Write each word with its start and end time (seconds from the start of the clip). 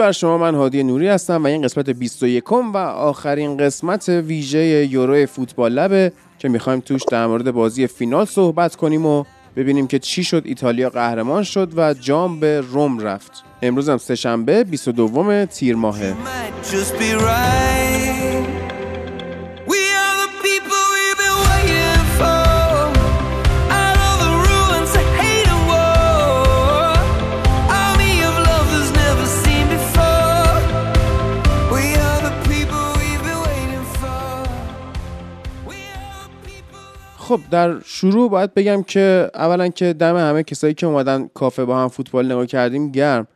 بر 0.00 0.12
شما 0.12 0.38
من 0.38 0.54
هادی 0.54 0.82
نوری 0.82 1.08
هستم 1.08 1.44
و 1.44 1.46
این 1.46 1.62
قسمت 1.62 1.90
21 1.90 2.52
و 2.52 2.76
آخرین 2.76 3.56
قسمت 3.56 4.08
ویژه 4.08 4.86
یورو 4.86 5.26
فوتبال 5.26 5.72
لبه 5.72 6.12
که 6.38 6.48
می‌خوایم 6.48 6.80
توش 6.80 7.02
در 7.10 7.26
مورد 7.26 7.50
بازی 7.50 7.86
فینال 7.86 8.24
صحبت 8.24 8.76
کنیم 8.76 9.06
و 9.06 9.24
ببینیم 9.56 9.86
که 9.86 9.98
چی 9.98 10.24
شد. 10.24 10.42
ایتالیا 10.44 10.90
قهرمان 10.90 11.42
شد 11.42 11.72
و 11.76 11.94
جام 11.94 12.40
به 12.40 12.60
روم 12.60 12.98
رفت. 12.98 13.44
امروز 13.62 13.88
هم 13.88 13.98
سهشنبه 13.98 14.64
22 14.64 15.46
تیر 15.46 15.76
ماهه. 15.76 16.14
خب 37.30 37.40
در 37.50 37.80
شروع 37.84 38.30
باید 38.30 38.54
بگم 38.54 38.82
که 38.82 39.30
اولا 39.34 39.68
که 39.68 39.92
دم 39.92 40.16
همه 40.16 40.42
کسایی 40.42 40.74
که 40.74 40.86
اومدن 40.86 41.28
کافه 41.34 41.64
با 41.64 41.78
هم 41.78 41.88
فوتبال 41.88 42.26
نگاه 42.26 42.46
کردیم 42.46 42.90
گرم. 42.90 43.26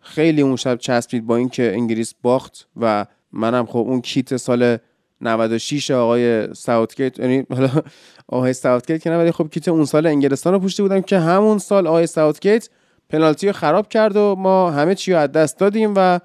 خیلی 0.00 0.42
اون 0.42 0.56
شب 0.56 0.78
چسبید 0.78 1.26
با 1.26 1.36
اینکه 1.36 1.72
انگلیس 1.72 2.14
باخت 2.22 2.68
و 2.76 3.06
منم 3.32 3.66
خب 3.66 3.78
اون 3.78 4.00
کیت 4.00 4.36
سال 4.36 4.76
96 5.20 5.90
آقای 5.90 6.54
ساوتگیت 6.54 7.18
یعنی 7.18 7.46
حالا 7.50 7.70
آقای 8.28 8.52
ساوتگیت 8.52 9.02
که 9.02 9.10
نه 9.10 9.18
ولی 9.18 9.32
خب 9.32 9.48
کیت 9.50 9.68
اون 9.68 9.84
سال 9.84 10.06
انگلستان 10.06 10.52
رو 10.52 10.58
پوشیده 10.58 10.82
بودم 10.82 11.00
که 11.00 11.18
همون 11.18 11.58
سال 11.58 11.86
آقای 11.86 12.06
ساوتگیت 12.06 12.68
پنالتی 13.08 13.46
رو 13.46 13.52
خراب 13.52 13.88
کرد 13.88 14.16
و 14.16 14.34
ما 14.38 14.70
همه 14.70 14.94
چی 14.94 15.12
رو 15.12 15.18
از 15.18 15.32
دست 15.32 15.58
دادیم 15.58 15.92
و 15.96 16.20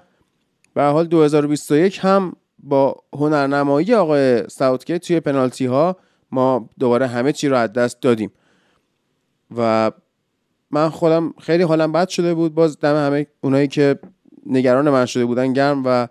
به 0.74 0.82
حال 0.82 1.06
2021 1.06 1.98
هم 2.02 2.32
با 2.58 2.96
هنرنمایی 3.12 3.94
آقای 3.94 4.48
ساوتگیت 4.48 5.06
توی 5.06 5.20
پنالتی 5.20 5.66
ها 5.66 5.96
ما 6.32 6.68
دوباره 6.78 7.06
همه 7.06 7.32
چی 7.32 7.48
رو 7.48 7.56
از 7.56 7.72
دست 7.72 8.00
دادیم. 8.00 8.32
و 9.56 9.92
من 10.70 10.88
خودم 10.88 11.34
خیلی 11.40 11.62
حالم 11.62 11.92
بد 11.92 12.08
شده 12.08 12.34
بود. 12.34 12.54
باز 12.54 12.80
دم 12.80 13.06
همه 13.06 13.26
اونایی 13.40 13.68
که 13.68 13.98
نگران 14.46 14.90
من 14.90 15.06
شده 15.06 15.24
بودن 15.24 15.52
گرم 15.52 15.82
و 15.84 16.08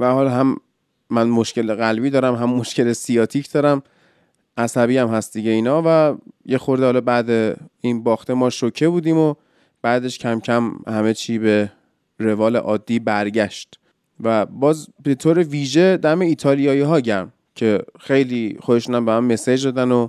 و 0.00 0.12
حال 0.12 0.28
هم 0.28 0.56
من 1.10 1.28
مشکل 1.28 1.74
قلبی 1.74 2.10
دارم 2.10 2.34
هم 2.34 2.50
مشکل 2.50 2.92
سیاتیک 2.92 3.52
دارم. 3.52 3.82
عصبی 4.56 4.98
هم 4.98 5.08
هست 5.08 5.32
دیگه 5.32 5.50
اینا 5.50 5.82
و 5.86 6.18
یه 6.46 6.58
خورده 6.58 6.84
حالا 6.84 7.00
بعد 7.00 7.60
این 7.80 8.02
باخته 8.02 8.34
ما 8.34 8.50
شوکه 8.50 8.88
بودیم 8.88 9.18
و 9.18 9.34
بعدش 9.82 10.18
کم 10.18 10.40
کم 10.40 10.72
همه 10.86 11.14
چی 11.14 11.38
به 11.38 11.72
روال 12.18 12.56
عادی 12.56 12.98
برگشت. 12.98 13.78
و 14.20 14.46
باز 14.46 14.88
به 15.02 15.14
طور 15.14 15.38
ویژه 15.38 15.96
دم 15.96 16.20
ایتالیایی 16.20 16.80
ها 16.80 17.00
گرم. 17.00 17.32
که 17.54 17.78
خیلی 18.00 18.56
خودشون 18.60 19.04
به 19.04 19.12
هم 19.12 19.24
مسیج 19.24 19.64
دادن 19.64 19.92
و 19.92 20.08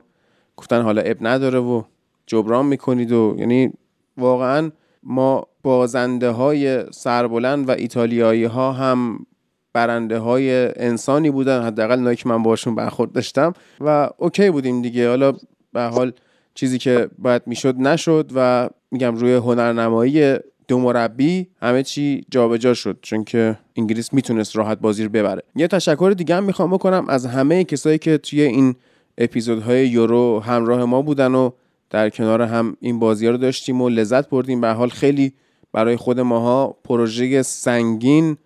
گفتن 0.58 0.82
حالا 0.82 1.02
اب 1.02 1.18
نداره 1.22 1.60
و 1.60 1.84
جبران 2.26 2.66
می‌کنید 2.66 3.12
و 3.12 3.36
یعنی 3.38 3.74
واقعا 4.18 4.72
ما 5.04 5.48
بازنده 5.64 6.30
های 6.30 6.92
سربلند 6.92 7.70
و 7.70 7.72
ایتالیایی 7.72 8.44
ها 8.44 8.72
هم 8.72 9.26
برنده 9.74 10.20
های 10.20 10.72
انسانی 10.76 11.32
بودن. 11.32 11.64
حداقل 11.64 12.00
نایی 12.00 12.16
که 12.16 12.30
من 12.30 12.44
باشون 12.44 12.76
برخورد 12.76 13.12
داشتم 13.12 13.54
و 13.80 14.10
اوکی 14.18 14.50
بودیم 14.50 14.82
دیگه. 14.82 15.10
حالا 15.10 15.34
به 15.74 15.84
حال 15.84 16.12
چیزی 16.54 16.78
که 16.78 17.10
باید 17.18 17.42
می‌شد 17.46 17.76
نشد 17.78 18.32
و 18.36 18.70
میگم 18.92 19.16
روی 19.16 19.34
هنرنمایی 19.34 20.38
دو 20.68 20.80
مربی 20.80 21.48
همه 21.62 21.84
چی 21.84 22.26
جابجا 22.32 22.58
جا 22.58 22.74
شد 22.74 23.00
چون 23.02 23.24
که 23.24 23.58
انگلیس 23.76 24.14
می‌تونست 24.14 24.56
راحت 24.56 24.80
بازی 24.80 25.04
رو 25.04 25.10
ببره. 25.10 25.44
یه 25.56 25.68
تشکر 25.68 26.14
دیگه 26.18 26.36
هم 26.36 26.44
می‌خوام 26.44 26.72
بکنم 26.72 27.06
از 27.10 27.26
همه 27.26 27.64
کسایی 27.64 27.98
که 27.98 28.18
توی 28.18 28.42
این 28.42 28.76
اپیزودهای 29.18 29.88
یورو 29.88 30.40
همراه 30.40 30.86
ما 30.86 31.02
بودن 31.02 31.36
و 31.36 31.50
در 31.90 32.10
کنار 32.10 32.42
هم 32.42 32.78
این 32.80 33.00
بازی 33.00 33.26
ها 33.26 33.32
رو 33.32 33.38
داشتیم 33.38 33.82
و 33.82 33.90
لذت 33.90 34.30
بردیم. 34.30 34.62
به 34.62 34.72
حال 34.72 34.90
خیلی 34.90 35.34
برای 35.72 35.96
خود 35.96 36.20
ماها 36.20 36.78
پروژه 36.84 37.42
سنگین 37.42 38.38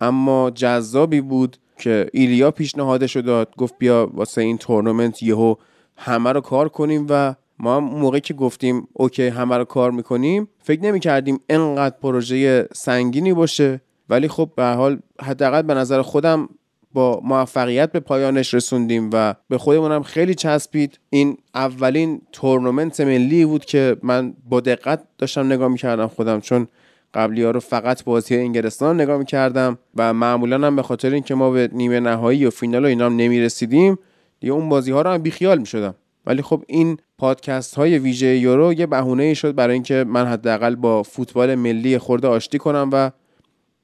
اما 0.00 0.50
جذابی 0.50 1.20
بود 1.20 1.56
که 1.78 2.06
ایلیا 2.12 2.50
پیشنهادش 2.50 3.16
داد. 3.16 3.54
گفت 3.56 3.74
بیا 3.78 4.10
واسه 4.14 4.40
این 4.40 4.58
تورنمنت 4.58 5.22
یهو 5.22 5.54
همه 5.96 6.32
رو 6.32 6.40
کار 6.40 6.68
کنیم 6.68 7.06
و 7.08 7.34
ما 7.58 7.76
هم 7.76 7.84
موقعی 7.84 8.20
که 8.20 8.34
گفتیم 8.34 8.88
اوکی 8.92 9.26
همه 9.26 9.56
رو 9.56 9.64
کار 9.64 9.90
می‌کنیم 9.90 10.48
فکر 10.62 10.82
نمی 10.82 11.00
کردیم 11.00 11.40
انقدر 11.48 11.96
پروژه 12.02 12.68
سنگینی 12.72 13.32
باشه. 13.32 13.80
ولی 14.08 14.28
خب 14.28 14.50
به 14.56 14.64
حال 14.64 14.98
حداقل 15.22 15.62
به 15.62 15.74
نظر 15.74 16.02
خودم 16.02 16.48
با 16.92 17.20
موفقیت 17.24 17.92
به 17.92 18.00
پایانش 18.00 18.54
رسوندیم 18.54 19.10
و 19.12 19.34
به 19.48 19.58
خودمونم 19.58 20.02
خیلی 20.02 20.34
چسبید. 20.34 20.98
این 21.10 21.36
اولین 21.54 22.22
تورنمنت 22.32 23.00
ملی 23.00 23.44
بود 23.44 23.64
که 23.64 23.96
من 24.02 24.34
با 24.48 24.60
دقت 24.60 25.04
داشتم 25.18 25.52
نگاه 25.52 25.68
می‌کردم 25.68 26.06
خودم 26.06 26.40
چون 26.40 26.68
قبلی 27.14 27.42
ها 27.42 27.50
رو 27.50 27.60
فقط 27.60 28.04
بازی 28.04 28.36
انگلستان 28.36 29.00
نگاه 29.00 29.18
می‌کردم 29.18 29.78
و 29.96 30.14
معمولا 30.14 30.66
هم 30.66 30.76
به 30.76 30.82
خاطر 30.82 31.10
اینکه 31.10 31.34
ما 31.34 31.50
به 31.50 31.68
نیمه 31.72 32.00
نهایی 32.00 32.46
و 32.46 32.50
فینال 32.50 32.84
و 32.84 32.88
اینا 32.88 33.06
هم 33.06 33.16
نمی‌رسیدیم 33.16 33.98
دیگه 34.40 34.52
اون 34.52 34.68
بازی 34.68 34.90
ها 34.90 35.02
رو 35.02 35.10
هم 35.10 35.22
بیخیال 35.22 35.58
می‌شدم. 35.58 35.94
ولی 36.26 36.42
خب 36.42 36.64
این 36.66 36.98
پادکست 37.18 37.74
های 37.74 37.98
ویژه 37.98 38.26
یورو 38.26 38.72
یه 38.72 38.86
بهونه 38.86 39.34
شد 39.34 39.54
برای 39.54 39.74
اینکه 39.74 40.04
من 40.08 40.26
حداقل 40.26 40.74
با 40.74 41.02
فوتبال 41.02 41.54
ملی 41.54 41.98
خورده 41.98 42.28
آشتی 42.28 42.58
کنم 42.58 42.90
و 42.92 43.10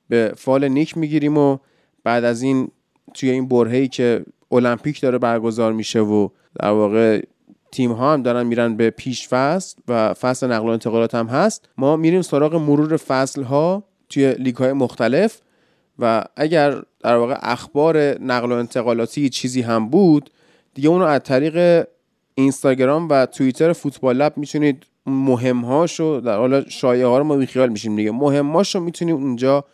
به 0.08 0.32
فال 0.36 0.68
نیک 0.68 0.98
می‌گیریم 0.98 1.38
و 1.38 1.58
بعد 2.04 2.24
از 2.24 2.42
این 2.42 2.68
توی 3.14 3.30
این 3.30 3.48
برهه‌ای 3.48 3.88
که 3.88 4.24
المپیک 4.52 5.00
داره 5.00 5.18
برگزار 5.18 5.72
میشه 5.72 6.00
و 6.00 6.28
در 6.60 6.70
واقع 6.70 7.22
تیم 7.72 7.92
ها 7.92 8.12
هم 8.12 8.22
دارن 8.22 8.46
میرن 8.46 8.76
به 8.76 8.90
پیش 8.90 9.28
فصل 9.28 9.78
و 9.88 10.14
فصل 10.14 10.52
نقل 10.52 10.68
و 10.68 10.70
انتقالات 10.70 11.14
هم 11.14 11.26
هست 11.26 11.68
ما 11.78 11.96
میریم 11.96 12.22
سراغ 12.22 12.54
مرور 12.54 12.96
فصل 12.96 13.42
ها 13.42 13.84
توی 14.08 14.34
لیگ 14.34 14.56
های 14.56 14.72
مختلف 14.72 15.40
و 15.98 16.24
اگر 16.36 16.82
در 17.00 17.16
واقع 17.16 17.38
اخبار 17.42 17.98
نقل 18.22 18.52
و 18.52 18.54
انتقالاتی 18.54 19.28
چیزی 19.28 19.62
هم 19.62 19.88
بود 19.88 20.30
دیگه 20.74 20.88
اونو 20.88 21.04
از 21.04 21.20
طریق 21.22 21.86
اینستاگرام 22.40 23.08
و 23.08 23.26
توییتر 23.26 23.72
فوتبال 23.72 24.16
لب 24.16 24.36
می‌تونید 24.36 24.86
مهمهاشو 25.06 26.20
در 26.24 26.36
حالا 26.36 26.68
شایعه 26.68 27.06
ها 27.06 27.18
رو 27.18 27.24
ما 27.24 27.36
بیخیال 27.36 27.68
میشیم 27.68 27.96
دیگه. 27.96 28.10
مهمهاشو 28.10 28.80
می‌تونید 28.80 29.14
اونجا 29.14 29.64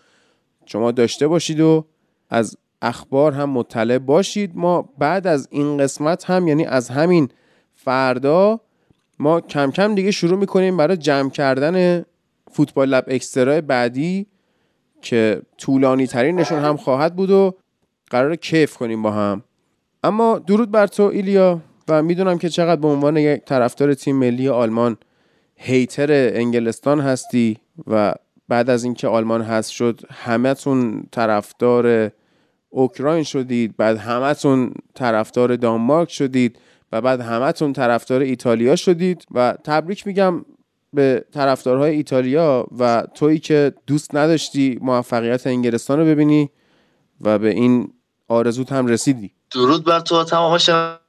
شما 0.67 0.91
داشته 0.91 1.29
باشید 1.29 1.61
و 1.61 1.85
از 2.31 2.57
اخبار 2.83 3.33
هم 3.33 3.51
مطلع 3.51 3.99
باشید. 3.99 4.53
ما 4.55 4.89
بعد 4.99 5.27
از 5.27 5.49
این 5.51 5.77
قسمت 5.77 6.31
هم 6.31 6.49
یعنی 6.49 6.65
از 6.65 6.89
همین 6.89 7.29
فردا 7.75 8.61
ما 9.19 9.41
کم 9.41 9.71
کم 9.71 9.95
دیگه 9.95 10.11
شروع 10.11 10.39
می‌کنیم 10.39 10.77
برای 10.77 10.97
جمع 10.97 11.31
کردن 11.31 12.05
فوتبال 12.51 12.89
لب 12.89 13.05
اکسترا 13.09 13.61
بعدی 13.61 14.27
که 15.03 15.43
طولانی 15.59 16.07
ترینشون 16.07 16.59
هم 16.59 16.77
خواهد 16.77 17.17
بود 17.17 17.31
و 17.31 17.55
قرار 18.11 18.37
کیف 18.37 18.77
کنیم 18.77 19.03
با 19.03 19.11
هم. 19.11 19.43
اما 20.05 20.39
درود 20.39 20.71
بر 20.71 20.87
تو 20.87 21.03
ایلیا. 21.03 21.61
و 21.89 22.03
می‌دونم 22.03 22.39
که 22.39 22.49
چقدر 22.49 22.81
به 22.81 22.89
عنوان 22.89 23.17
یک 23.17 23.45
طرفدار 23.45 23.95
تیم 23.95 24.17
ملی 24.17 24.49
آلمان 24.49 24.97
هیتر 25.57 26.09
انگلستان 26.13 27.01
هستی 27.01 27.59
و 27.87 28.15
بعد 28.49 28.71
از 28.71 28.85
اینکه 28.85 29.09
آلمان 29.09 29.43
هست 29.43 29.71
شد 29.71 30.01
همتون 30.11 31.07
طرفدار 31.13 32.11
اوکراین 32.71 33.23
شدید 33.23 33.77
بعد 33.77 33.97
همتون 33.97 34.73
طرفدار 34.95 35.57
دانمارک 35.57 36.11
شدید 36.11 36.59
و 36.93 37.01
بعد 37.01 37.21
همتون 37.21 37.73
طرفدار 37.73 38.21
ایتالیا 38.21 38.77
شدید 38.77 39.27
و 39.35 39.55
تبریک 39.65 40.07
میگم 40.07 40.45
به 40.93 41.25
طرفدارهای 41.33 41.95
ایتالیا 41.97 42.67
و 42.79 43.07
تویی 43.15 43.39
که 43.39 43.73
دوست 43.87 44.15
نداشتی 44.15 44.79
موفقیت 44.83 45.47
انگلستان 45.47 45.99
رو 45.99 46.05
ببینی 46.05 46.51
و 47.21 47.39
به 47.39 47.51
این 47.51 47.93
آرزوت 48.29 48.73
هم 48.73 48.87
رسیدی. 48.87 49.33
درود 49.51 49.85
بر 49.85 50.01
تو 50.01 50.25
تمام 50.25 50.59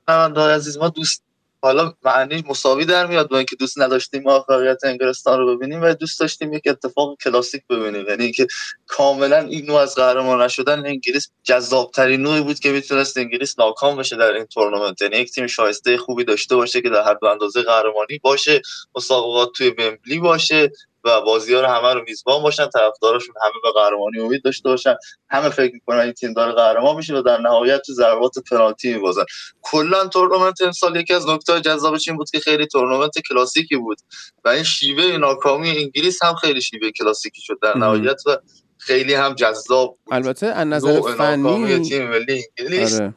شنوندههای 0.09 0.54
عزیز 0.54 0.77
ما 0.77 0.89
دوست 0.89 1.24
حالا 1.62 1.94
معنی 2.04 2.44
مساوی 2.50 2.86
در 2.86 3.07
میاد 3.07 3.30
با 3.30 3.38
اینکه 3.38 3.56
دوست 3.56 3.80
نداشتیم 3.80 4.24
موفقیت 4.24 4.83
انگلستان 4.83 5.39
رو 5.39 5.57
ببینیم 5.57 5.81
و 5.81 5.94
دوست 5.94 6.19
داشتیم 6.19 6.54
یک 6.54 6.63
اتفاق 6.68 7.18
کلاسیک 7.24 7.63
ببینیم. 7.69 8.06
یعنی 8.09 8.24
اینکه 8.24 8.48
کاملا 8.88 9.38
این 9.38 9.65
نوع 9.65 9.80
از 9.80 9.95
قهرمان 9.95 10.42
نشدن 10.42 10.86
انگلیس 10.86 11.31
جذاب 11.44 11.92
ترین 11.92 12.21
نوعی 12.21 12.42
بود 12.42 12.59
که 12.59 12.71
می‌تونست 12.71 13.18
انگلیس 13.18 13.59
ناکام 13.59 13.98
بشه 13.98 14.15
در 14.15 14.31
این 14.31 14.45
تورنمنت. 14.45 15.01
یعنی 15.01 15.18
یک 15.18 15.31
تیم 15.31 15.48
شایسته 15.48 15.98
خوبی 15.98 16.24
داشته 16.24 16.56
باشه 16.56 16.81
که 16.81 16.89
در 16.89 17.03
حد 17.04 17.13
و 17.13 17.28
اندازه 17.27 17.62
قهرمانی 17.62 18.19
باشه 18.21 18.62
مسابقات 18.95 19.50
توی 19.56 19.69
ومبلی 19.69 20.19
باشه 20.19 20.71
و 21.07 21.21
بازی 21.21 21.54
ها 21.54 21.62
رو 21.62 21.68
همه 21.68 21.94
رو 21.94 22.04
میزبان 22.07 22.44
باشن 22.44 22.68
طرفداراشون 22.69 23.36
همه 23.42 23.54
به 23.63 23.71
قهرمانی 23.71 24.19
امید 24.19 24.44
داشته 24.44 24.69
باشن. 24.69 24.95
همه 25.30 25.50
فکر 25.50 25.74
می‌کنن 25.74 26.00
این 26.00 26.12
تیم 26.12 26.33
داره 26.33 26.51
قهرمان 26.51 26.95
میشه 26.95 27.15
و 27.15 27.21
در 27.21 27.42
نهایت 27.42 27.81
تو 27.81 27.94
ضربات 27.94 28.39
پنالتی 28.51 28.94
میبازن. 28.94 29.24
کلا 29.62 30.07
تورنمنت 30.07 30.62
امسال 30.62 30.95
یکی 30.95 31.13
از 31.13 31.27
نکته 31.30 31.62
جذابش 31.62 32.07
این 32.07 32.18
بود 32.18 32.30
که 32.30 32.39
خیلی 32.39 32.65
تورنمنت 32.65 33.19
کلاسیکی 33.30 33.77
بود 33.77 33.98
و 34.45 34.50
این 34.50 34.63
شیوه 34.63 35.18
ناکامی 35.18 35.69
انگلیس 35.69 36.24
هم 36.24 36.36
خیلی 36.36 36.62
شیوه 36.62 36.92
کلاسیکی 36.92 37.42
شد 37.42 37.60
در 37.62 37.77
نهایت 37.77 38.21
و 38.27 38.38
خیلی 38.77 39.13
هم 39.13 39.33
جذاب 39.33 39.98
بود. 40.06 40.13
البته 40.13 40.48
از 40.48 40.68
نظر 40.68 41.01
فنی 41.01 41.80
تیم 41.80 42.10
ملی 42.10 42.44
انگلیس. 42.57 43.00
آره. 43.00 43.13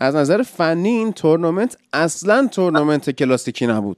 از 0.00 0.14
نظر 0.16 0.42
فنی 0.42 0.88
این 0.88 1.12
تورنمنت 1.12 1.76
اصلا 1.92 2.48
تورنمنت 2.52 3.10
کلاسیکی 3.10 3.66
نبود. 3.66 3.96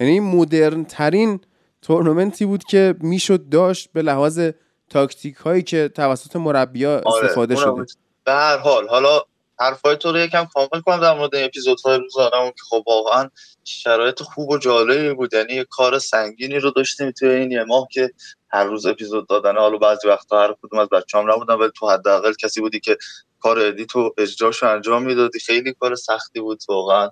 یعنی 0.00 0.20
مدرن 0.20 0.84
ترین 0.84 1.40
تورنمنتی 1.82 2.46
بود 2.46 2.64
که 2.64 2.94
می‌شد 3.00 3.48
داشت 3.48 3.88
به 3.92 4.02
لحاظ 4.02 4.50
تاکتیک 4.90 5.36
هایی 5.36 5.62
که 5.62 5.88
توسط 5.88 6.36
مربیا 6.36 7.02
آره، 7.04 7.24
استفاده 7.24 7.56
شده. 7.56 7.86
به 8.24 8.32
هر 8.32 8.58
حال 8.58 8.88
حالا 8.88 9.20
حرفای 9.60 9.96
تو 9.96 10.12
رو 10.12 10.18
یکم 10.18 10.44
کامل 10.54 10.80
کنم 10.86 11.00
در 11.00 11.18
مورد 11.18 11.34
اپیزودهای 11.34 11.98
روزانه 11.98 12.50
که 12.50 12.62
خب 12.70 12.82
واقعا 12.86 13.30
شرایط 13.64 14.22
خوب 14.22 14.50
و 14.50 14.58
جالبی 14.58 15.14
بود. 15.14 15.34
یعنی 15.34 15.64
کار 15.70 15.98
سنگینی 15.98 16.58
رو 16.58 16.70
داشتیم 16.70 17.10
توی 17.10 17.28
این 17.28 17.50
یه 17.50 17.64
ماه 17.64 17.88
که 17.92 18.10
هر 18.50 18.64
روز 18.64 18.86
اپیزود 18.86 19.28
دادن. 19.28 19.56
حالا 19.56 19.78
بعضی 19.78 20.08
وقتا 20.08 20.42
هر 20.42 20.54
کدوم 20.62 20.80
از 20.80 20.88
بچه‌ام 20.88 21.32
نبودن 21.32 21.54
ولی 21.54 21.70
تو 21.76 21.88
حداقل 21.90 22.32
کسی 22.32 22.60
بودی 22.60 22.80
که 22.80 22.96
کار 23.40 23.58
edit 23.58 23.96
و 23.96 24.14
اجراش 24.18 24.62
انجام 24.62 25.02
می‌دادی. 25.02 25.40
خیلی 25.40 25.74
کار 25.80 25.94
سختی 25.94 26.40
بود 26.40 26.62
واقعا. 26.68 27.10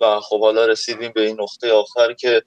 و 0.00 0.20
خب 0.20 0.40
حالا 0.40 0.66
رسیدیم 0.66 1.12
به 1.14 1.20
این 1.20 1.40
نقطه 1.40 1.72
آخر 1.72 2.12
که 2.12 2.42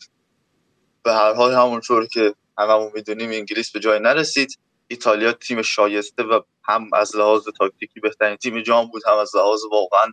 به 1.10 1.16
هر 1.16 1.34
حال 1.34 1.54
همونطور 1.54 2.08
که 2.08 2.36
هممون 2.58 2.92
می‌دونیم 2.96 3.32
انگلیس 3.32 3.72
به 3.72 3.80
جایی 3.80 4.00
نرسید. 4.00 4.60
ایتالیا 4.88 5.32
تیم 5.32 5.62
شایسته 5.62 6.24
و 6.24 6.42
هم 6.64 6.90
از 6.94 7.16
لحاظ 7.16 7.44
تاکتیکی 7.60 8.00
بهترین 8.00 8.36
تیم 8.36 8.62
جام 8.62 8.88
بود 8.88 9.02
هم 9.08 9.18
از 9.18 9.36
لحاظ 9.36 9.60
واقعا 9.72 10.12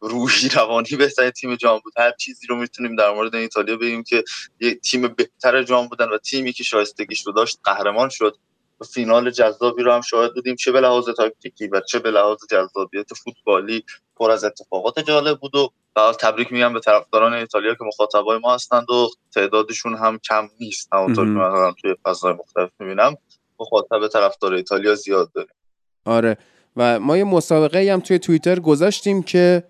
روحی 0.00 0.48
روانی 0.48 0.96
بهترین 0.98 1.30
تیم 1.30 1.56
جام 1.56 1.80
بود. 1.84 1.92
هر 1.96 2.12
چیزی 2.12 2.46
رو 2.46 2.56
می‌تونیم 2.56 2.96
در 2.96 3.14
مورد 3.14 3.34
ایتالیا 3.34 3.76
بگیم 3.76 4.02
که 4.02 4.24
یک 4.60 4.80
تیم 4.80 5.08
بهتر 5.08 5.62
جام 5.62 5.88
بودن 5.88 6.08
و 6.08 6.18
تیمی 6.18 6.52
که 6.52 6.64
شایستگیش 6.64 7.26
رو 7.26 7.32
داشت 7.32 7.58
قهرمان 7.64 8.08
شد. 8.08 8.36
فینال 8.92 9.30
جذابی 9.30 9.82
رو 9.82 9.92
هم 9.92 10.00
شاهد 10.00 10.34
بودیم. 10.34 10.54
چه 10.54 10.72
به 10.72 10.80
لحاظ 10.80 11.08
تاکتیکی 11.16 11.66
و 11.66 11.80
چه 11.80 11.98
به 11.98 12.10
لحاظ 12.10 12.38
جذابیت 12.50 13.14
فوتبالی 13.14 13.84
پر 14.16 14.30
از 14.30 14.44
اتفاقات 14.44 15.00
جالب 15.00 15.38
بود 15.40 15.54
و 15.56 15.70
تبریک 16.20 16.52
میگم 16.52 16.72
به 16.72 16.80
طرفداران 16.80 17.32
ایتالیا 17.32 17.74
که 17.74 17.84
مخاطبای 17.84 18.38
ما 18.38 18.54
هستند 18.54 18.90
و 18.90 19.08
تعدادشون 19.34 19.94
هم 19.94 20.18
کم 20.18 20.48
نیست. 20.60 20.88
همونطور 20.92 21.24
که 21.24 21.30
من 21.30 21.72
توی 21.82 21.94
فضای 22.02 22.32
مختلف 22.32 22.70
می‌بینم 22.78 23.16
مخاطب 23.60 24.08
طرفدار 24.08 24.54
ایتالیا 24.54 24.94
زیاد 24.94 25.32
داریم. 25.32 25.54
آره. 26.04 26.36
و 26.76 27.00
ما 27.00 27.16
یه 27.16 27.24
مسابقه 27.24 27.92
هم 27.92 28.00
توی 28.00 28.18
توییتر 28.18 28.60
گذاشتیم 28.60 29.22
که 29.22 29.64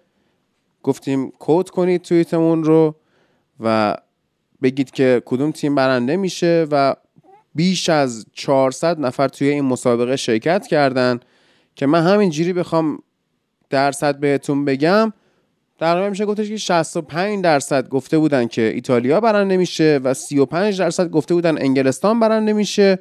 گفتیم 0.83 1.31
کود 1.31 1.71
کنید 1.71 2.03
توییتمون 2.03 2.65
رو 2.65 2.95
و 3.61 3.97
بگید 4.63 4.91
که 4.91 5.23
کدوم 5.25 5.51
تیم 5.51 5.75
برنده 5.75 6.17
میشه 6.17 6.67
و 6.71 6.97
بیش 7.55 7.89
از 7.89 8.27
400 8.33 9.01
نفر 9.01 9.29
توی 9.29 9.49
این 9.49 9.65
مسابقه 9.65 10.17
شرکت 10.17 10.67
کردن 10.67 11.21
که 11.75 11.87
من 11.87 12.03
همینجوری 12.03 12.53
بخوام 12.53 12.99
درصد 13.71 14.19
بهتون 14.19 14.65
بگم 14.65 15.13
در 15.79 16.09
میشه 16.09 16.27
گفتش 16.27 16.49
که 16.49 16.57
65 16.57 17.45
درصد 17.45 17.89
گفته 17.89 18.19
بودن 18.19 18.47
که 18.47 18.63
ایتالیا 18.63 19.21
برنده 19.21 19.57
میشه 19.57 20.01
و 20.05 20.15
35 20.15 20.79
درصد 20.79 21.11
گفته 21.11 21.35
بودن 21.35 21.59
انگلستان 21.59 22.21
برنده 22.21 22.53
میشه 22.53 22.99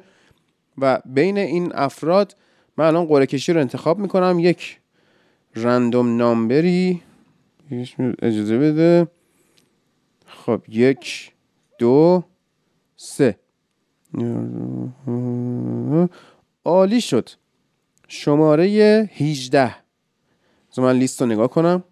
و 0.78 1.00
بین 1.04 1.38
این 1.38 1.72
افراد 1.74 2.36
من 2.76 2.84
الان 2.84 3.06
قرعه 3.06 3.26
کشی 3.26 3.52
رو 3.52 3.60
انتخاب 3.60 3.98
می‌کنم 3.98 4.38
یک 4.38 4.78
رندوم 5.56 6.16
نامبری. 6.16 7.02
اجازه 8.22 8.58
بده. 8.58 9.06
خب 10.26 10.62
یک 10.68 11.32
دو 11.78 12.24
سه. 12.96 13.36
عالی 16.64 17.00
شد. 17.00 17.30
شماره 18.08 18.64
18 19.16 19.76
من 20.78 20.96
لیست 20.96 21.20
رو 21.20 21.26
نگاه 21.26 21.48
کنم. 21.48 21.84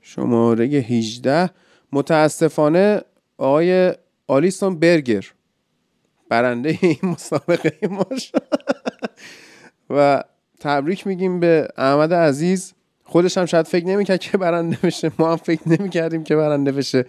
شماره 0.00 0.64
18 0.64 1.50
متاسفانه 1.92 3.02
آقای 3.38 3.94
آلیسون 4.26 4.78
برگر. 4.78 5.26
برنده 6.28 6.78
این 6.82 6.98
مسابقه 7.02 7.88
ما 7.88 8.06
و 9.90 10.24
تبریک 10.60 11.06
میگیم 11.06 11.40
به 11.40 11.68
احمد 11.76 12.14
عزیز. 12.14 12.74
خودش 13.04 13.38
هم 13.38 13.46
شاید 13.46 13.66
فکر 13.66 13.86
نمی‌کرد 13.86 14.20
که 14.20 14.38
برنده 14.38 14.78
بشه. 14.82 15.12
ما 15.18 15.30
هم 15.30 15.36
فکر 15.36 15.68
نمی‌کردیم 15.68 16.24
که 16.24 16.36
برنده 16.36 16.72
بشه. 16.72 17.06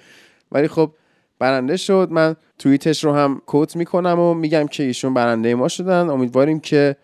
ولی 0.51 0.67
خب 0.67 0.91
برنده 1.39 1.77
شد. 1.77 2.07
من 2.11 2.35
توییتش 2.59 3.03
رو 3.03 3.13
هم 3.13 3.41
کوت 3.45 3.75
می‌کنم 3.75 4.19
و 4.19 4.33
میگم 4.33 4.67
که 4.67 4.83
ایشون 4.83 5.13
برنده 5.13 5.55
ما 5.55 5.67
شدن. 5.67 6.09
امیدواریم 6.09 6.59
که 6.59 6.95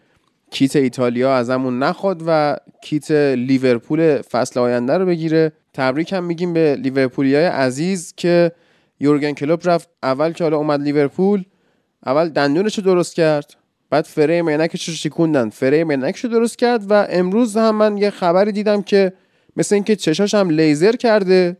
کیت 0.51 0.75
ایتالیا 0.75 1.35
ازمون 1.35 1.79
نخواد 1.79 2.23
و 2.27 2.57
کیت 2.81 3.11
لیورپول 3.11 4.21
فصل 4.21 4.59
آینده 4.59 4.97
رو 4.97 5.05
بگیره. 5.05 5.51
تبریک 5.73 6.13
هم 6.13 6.23
میگیم 6.23 6.53
به 6.53 6.75
لیورپولی 6.75 7.35
های 7.35 7.45
عزیز 7.45 8.13
که 8.17 8.51
یورگن 8.99 9.31
کلوپ 9.31 9.59
رفت. 9.63 9.89
اول 10.03 10.31
که 10.31 10.43
حالا 10.43 10.57
اومد 10.57 10.81
لیورپول 10.81 11.43
اول 12.05 12.29
دندونش 12.29 12.77
رو 12.77 12.83
درست 12.83 13.15
کرد 13.15 13.53
بعد 13.89 14.05
فریم 14.05 14.41
عینکش 14.41 14.89
رو 14.89 14.93
شکوندن. 14.93 15.49
فریم 15.49 15.83
عینکش 15.83 16.23
رو 16.23 16.29
درست 16.29 16.57
کرد 16.57 16.91
و 16.91 17.07
امروز 17.09 17.57
هم 17.57 17.75
من 17.75 17.97
یه 17.97 18.09
خبری 18.09 18.51
دیدم 18.51 18.81
که 18.81 19.13
مثل 19.57 19.75
اینکه 19.75 19.95
چشاش 19.95 20.33
هم 20.33 20.49
لیزر 20.49 20.95
کرده 20.95 21.57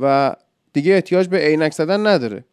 و 0.00 0.36
دیگه 0.72 0.94
احتیاج 0.94 1.28
به 1.28 1.38
عینک 1.38 1.72
زدن 1.72 2.06
نداره. 2.06 2.44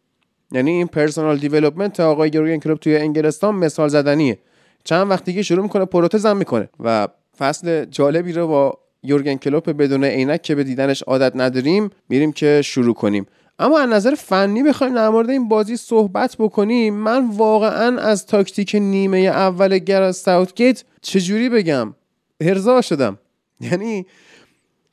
یعنی 0.52 0.70
این 0.70 0.86
personal 0.86 1.38
development 1.38 2.00
آقای 2.00 2.30
یورگن 2.34 2.58
کلوپ 2.58 2.78
توی 2.78 2.96
انگلستان 2.96 3.54
مثال 3.54 3.88
زدنیه. 3.88 4.38
چند 4.84 5.10
وقت 5.10 5.24
دیگه 5.24 5.42
شروع 5.42 5.62
می‌کنه 5.62 5.84
پروتزم 5.84 6.36
می‌کنه 6.36 6.68
و 6.80 7.08
فصل 7.38 7.84
جالبی 7.84 8.32
رو 8.32 8.46
با 8.46 8.78
یورگن 9.02 9.34
کلوپ 9.34 9.70
بدون 9.70 10.04
عینک 10.04 10.42
که 10.42 10.54
به 10.54 10.64
دیدنش 10.64 11.02
عادت 11.02 11.32
نداریم 11.34 11.90
میریم 12.08 12.32
که 12.32 12.62
شروع 12.64 12.94
کنیم. 12.94 13.26
اما 13.58 13.78
از 13.78 13.90
نظر 13.90 14.14
فنی 14.14 14.62
بخوایم 14.62 14.94
در 14.94 15.08
مورد 15.08 15.30
این 15.30 15.48
بازی 15.48 15.76
صحبت 15.76 16.36
بکنیم 16.38 16.94
من 16.94 17.30
واقعا 17.30 18.00
از 18.00 18.26
تاکتیک 18.26 18.74
نیمه 18.74 19.18
اول 19.18 19.78
گر 19.78 20.12
ساوتگیت 20.12 20.84
چجوری 21.00 21.48
بگم؟ 21.48 21.94
ارضا 22.40 22.80
شدم. 22.80 23.18
یعنی 23.60 24.06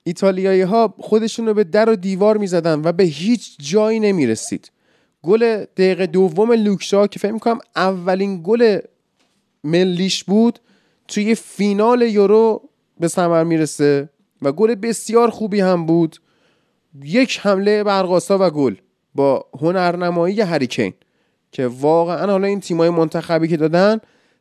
ایتالیایی 0.08 0.62
ها 0.62 0.94
خودشون 1.00 1.48
رو 1.48 1.54
به 1.54 1.64
در 1.64 1.90
و 1.90 1.96
دیوار 1.96 2.38
می‌زدن 2.38 2.82
و 2.84 2.92
به 2.92 3.04
هیچ 3.04 3.56
جایی 3.60 4.00
نمی‌رسید. 4.00 4.72
گل 5.24 5.66
دقیقه 5.78 6.08
دوم 6.08 6.52
لوکشا 6.52 7.08
که 7.08 7.20
فکر 7.20 7.32
می‌کنم 7.32 7.60
اولین 7.76 8.42
گل 8.44 8.80
ملیش 9.64 10.24
بود 10.24 10.60
توی 11.08 11.36
فینال 11.36 12.02
یورو 12.02 12.70
به 13.00 13.08
ثمر 13.08 13.44
می‌رسه 13.44 14.10
و 14.42 14.52
گل 14.52 14.76
بسیار 14.76 15.30
خوبی 15.30 15.60
هم 15.60 15.86
بود. 15.86 16.18
یک 17.04 17.40
حمله 17.44 17.84
برق‌آسا 17.84 18.38
و 18.40 18.50
گل 18.50 18.76
با 19.16 19.46
هنرنمایی 19.62 20.42
هری 20.42 20.64
کین 20.64 20.94
که 21.52 21.68
واقعا 21.68 22.32
حالا 22.32 22.48
این 22.48 22.60
تیمای 22.60 22.90
منتخبی 22.90 23.48
که 23.48 23.58
دادن 23.58 24.00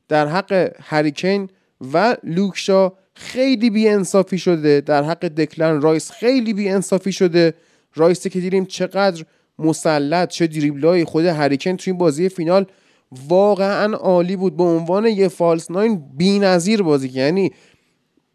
در 0.08 0.26
حق 0.26 0.72
هری 0.80 1.09
کین 1.09 1.48
و 1.92 2.16
لوک 2.22 2.62
شاو 2.62 2.92
خیلی 3.16 3.70
بی 3.70 3.88
انصافی 3.88 4.38
شده. 4.38 4.80
در 4.80 5.02
حق 5.02 5.28
دکلن 5.28 5.80
رایس 5.80 6.10
خیلی 6.10 6.52
بی 6.52 6.68
انصافی 6.68 7.12
شده. 7.12 7.54
رایسی 7.94 8.30
که 8.30 8.40
دیدیم 8.40 8.64
چقدر 8.64 9.24
مسلط 9.58 10.28
چه 10.28 10.46
دریبلای 10.46 11.04
خود 11.04 11.24
هری 11.24 11.47
کین 11.47 11.76
توی 11.76 11.90
این 11.90 11.98
بازی 11.98 12.28
فینال 12.28 12.66
واقعا 13.28 13.96
عالی 13.96 14.36
بود. 14.36 14.56
به 14.56 14.62
عنوان 14.62 15.06
یه 15.06 15.28
false 15.28 15.70
nine 15.70 16.02
بی‌نظیر 16.16 16.82
بازی 16.82 17.08
یعنی 17.08 17.50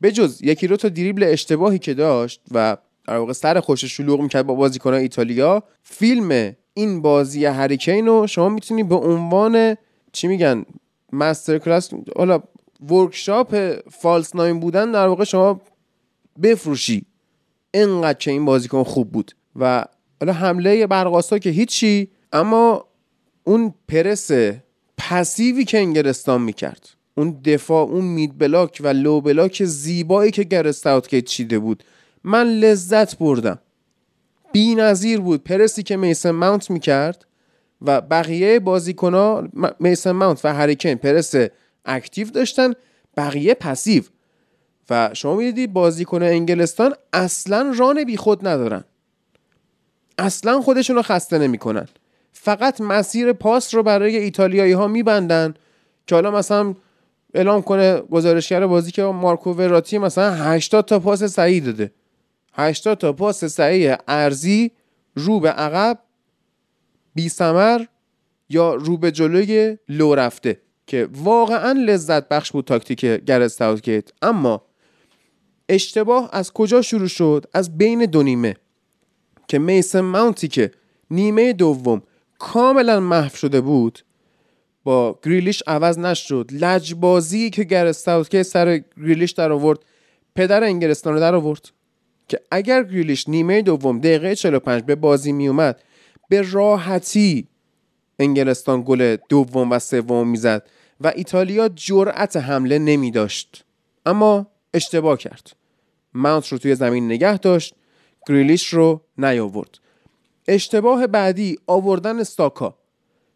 بجز 0.02 0.42
یکی 0.44 0.68
رو 0.68 0.78
تا 0.78 0.90
دریبل 0.90 1.24
اشتباهی 1.24 1.80
که 1.80 1.94
داشت 1.94 2.42
و 2.52 2.78
در 3.08 3.18
واقع 3.18 3.34
سر 3.34 3.60
خوش 3.60 3.86
شلوغ 3.86 4.22
می‌کرد 4.22 4.46
با 4.46 4.54
بازیکنان 4.54 5.00
ایتالیا 5.00 5.64
فیلم 5.84 6.56
این 6.74 7.02
بازی 7.02 7.46
هریکین 7.46 8.06
رو 8.06 8.28
شما 8.28 8.50
می‌تونی 8.50 8.84
به 8.84 8.96
عنوان 8.96 9.78
چی 10.12 10.28
میگن؟ 10.28 10.66
مستر 11.14 11.58
کلاس 11.58 11.90
حالا 12.16 12.42
ورکشاپ 12.90 13.80
فالس 13.90 14.36
ناین 14.36 14.60
بودن 14.60 14.92
در 14.92 15.08
واقع 15.08 15.24
شما 15.24 15.62
بفروشی. 16.44 17.06
انقدر 17.74 18.18
که 18.18 18.32
این 18.32 18.46
بازیکن 18.46 18.84
خوب 18.84 19.12
بود. 19.12 19.32
و 19.56 19.86
حالا 20.20 20.34
حمله 20.34 20.88
برقاسا 20.88 21.38
که 21.40 21.50
هیچی 21.50 22.10
اما 22.34 22.86
اون 23.44 23.74
پرس 23.88 24.32
پسیوی 24.98 25.66
که 25.66 25.78
انگلستان 25.78 26.42
می‌کرد 26.42 26.90
اون 27.18 27.42
دفاع 27.46 27.88
اون 27.88 28.06
mid 28.06 28.38
block 28.38 28.82
و 28.84 28.88
low 28.88 29.22
block 29.22 29.64
زیبایی 29.64 30.32
که 30.32 30.44
گرث 30.44 30.88
ساوتگیت 30.88 31.26
چیده 31.26 31.60
بود 31.60 31.84
من 32.24 32.48
لذت 32.48 33.18
بردم. 33.18 33.60
بی 34.52 34.76
نظیر 34.76 35.20
بود. 35.20 35.44
پرسی 35.44 35.84
که 35.84 35.98
میسن 35.98 36.32
ماونت 36.32 36.72
می‌کرد 36.72 37.26
و 37.82 38.02
بقیه 38.02 38.60
بازیکنها 38.60 39.48
میسن 39.80 40.12
ماونت 40.12 40.46
و 40.46 40.54
هری 40.54 40.72
کین 40.72 40.96
press 40.96 41.36
active 41.86 42.30
داشتن 42.30 42.74
بقیه 43.18 43.54
passive. 43.54 44.04
و 44.90 45.10
شما 45.14 45.36
می‌دیدی 45.36 45.68
بازیکن 45.68 46.24
انگلستان 46.24 46.94
اصلا 47.14 47.74
run 47.78 48.04
بی 48.04 48.18
خود 48.18 48.48
ندارن. 48.48 48.84
اصلا 50.18 50.62
خودشون 50.62 50.96
رو 50.96 51.02
خسته 51.02 51.38
نمی‌کنن. 51.38 51.88
فقط 52.32 52.82
مسیر 52.82 53.34
پاس 53.34 53.76
رو 53.76 53.84
برای 53.84 54.18
ایتالیایی 54.18 54.72
ها 54.72 54.88
میبندن 54.88 55.54
که 56.08 56.16
حالا 56.16 56.32
مثلا 56.32 56.76
اعلام 57.34 57.62
کنه 57.62 58.02
گزارشگر 58.02 58.68
بازی 58.68 58.92
که 58.92 59.04
مارکو 59.04 59.54
وراتی 59.54 59.98
مثلا 59.98 60.34
80 60.34 60.86
تا 60.86 61.00
پاس 61.00 61.24
صحیح 61.24 61.64
داده. 61.64 61.92
80 62.54 62.98
تا 62.98 63.14
پاس 63.14 63.46
صحیح 63.46 63.96
ارزی 64.08 64.72
رو 65.16 65.40
به 65.40 65.50
عقب 65.50 66.00
بی 67.16 67.30
سمر 67.30 67.86
یا 68.50 68.76
رو 68.76 68.98
به 68.98 69.12
جلوی 69.12 69.78
لو 69.90 70.16
رفته. 70.16 70.62
که 70.92 71.10
واقعا 71.12 71.72
لذت 71.72 72.28
بخش 72.28 72.52
بود 72.52 72.66
تاکتیک 72.66 73.00
گرت 73.00 73.48
ساوتگیت 73.48 74.10
اما 74.22 74.62
اشتباه 75.70 76.30
از 76.34 76.54
کجا 76.54 76.82
شروع 76.82 77.08
شد؟ 77.08 77.46
از 77.54 77.78
بین 77.78 78.06
دو 78.06 78.24
نیمه 78.24 78.56
که 79.48 79.60
میسن 79.60 80.00
ماونتی 80.00 80.48
که 80.48 80.72
نیمه 81.12 81.54
دوم 81.54 82.02
کاملا 82.40 83.00
محو 83.00 83.36
شده 83.36 83.62
بود 83.62 84.00
با 84.84 85.20
گریلیش 85.24 85.64
عوض 85.68 86.00
نشد. 86.00 86.50
لجبازی 86.52 87.50
که 87.50 87.64
گرت 87.64 88.30
که 88.30 88.44
سر 88.44 88.82
گریلیش 88.98 89.32
در 89.32 89.52
آورد 89.52 89.80
پدر 90.36 90.64
انگلستان 90.64 91.14
رو 91.14 91.20
در 91.20 91.36
آورد 91.36 91.70
که 92.28 92.40
اگر 92.52 92.84
گریلیش 92.84 93.30
نیمه 93.30 93.62
دوم 93.62 94.00
دقیقه 94.00 94.36
45 94.36 94.84
به 94.84 94.96
بازی 94.96 95.32
می 95.32 95.48
اومد 95.48 95.82
به 96.30 96.52
راحتی 96.52 97.48
انگلستان 98.20 98.84
گل 98.88 99.16
دوم 99.30 99.72
و 99.72 99.80
سوم 99.80 100.28
می‌زد. 100.28 100.64
و 101.04 101.12
ایتالیا 101.16 101.70
جرأت 101.70 102.38
حمله 102.38 102.80
نمی 102.80 103.12
داشت. 103.12 103.66
اما 104.06 104.48
اشتباه 104.74 105.18
کرد. 105.18 105.52
ماونت 106.14 106.48
رو 106.48 106.58
توی 106.58 106.76
زمین 106.76 107.06
نگه 107.06 107.38
داشت 107.38 107.76
گریلیش 108.28 108.68
رو 108.68 109.02
نیاورد. 109.18 109.80
اشتباه 110.48 111.08
بعدی 111.08 111.58
آوردن 111.68 112.24
ساکا 112.24 112.76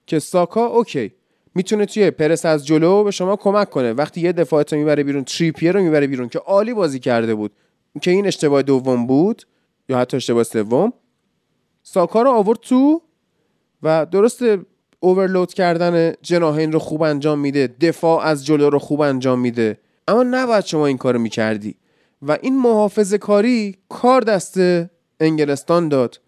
که 0.08 0.20
ساکا 0.20 0.66
اوکی 0.66 1.12
می‌تونه 1.56 1.86
توی 1.86 2.12
پرس 2.12 2.46
از 2.46 2.66
جلو 2.66 3.04
به 3.04 3.12
شما 3.12 3.36
کمک 3.36 3.70
کنه. 3.70 3.94
وقتی 3.94 4.22
یه 4.22 4.32
دفاعت 4.32 4.74
رو 4.74 4.80
می‌بره 4.80 5.04
بیرون 5.04 5.24
تریپیه 5.24 5.72
رو 5.72 5.82
می‌بره 5.82 6.08
بیرون 6.08 6.30
که 6.30 6.40
عالی 6.40 6.74
بازی 6.74 7.00
کرده 7.00 7.36
بود. 7.36 7.52
که 8.02 8.12
این 8.12 8.28
اشتباه 8.28 8.62
دوم 8.62 9.08
بود 9.08 9.44
یا 9.90 9.98
حتی 9.98 10.18
اشتباه 10.18 10.44
سوم 10.44 10.94
ساکا 11.84 12.22
رو 12.22 12.32
آورد 12.32 12.60
تو 12.60 13.02
و 13.84 14.06
درست 14.06 14.44
اوورلود 15.06 15.54
کردن 15.54 16.14
جناهین 16.22 16.72
رو 16.72 16.80
خوب 16.80 17.02
انجام 17.02 17.40
میده 17.40 17.68
دفاع 17.68 18.26
از 18.26 18.46
جلو 18.46 18.70
رو 18.70 18.80
خوب 18.80 19.02
انجام 19.02 19.40
میده. 19.40 19.78
اما 20.08 20.24
نباید 20.24 20.66
شما 20.66 20.86
این 20.86 20.98
کارو 20.98 21.20
می‌کردی. 21.20 21.76
و 22.22 22.38
این 22.42 22.58
محافظه 22.58 23.18
کاری 23.18 23.78
کار 23.90 24.22
دست 24.22 24.58
انگلستان 25.20 25.90
داد. 25.90 26.20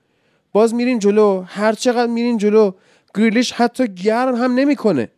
باز 0.52 0.74
میرین 0.74 1.00
جلو 1.00 1.44
هر 1.48 1.74
چقدر 1.74 2.12
میرین 2.12 2.38
جلو 2.38 2.72
گریلیش 3.16 3.52
حتی 3.52 3.88
گرم 3.88 4.36
هم 4.36 4.56
نمی‌کنه. 4.56 5.10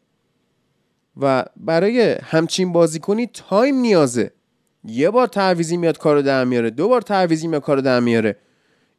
و 1.21 1.45
برای 1.55 2.15
همچین 2.23 2.71
بازیکنی 2.71 3.27
time 3.27 3.75
نیازه. 3.75 4.31
یه 4.83 5.09
بار 5.09 5.27
تعویضی 5.27 5.77
میاد 5.77 5.97
کارو 5.97 6.21
در 6.21 6.43
میاره. 6.43 6.69
دو 6.69 6.87
بار 6.87 7.01
تعویضی 7.01 7.48
میاد 7.47 7.61
کارو 7.61 7.81
در 7.81 7.99
میاره. 7.99 8.35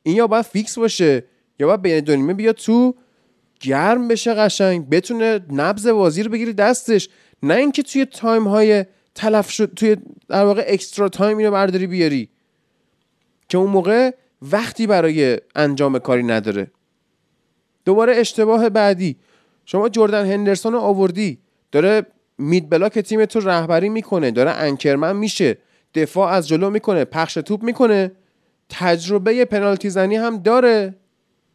این 0.02 0.16
یا 0.16 0.26
باید 0.26 0.44
فیکس 0.44 0.78
باشه 0.78 1.24
یا 1.58 1.66
باید 1.66 1.82
بین 1.82 2.00
دو 2.00 2.16
نیمه 2.16 2.34
بیاد 2.34 2.54
تو 2.54 2.94
گرم 3.60 4.08
بشه 4.08 4.34
قشنگ 4.34 4.88
بتونه 4.88 5.40
نبض 5.52 5.86
بازی 5.86 6.22
رو 6.22 6.30
بگیری 6.30 6.52
دستش. 6.52 7.08
نه 7.42 7.54
اینکه 7.54 7.82
توی 7.82 8.04
time 8.04 8.48
های 8.48 8.84
تلف 9.14 9.50
شد 9.50 9.74
توی 9.76 9.96
در 10.28 10.44
واقع 10.44 10.64
extra 10.66 11.08
time 11.08 11.38
اینو 11.38 11.50
برداری 11.50 11.86
بیاری. 11.86 12.28
که 13.48 13.58
اون 13.58 13.70
موقع 13.70 14.10
وقتی 14.42 14.86
برای 14.86 15.38
انجام 15.54 15.98
کاری 15.98 16.22
نداره. 16.22 16.70
دوباره 17.84 18.16
اشتباه 18.16 18.68
بعدی. 18.68 19.16
شما 19.64 19.88
جردن 19.88 20.26
هندرسون 20.26 20.72
رو 20.72 20.78
آوردی. 20.78 21.38
داره 21.72 22.06
mid 22.38 22.68
block 22.70 22.98
تیم 22.98 23.24
تو 23.24 23.40
رهبری 23.40 23.88
می‌کنه 23.88 24.30
داره 24.30 24.50
anchor 24.50 24.94
man 24.94 25.16
میشه. 25.16 25.58
دفاع 25.94 26.32
از 26.32 26.48
جلو 26.48 26.70
می‌کنه 26.70 27.04
پخش 27.04 27.34
توپ 27.34 27.62
می‌کنه. 27.62 28.12
تجربه 28.68 29.44
پنالتی 29.44 29.90
زنی 29.90 30.16
هم 30.16 30.36
داره. 30.36 30.94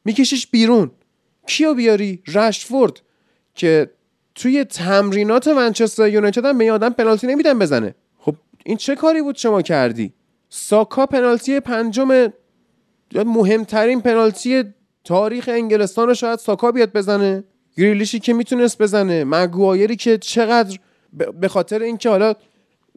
میکشیش 0.05 0.47
بیرون. 0.47 0.91
کیو 1.47 1.73
بیاری؟ 1.73 2.21
رشفورد. 2.27 3.01
که 3.55 3.89
توی 4.35 4.63
تمرینات 4.63 5.47
منچستر 5.47 6.07
یونایتد 6.07 6.45
هم 6.45 6.57
به 6.57 6.71
آدم 6.71 6.89
پنالتی 6.89 7.27
نمیدن 7.27 7.59
بزنه. 7.59 7.95
خب 8.19 8.35
این 8.65 8.77
چه 8.77 8.95
کاری 8.95 9.21
بود 9.21 9.35
شما 9.35 9.61
کردی؟ 9.61 10.13
ساکا 10.49 11.05
پنالتی 11.05 11.59
پنجم 11.59 12.33
مهمترین 13.15 14.01
پنالتی 14.01 14.63
تاریخ 15.03 15.49
انگلستان 15.53 16.07
رو 16.07 16.13
شاید 16.13 16.39
ساکا 16.39 16.71
بیاد 16.71 16.93
بزنه. 16.93 17.43
گریلیشی 17.77 18.19
که 18.19 18.33
می‌تونست 18.33 18.81
بزنه. 18.81 19.23
مگوایری 19.23 19.95
که 19.95 20.17
چقدر 20.17 20.79
به 21.41 21.47
خاطر 21.47 21.81
اینکه 21.81 22.09
حالا 22.09 22.33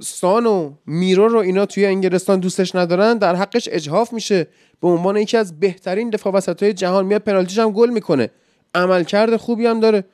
سان 0.00 0.46
و 0.46 0.72
میرو 0.86 1.28
رو 1.28 1.38
اینا 1.38 1.66
توی 1.66 1.86
انگلستان 1.86 2.40
دوستش 2.40 2.74
ندارن 2.74 3.18
در 3.18 3.34
حقش 3.34 3.68
اجهاف 3.72 4.12
میشه. 4.12 4.46
به 4.80 4.88
عنوان 4.88 5.16
یکی 5.16 5.36
از 5.36 5.60
بهترین 5.60 6.10
دفاع 6.10 6.32
وسط 6.32 6.62
های 6.62 6.72
جهان 6.72 7.06
میاد 7.06 7.22
پنالتیش 7.22 7.58
هم 7.58 7.70
گل 7.70 7.90
می‌کنه. 7.90 8.30
عملکرد 8.74 9.36
خوبی 9.36 9.66
هم 9.66 9.80
داره. 9.80 10.04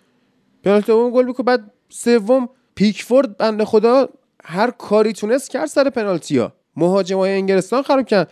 پنالتی 0.65 0.87
دوم 0.87 1.11
گل 1.11 1.25
می‌کنه 1.25 1.45
بعد 1.45 1.71
سوم 1.89 2.49
پیکفورد 2.75 3.37
بنده 3.37 3.65
خدا 3.65 4.09
هر 4.45 4.71
کاری 4.71 5.13
تونست 5.13 5.51
کرد 5.51 5.67
سر 5.67 5.91
پنالتی 5.91 6.39
ها 6.39 6.53
مهاجمای 6.77 7.33
انگلستان 7.33 7.83
خراب 7.83 8.07
کرد 8.07 8.31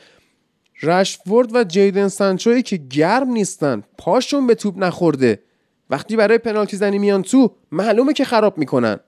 رشفورد 0.83 1.55
و 1.55 1.65
جیدن 1.65 2.09
سانچوی 2.09 2.63
که 2.63 2.77
گرم 2.77 3.31
نیستن 3.31 3.83
پاشون 3.99 4.47
به 4.47 4.55
توپ 4.55 4.79
نخورده. 4.79 5.43
وقتی 5.91 6.17
برای 6.17 6.39
پنالتی 6.39 6.77
زنی 6.77 6.99
میان 6.99 7.23
تو 7.23 7.55
معلومه 7.73 8.13
که 8.13 8.25
خراب 8.25 8.59
می‌کنن. 8.59 9.01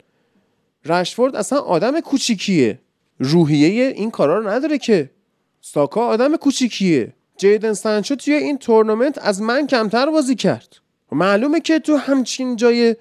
رشفورد 0.84 1.36
اصلا 1.36 1.58
آدم 1.58 2.00
کوچیکیه. 2.00 2.78
روحیه 3.18 3.86
این 3.86 4.10
کارا 4.10 4.38
رو 4.38 4.48
نداره 4.48 4.78
که. 4.78 5.10
ساکا 5.60 6.06
آدم 6.06 6.36
کوچیکیه. 6.36 7.12
جیدن 7.36 7.72
سانچو 7.72 8.16
توی 8.16 8.34
این 8.34 8.58
تورنمنت 8.58 9.18
از 9.18 9.42
من 9.42 9.66
کمتر 9.66 10.06
بازی 10.10 10.34
کرد. 10.34 10.76
معلومه 11.12 11.60
که 11.60 11.78
تو 11.78 11.96
همچین 11.96 12.56
جای 12.56 12.96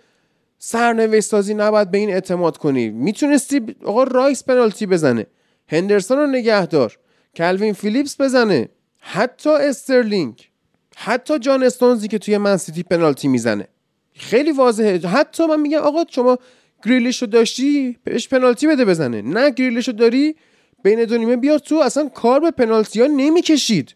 سرنوشت 0.59 1.27
سازی 1.27 1.53
نباید 1.53 1.91
به 1.91 1.97
این 1.97 2.09
اعتماد 2.09 2.57
کنی. 2.57 2.89
می‌تونستی 2.89 3.75
آقا 3.85 4.03
رایس 4.03 4.43
پنالتی 4.43 4.85
بزنه. 4.85 5.25
هندرسون 5.67 6.17
رو 6.17 6.27
نگهدار 6.27 6.97
کلوین 7.35 7.73
فیلیپس 7.73 8.21
بزنه. 8.21 8.69
حتی 8.99 9.49
استرلینگ. 9.49 10.49
حتی 10.95 11.39
جان 11.39 11.63
استونزی 11.63 12.07
که 12.07 12.17
توی 12.19 12.37
منسیتی 12.37 12.83
پنالتی 12.83 13.27
می‌زنه. 13.27 13.67
خیلی 14.13 14.51
واضحه. 14.51 15.07
حتی 15.07 15.45
من 15.45 15.59
میگم 15.59 15.79
آقا 15.79 16.03
شما 16.09 16.37
گریلیش 16.85 17.21
رو 17.21 17.27
داشتی 17.27 17.97
بهش 18.03 18.27
پنالتی 18.27 18.67
بده 18.67 18.85
بزنه. 18.85 19.21
نه 19.21 19.51
گریلیش 19.51 19.87
رو 19.87 19.93
داری 19.93 20.35
بین 20.83 21.05
دو 21.05 21.17
نیمه 21.17 21.35
بیار 21.35 21.59
تو 21.59 21.75
اصلا 21.75 22.09
کار 22.09 22.39
به 22.39 22.51
پنالتی 22.51 23.01
ها 23.01 23.07
نمی‌کشید. 23.07 23.95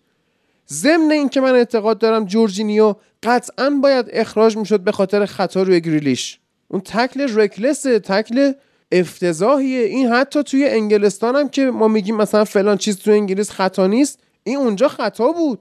ضمن 0.69 1.11
اینکه 1.11 1.41
من 1.41 1.55
اعتقاد 1.55 1.99
دارم 1.99 2.25
جورجینیو 2.25 2.95
قطعا 3.23 3.69
باید 3.69 4.05
اخراج 4.09 4.57
می‌شد 4.57 4.79
به 4.79 4.91
خاطر 4.91 5.25
خطا 5.25 5.63
روی 5.63 5.81
گریلیش. 5.81 6.39
اون 6.67 6.81
تکل 6.81 7.39
رکلسه 7.39 7.99
تکل 7.99 8.51
افتضاحیه 8.91 9.79
این 9.79 10.07
حتی 10.07 10.43
توی 10.43 10.67
انگلستان 10.67 11.35
هم 11.35 11.49
که 11.49 11.65
ما 11.65 11.87
میگیم 11.87 12.15
مثلا 12.15 12.45
فلان 12.45 12.77
چیز 12.77 12.97
تو 12.97 13.11
انگلیس 13.11 13.49
خطا 13.51 13.87
نیست 13.87 14.19
این 14.43 14.57
اونجا 14.57 14.87
خطا 14.87 15.31
بود. 15.31 15.59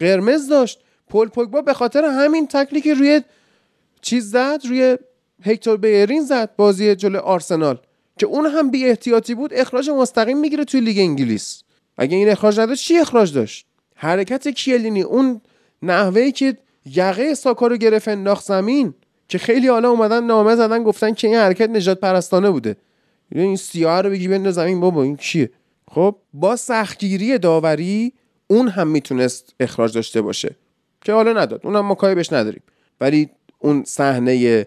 قرمز 0.00 0.48
داشت. 0.48 0.80
پل 1.08 1.28
پوگبا 1.28 1.62
به 1.62 1.74
خاطر 1.74 2.04
همین 2.04 2.46
تکلی 2.46 2.80
که 2.80 2.94
روی 2.94 3.20
چیز 4.00 4.30
زد 4.30 4.60
روی 4.68 4.98
هکتور 5.42 5.76
بیرین 5.76 6.22
زد 6.24 6.56
بازی 6.56 6.94
جلو 6.94 7.18
آرسنال 7.18 7.78
که 8.18 8.26
اون 8.26 8.46
هم 8.46 8.70
بی 8.70 8.84
احتیاطی 8.84 9.34
بود 9.34 9.54
اخراج 9.54 9.90
مستقیم 9.90 10.38
می‌گیره 10.38 10.64
توی 10.64 10.80
لیگ 10.80 10.98
انگلیس. 10.98 11.62
اگه 11.98 12.16
این 12.16 12.28
اخراج 12.28 12.60
نداشت 12.60 12.84
چی 12.84 12.98
اخراج 12.98 13.34
داشت؟ 13.34 13.66
حرکت 13.94 14.48
کیلینی 14.48 15.02
اون 15.02 15.40
نحوهی 15.82 16.32
که 16.32 16.56
یقه 16.86 17.34
ساکا 17.34 17.66
رو 17.66 17.76
گرفت 17.76 18.08
انداخت 18.08 18.44
زمین 18.44 18.94
که 19.28 19.38
خیلی 19.38 19.68
حالا 19.68 19.90
اومدن 19.90 20.24
نامه 20.24 20.56
زدن 20.56 20.82
گفتن 20.82 21.14
که 21.14 21.28
این 21.28 21.36
حرکت 21.36 21.70
نجات 21.70 22.00
پرستانه 22.00 22.50
بوده. 22.50 22.76
این 23.32 23.56
سیاه 23.56 24.00
رو 24.00 24.10
بگی 24.10 24.28
بند 24.28 24.50
زمین 24.50 24.80
بابا 24.80 25.02
این 25.02 25.16
کیه 25.16 25.50
خب 25.90 26.16
با 26.34 26.56
سختگیری 26.56 27.38
داوری 27.38 28.12
اون 28.46 28.68
هم 28.68 28.88
می‌تونست 28.88 29.54
اخراج 29.60 29.94
داشته 29.94 30.22
باشه 30.22 30.56
که 31.00 31.12
حالا 31.12 31.32
نداد. 31.32 31.60
اونم 31.64 31.94
بهش 31.94 32.32
نداریم. 32.32 32.62
ولی 33.00 33.30
اون 33.58 33.84
صحنه 33.86 34.66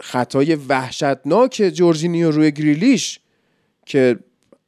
خطای 0.00 0.54
وحشتناک 0.54 1.70
جورجینیو 1.74 2.30
روی 2.30 2.50
گریلیش 2.50 3.20
که 3.86 4.18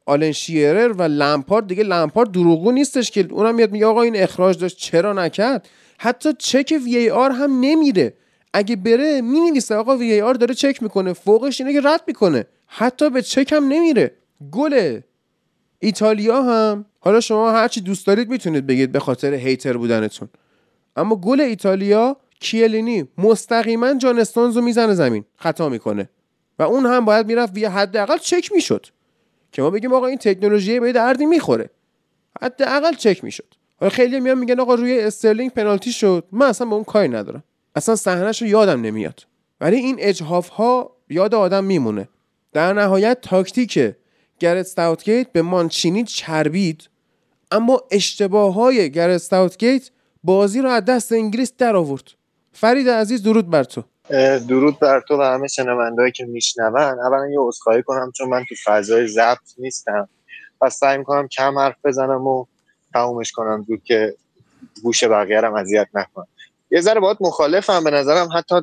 آلن 0.05 0.31
شیرر 0.31 0.91
و 0.91 1.01
لمپارد 1.01 1.67
دیگه 1.67 1.83
لمپارد 1.83 2.31
دروغو 2.31 2.71
نیستش 2.71 3.11
که 3.11 3.27
اونم 3.31 3.55
میاد 3.55 3.71
میگه 3.71 3.85
آقا 3.85 4.01
این 4.01 4.15
اخراج 4.15 4.57
داشت 4.57 4.77
چرا 4.77 5.13
نکرد؟ 5.13 5.67
حتی 5.97 6.29
چک 6.39 6.73
وی 6.85 6.97
ای 6.97 7.09
آر 7.09 7.31
هم 7.31 7.59
نمیره. 7.59 8.13
اگه 8.53 8.75
بره 8.75 9.21
می‌نویسه 9.21 9.75
آقا 9.75 9.97
وی 9.97 10.21
آر 10.21 10.33
داره 10.33 10.53
چک 10.53 10.83
می‌کنه 10.83 11.13
فوقش 11.13 11.61
اینه 11.61 11.73
که 11.73 11.81
رد 11.83 12.01
می‌کنه. 12.07 12.45
حتی 12.67 13.09
به 13.09 13.21
چک 13.21 13.53
هم 13.53 13.67
نمیره. 13.67 14.11
گل 14.51 14.99
ایتالیا 15.79 16.43
هم. 16.43 16.85
حالا 16.99 17.19
شما 17.19 17.51
هرچی 17.51 17.81
دوست 17.81 18.07
دارید 18.07 18.29
می‌تونید 18.29 18.67
بگید 18.67 18.91
به 18.91 18.99
خاطر 18.99 19.33
هیتر 19.33 19.77
بودنتون. 19.77 20.29
اما 20.95 21.15
گل 21.15 21.41
ایتالیا 21.41 22.17
کیه‌لینی 22.39 23.07
مستقیما 23.17 23.93
جان 23.93 24.19
استونز 24.19 24.55
رو 24.55 24.61
می‌زنه 24.61 24.93
زمین 24.93 25.25
خطا 25.35 25.69
می‌کنه. 25.69 26.09
و 26.59 26.63
اون 26.63 26.85
هم 26.85 27.05
باید 27.05 27.27
می‌رفت 27.27 27.53
VAR 27.55 27.65
حداقل 27.65 28.17
چک 28.17 28.51
می‌شد. 28.51 28.85
که 29.51 29.61
ما 29.61 29.69
بگیم 29.69 29.93
آقا 29.93 30.07
این 30.07 30.17
تکنولوژی 30.17 30.79
به 30.79 30.91
دردی 30.91 31.25
می‌خوره. 31.25 31.69
حداقل 32.41 32.93
چک 32.93 33.23
می‌شد. 33.23 33.53
حالا 33.79 33.89
خیلی 33.89 34.19
میان 34.19 34.37
میگن 34.37 34.59
آقا 34.59 34.75
روی 34.75 34.99
استرلینگ 34.99 35.51
پنالتی 35.51 35.91
شد. 35.91 36.25
من 36.31 36.45
اصلا 36.45 36.67
به 36.67 36.75
اون 36.75 36.83
کاری 36.83 37.07
ندارم. 37.07 37.43
اصلا 37.75 37.95
صحنهش 37.95 38.41
رو 38.41 38.47
یادم 38.47 38.81
نمیاد. 38.81 39.25
ولی 39.61 39.77
این 39.77 39.95
اجحاف 39.99 40.49
ها 40.49 40.95
یاد 41.09 41.35
آدم 41.35 41.63
میمونه. 41.63 42.09
در 42.53 42.73
نهایت 42.73 43.21
تاکتیک 43.21 43.95
گرت 44.39 44.57
ساوتگیت 44.57 45.31
به 45.31 45.41
مانچینی 45.41 46.03
چربید 46.03 46.89
اما 47.51 47.81
اشتباه 47.91 48.53
های 48.53 48.91
گرت 48.91 49.15
استاوتگیت 49.15 49.89
بازی 50.23 50.61
رو 50.61 50.69
از 50.69 50.85
دست 50.85 51.11
انگلیس 51.11 51.53
در 51.57 51.75
آورد 51.75 52.03
فرید 52.53 52.89
عزیز 52.89 53.23
درود 53.23 53.49
بر 53.49 53.63
تو. 53.63 53.83
درود 54.47 54.79
بر 54.79 55.03
تو 55.07 55.17
و 55.17 55.21
همه 55.21 55.47
شنوندهایی 55.47 56.11
که 56.11 56.25
میشنون. 56.25 56.77
اولا 56.77 57.29
یه 57.29 57.39
عذرخواهی 57.39 57.83
کنم 57.83 58.11
چون 58.17 58.29
من 58.29 58.45
تو 58.49 58.55
فضای 58.65 59.07
ضبط 59.07 59.53
نیستم. 59.57 60.09
و 60.61 60.69
سعی 60.69 60.97
می‌کنم 60.97 61.27
کم 61.27 61.59
حرف 61.59 61.75
بزنم 61.83 62.27
و 62.27 62.45
تمومش 62.93 63.31
کنم. 63.31 63.65
زود 63.67 63.83
که 63.83 64.15
گوش 64.83 65.03
بقیه 65.03 65.41
رو 65.41 65.55
اذیت 65.55 65.87
نکنم. 65.93 66.27
یه 66.71 66.81
ذره 66.81 66.99
باید 66.99 67.17
مخالفم 67.21 67.83
به 67.83 67.91
نظرم. 67.91 68.29
حتی 68.35 68.55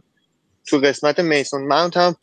تو 0.66 0.78
قسمت 0.78 1.20
میسون 1.20 1.66
ماونت 1.66 1.96
هم 1.96 2.16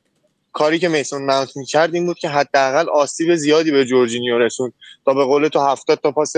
کاری 0.54 0.80
که 0.80 0.88
میسون 0.88 1.26
ماونت 1.26 1.58
می‌کرد 1.58 1.96
این 1.96 2.06
بود 2.06 2.18
که 2.18 2.30
حداقل 2.30 2.90
آسیب 2.90 3.36
زیادی 3.36 3.72
به 3.72 3.86
جورجینیو 3.86 4.40
رسون 4.40 4.74
تا 5.06 5.14
به 5.14 5.24
قول 5.26 5.48
تو 5.48 5.60
هفتاد 5.60 6.00
تا 6.00 6.12
پاس 6.12 6.34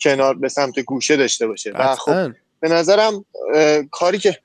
کنار 0.00 0.34
به 0.34 0.48
سمت 0.48 0.80
گوشه 0.80 1.16
داشته 1.16 1.46
باشه. 1.46 1.72
و 1.74 1.94
خب 1.94 2.32
به 2.60 2.68
نظرم 2.68 3.24
کاری 3.90 4.18
که 4.18 4.38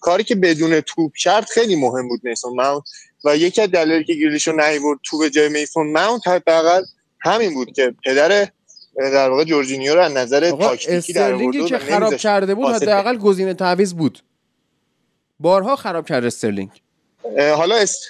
کاری 0.00 0.24
که 0.24 0.34
بدون 0.34 0.80
توپ 0.80 1.12
کرد 1.16 1.44
خیلی 1.44 1.76
مهم 1.76 2.08
بود 2.08 2.20
میسون 2.22 2.54
ماونت. 2.54 2.84
و 3.24 3.36
یکی 3.36 3.62
از 3.62 3.70
دلایلی 3.70 4.04
که 4.04 4.14
گریلیشو 4.14 4.52
نیورد 4.52 4.98
تو 5.04 5.18
به 5.18 5.30
جای 5.30 5.48
میسون 5.48 5.92
ماونت 5.92 6.28
حداقل 6.28 6.84
همین 7.20 7.54
بود 7.54 7.72
که 7.72 7.94
پدر 8.04 8.48
در 8.96 9.30
واقع 9.30 9.44
جورجینیو 9.44 9.94
رو 9.94 10.00
از 10.00 10.12
نظر 10.12 10.50
تاکتیکی 10.50 11.12
در 11.12 11.32
آورد 11.32 11.66
که 11.66 11.78
خراب 11.78 12.16
کرده 12.16 12.54
بود 12.54 12.74
حداقل 12.74 13.16
گزینه 13.16 13.54
تعویض 13.54 13.94
بود. 13.94 14.18
بارها 15.40 15.76
خراب 15.76 16.06
کرد 16.08 16.24
استرلینگ. 16.24 16.70
حالا 17.38 17.76
است 17.76 18.00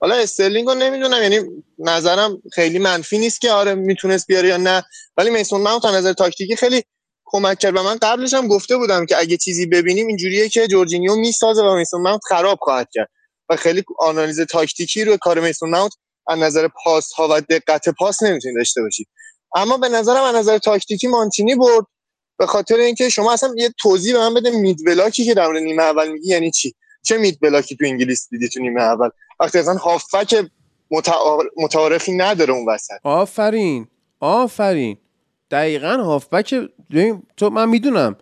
حالا 0.00 0.14
استرلینگ 0.14 0.68
رو 0.68 0.74
نمی‌دونم 0.74 1.22
یعنی 1.22 1.40
نظرم 1.78 2.42
خیلی 2.52 2.78
منفی 2.78 3.18
نیست 3.18 3.40
که 3.40 3.50
آره 3.50 3.74
می‌تونست 3.74 4.26
بیاره 4.26 4.48
یا 4.48 4.56
نه. 4.56 4.84
ولی 5.16 5.30
میسون 5.30 5.60
ماونت 5.60 5.84
از 5.84 5.94
نظر 5.94 6.12
تاکتیکی 6.12 6.56
خیلی 6.56 6.84
کمک 7.32 7.58
کرد. 7.58 7.76
و 7.76 7.82
من 7.82 7.98
قبلش 8.02 8.34
هم 8.34 8.48
گفته 8.48 8.76
بودم 8.76 9.06
که 9.06 9.18
اگه 9.18 9.36
چیزی 9.36 9.66
ببینیم 9.66 10.06
اینجوریه 10.06 10.48
که 10.48 10.66
جورجینیو 10.66 11.14
می‌سازه 11.14 11.62
و 11.62 11.76
میسون 11.76 12.02
ماونت 12.02 12.20
خراب 12.28 12.58
خواهد 12.60 12.88
کرد. 12.92 13.08
و 13.48 13.56
خیلی 13.56 13.84
آنالیز 13.98 14.40
تاکتیکی 14.40 15.04
رو 15.04 15.16
کار 15.16 15.40
میسون 15.40 15.70
ماونت 15.70 15.92
از 16.26 16.38
نظر 16.38 16.68
پاس 16.84 17.12
ها 17.12 17.28
و 17.30 17.40
دقت 17.40 17.88
پاس 17.88 18.22
نمی‌تونید 18.22 18.56
داشته 18.56 18.82
باشید 18.82 19.08
اما 19.54 19.76
به 19.76 19.88
نظرم 19.88 20.22
از 20.22 20.34
نظر 20.34 20.58
تاکتیکی 20.58 21.06
مانچینی 21.06 21.54
برد. 21.54 21.84
به 22.38 22.46
خاطر 22.46 22.76
اینکه 22.76 23.08
شما 23.08 23.32
اصلا 23.32 23.54
یه 23.56 23.74
توضیح 23.78 24.12
به 24.12 24.18
من 24.18 24.34
بده 24.34 24.50
mid 24.50 24.84
block 24.86 25.18
ی 25.18 25.24
که 25.24 25.34
در 25.34 25.52
نیمه 25.52 25.82
اول 25.82 26.12
میگی 26.12 26.28
یعنی 26.28 26.50
چی؟ 26.50 26.74
چه 27.02 27.18
مید 27.18 27.40
بلاکی 27.40 27.76
تو 27.76 27.84
انگلیس 27.84 28.28
دیدی 28.30 28.48
تو 28.48 28.60
نیمه 28.60 28.82
اول؟ 28.82 29.08
وقتی 29.40 29.58
اصلا 29.58 29.74
هافک 29.74 30.46
متعارفی 31.56 32.12
نداره 32.12 32.52
اون 32.52 32.68
وسط. 32.68 32.94
آفرین. 33.04 33.86
آفرین. 34.20 34.96
دقیقا 35.52 35.96
هافبک 35.96 36.54
تو 37.36 37.50
من 37.50 37.68
می‌دونم 37.68 38.16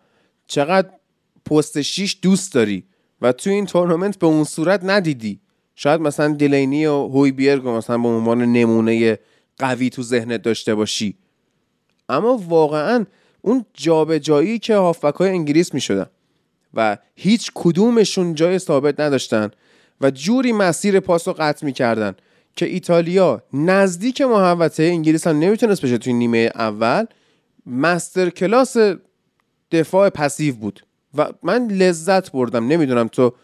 چقدر 0.47 0.89
پست 1.47 1.83
6 1.83 2.17
دوست 2.23 2.55
داری 2.55 2.85
و 3.23 3.33
تو 3.33 3.51
این 3.51 3.67
تورنمنت 3.67 4.19
به 4.19 4.27
اون 4.27 4.45
صورت 4.45 4.81
ندیدی. 4.85 5.41
شاید 5.75 6.01
مثلا 6.01 6.35
دلینی 6.35 6.87
و 6.87 7.09
هوی 7.09 7.33
بیرگ 7.33 7.69
مثلا 7.69 7.99
به 7.99 8.09
عنوان 8.09 8.43
نمونه 8.43 9.19
قوی 9.59 9.91
تو 9.91 10.03
ذهنت 10.03 10.43
داشته 10.43 10.75
باشی. 10.75 11.17
اما 12.09 12.37
واقعا 12.49 13.07
اون 13.43 13.65
جابجایی 13.75 14.59
که 14.59 14.77
هافبک 14.77 15.15
های 15.15 15.31
انگلیس 15.31 15.75
می 15.75 15.81
شدن 15.81 16.07
و 16.75 16.99
هیچ 17.15 17.51
کدومشون 17.55 18.35
جای 18.35 18.59
ثابت 18.59 19.01
نداشتن 19.01 19.51
و 20.01 20.11
جوری 20.11 20.53
مسیر 20.53 21.01
پاس 21.01 21.29
رو 21.29 21.35
قطع 21.39 21.67
می‌کردن 21.67 22.15
که 22.57 22.67
ایتالیا 22.67 23.43
نزدیک 23.53 24.21
محوطه 24.21 24.83
انگلیس 24.83 25.27
هم 25.27 25.39
نمی‌تونست 25.39 25.83
بشه 25.83 25.99
توی 25.99 26.13
نیمه 26.13 26.51
اول. 26.55 27.05
masterclass 27.67 28.77
دفاع 29.71 30.09
passive 30.09 30.55
بود 30.55 30.87
و 31.15 31.33
من 31.43 31.67
لذت 31.67 32.33
بردم 32.33 32.67
نمی‌دونم 32.67 33.09
تو 33.09 33.35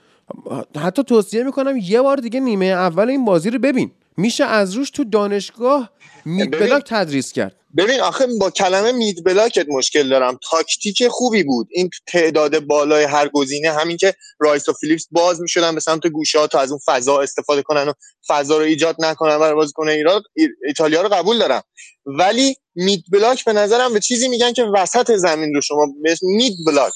حتی 0.76 1.02
توصیه 1.04 1.44
می‌کنم 1.44 1.76
یه 1.82 2.02
بار 2.02 2.16
دیگه 2.16 2.40
نیمه 2.40 2.66
اول 2.66 3.08
این 3.08 3.24
بازی 3.24 3.50
رو 3.50 3.58
ببین. 3.58 3.90
میشه 4.16 4.44
از 4.44 4.74
روش 4.74 4.90
تو 4.90 5.04
دانشگاه 5.04 5.90
mid 6.24 6.50
block 6.50 6.84
تدریس 6.86 7.32
کرد. 7.32 7.56
ببین 7.76 8.00
آخه 8.00 8.26
با 8.40 8.50
کلمه 8.50 8.92
mid 8.92 9.24
block 9.24 9.59
ت 9.59 9.66
مشکل 9.68 10.08
دارم. 10.08 10.38
تاکتیک 10.50 11.08
خوبی 11.08 11.42
بود. 11.42 11.68
این 11.70 11.90
تعداد 12.06 12.60
بالای 12.60 13.04
هر 13.04 13.28
گزینه 13.28 13.72
همین 13.72 13.96
که 13.96 14.14
رایس 14.38 14.68
و 14.68 14.72
فیلیپس 14.72 15.06
باز 15.10 15.40
می‌شدن 15.40 15.74
به 15.74 15.80
سمت 15.80 16.06
گوشه 16.06 16.38
ها 16.38 16.46
تا 16.46 16.60
از 16.60 16.70
اون 16.70 16.80
فضا 16.86 17.20
استفاده 17.20 17.62
کنن 17.62 17.88
و 17.88 17.92
فضا 18.28 18.58
رو 18.58 18.64
ایجاد 18.64 18.96
نکنن 18.98 19.38
برای 19.38 19.54
بازیکن 19.54 19.88
ایران 19.88 20.22
ایتالیا 20.66 21.02
رو 21.02 21.08
قبول 21.08 21.38
دارم. 21.38 21.62
ولی 22.06 22.56
mid 22.74 23.04
block 23.12 23.44
به 23.44 23.52
نظرم 23.52 23.92
به 23.92 24.00
چیزی 24.00 24.28
میگن 24.28 24.52
که 24.52 24.64
وسط 24.74 25.16
زمین 25.16 25.54
رو 25.54 25.60
شما 25.60 25.86
mid 26.22 26.54
block. 26.66 26.94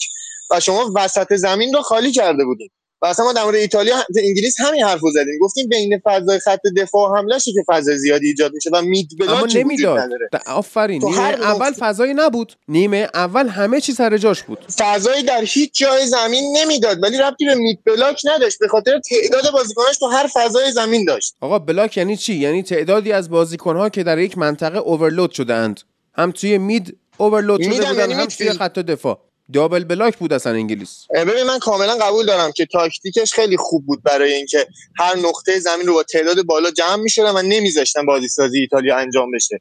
و 0.50 0.61
شما 0.61 0.92
وسط 0.94 1.35
زمین 1.35 1.74
رو 1.74 1.83
خالی 1.83 2.12
کرده 2.12 2.44
بودید 2.44 2.72
و 3.02 3.06
اصلا 3.06 3.24
ما 3.24 3.32
در 3.32 3.44
مورد 3.44 3.54
ایتالیا 3.54 3.96
انگلیس 4.16 4.60
همین 4.60 4.82
حرفو 4.82 5.10
زدیم. 5.10 5.38
گفتیم 5.40 5.68
بین 5.68 6.00
فضای 6.04 6.38
خط 6.38 6.60
دفاع 6.76 7.10
و 7.10 7.16
حملهشه 7.16 7.52
که 7.52 7.62
فضای 7.66 7.98
زیادی 7.98 8.26
ایجاد 8.26 8.52
میشه 8.54 8.70
و 8.72 8.82
میده 8.83 9.09
اما 9.28 9.46
نمی‌داد. 9.54 10.10
آفرین. 10.46 11.04
نیمه 11.04 11.18
اول 11.18 11.72
فضایی 11.72 12.14
نبود. 12.14 12.52
نیمه 12.68 13.08
اول 13.14 13.48
همه 13.48 13.80
چی 13.80 13.92
سر 13.92 14.18
جاش 14.18 14.42
بود. 14.42 14.58
فضایی 14.78 15.22
در 15.22 15.42
هیچ 15.44 15.70
جای 15.74 16.06
زمین 16.06 16.56
نمی‌داد 16.56 17.02
ولی 17.02 17.18
ربطی 17.18 17.44
به 17.46 17.54
mid 17.55 17.85
block 17.85 18.20
نداشت. 18.24 18.58
به 18.58 18.68
خاطر 18.68 19.00
تعداد 19.00 19.52
بازیکناش 19.52 19.98
تو 19.98 20.06
هر 20.06 20.30
فضای 20.34 20.72
زمین 20.72 21.04
داشت. 21.04 21.34
آقا 21.40 21.58
block 21.59 21.96
یعنی 21.96 22.16
چی؟ 22.16 22.34
یعنی 22.34 22.62
تعدادی 22.62 23.12
از 23.12 23.30
بازیکنها 23.30 23.88
که 23.88 24.02
در 24.02 24.18
یک 24.18 24.38
منطقه 24.38 24.78
overload 24.79 25.31
شده 25.30 25.54
اند 25.54 25.80
هم 26.14 26.32
توی 26.32 26.58
mid 26.59 26.96
overload 27.18 27.62
شده 27.62 27.74
بودن 27.74 27.98
یعنی 27.98 28.12
هم 28.12 28.26
توی 28.26 28.52
خط 28.52 28.78
دفاع. 28.78 29.30
double 29.53 29.85
block 29.85 30.16
بود 30.16 30.32
اصلا 30.32 30.52
انگلیس. 30.52 31.06
ببین 31.14 31.42
من 31.42 31.58
کاملا 31.58 31.94
قبول 31.94 32.26
دارم 32.26 32.52
که 32.52 32.66
تاکتیکش 32.66 33.32
خیلی 33.32 33.56
خوب 33.56 33.86
بود 33.86 34.02
برای 34.02 34.32
اینکه 34.32 34.66
هر 34.98 35.16
نقطه 35.16 35.60
زمین 35.60 35.86
رو 35.86 35.94
با 35.94 36.02
تعداد 36.02 36.42
بالا 36.42 36.70
جمع 36.70 36.96
می‌شدن 36.96 37.30
و 37.30 37.42
نمیذاشتن 37.42 38.06
بازی 38.06 38.28
سازی 38.28 38.58
ایتالیا 38.58 38.96
انجام 38.96 39.30
بشه. 39.30 39.60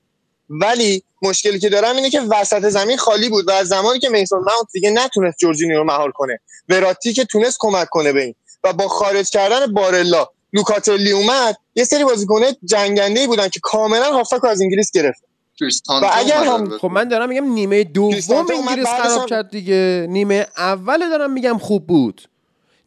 ولی 0.50 1.04
مشکلی 1.22 1.60
که 1.60 1.70
دارم 1.70 1.96
اینه 1.96 2.10
که 2.10 2.22
وسط 2.22 2.70
زمین 2.70 2.98
خالی 2.98 3.30
بود 3.30 3.48
و 3.48 3.52
از 3.52 3.68
زمانی 3.68 4.00
که 4.00 4.10
میسون 4.10 4.40
ماونت 4.40 4.68
دیگه 4.74 4.90
نتونست 4.90 5.38
جورجینیو 5.38 5.78
رو 5.78 5.84
مهار 5.84 6.12
کنه. 6.12 6.40
وراتی 6.70 7.14
که 7.14 7.26
تونست 7.26 7.58
کمک 7.60 7.88
کنه 7.90 8.12
به 8.12 8.22
این. 8.22 8.36
و 8.64 8.74
با 8.74 8.88
خارج 8.88 9.30
کردن 9.30 9.74
بارلا 9.74 10.28
لوکاتلی 10.54 11.12
اومد 11.12 11.56
یه 11.76 11.84
سری 11.84 12.04
بازیکنه 12.04 12.58
جنگنده 12.66 13.28
بودن 13.28 13.50
که 13.50 13.60
کاملا 13.64 14.12
هافبک 14.12 14.46
از 14.46 14.62
انگلیس 14.62 14.92
گرفت. 14.92 15.29
و 15.90 16.10
اگر 16.14 16.44
هم 16.44 16.78
خب 16.78 16.88
من 16.88 17.08
دارم 17.08 17.30
میگم 17.30 17.46
نیمه 17.46 17.84
دوم 17.84 18.16
انگلیس 18.54 18.88
خراب 18.88 19.26
کرد 19.26 19.50
دیگه. 19.50 20.08
نیمه 20.10 20.48
اول 20.58 21.10
دارم 21.10 21.34
میگم 21.34 21.58
خوب 21.58 21.88
بود. 21.88 22.22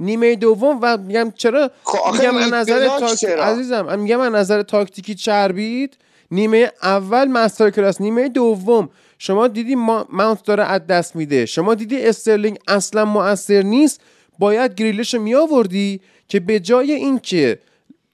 نیمه 0.00 0.36
دوم 0.36 0.78
و 0.82 0.96
میگم 0.96 1.32
چرا؟ 1.36 1.70
خب 1.84 2.12
میگم 2.12 2.36
از 2.36 2.52
نظر 2.52 2.98
تاکتیک 2.98 3.28
عزیزم 3.28 3.98
میگم 3.98 4.20
از 4.20 4.32
نظر 4.32 4.62
تاکتیکی 4.62 5.14
چربید. 5.14 5.96
نیمه 6.30 6.70
اول 6.82 7.28
masterclass 7.28 8.00
نیمه 8.00 8.28
دوم. 8.28 8.88
شما 9.18 9.48
دیدی 9.48 9.74
ما... 9.74 10.06
ماونت 10.10 10.44
داره 10.44 10.64
از 10.64 10.86
دست 10.86 11.16
میده. 11.16 11.46
شما 11.46 11.74
دیدی 11.74 12.06
استرلینگ 12.06 12.58
اصلا 12.68 13.04
مؤثر 13.04 13.62
نیست؟ 13.62 14.00
باید 14.38 14.74
گریلش 14.74 15.14
می 15.14 15.34
آوردی 15.34 16.00
که 16.28 16.40
به 16.40 16.60
جای 16.60 16.92
اینکه 16.92 17.58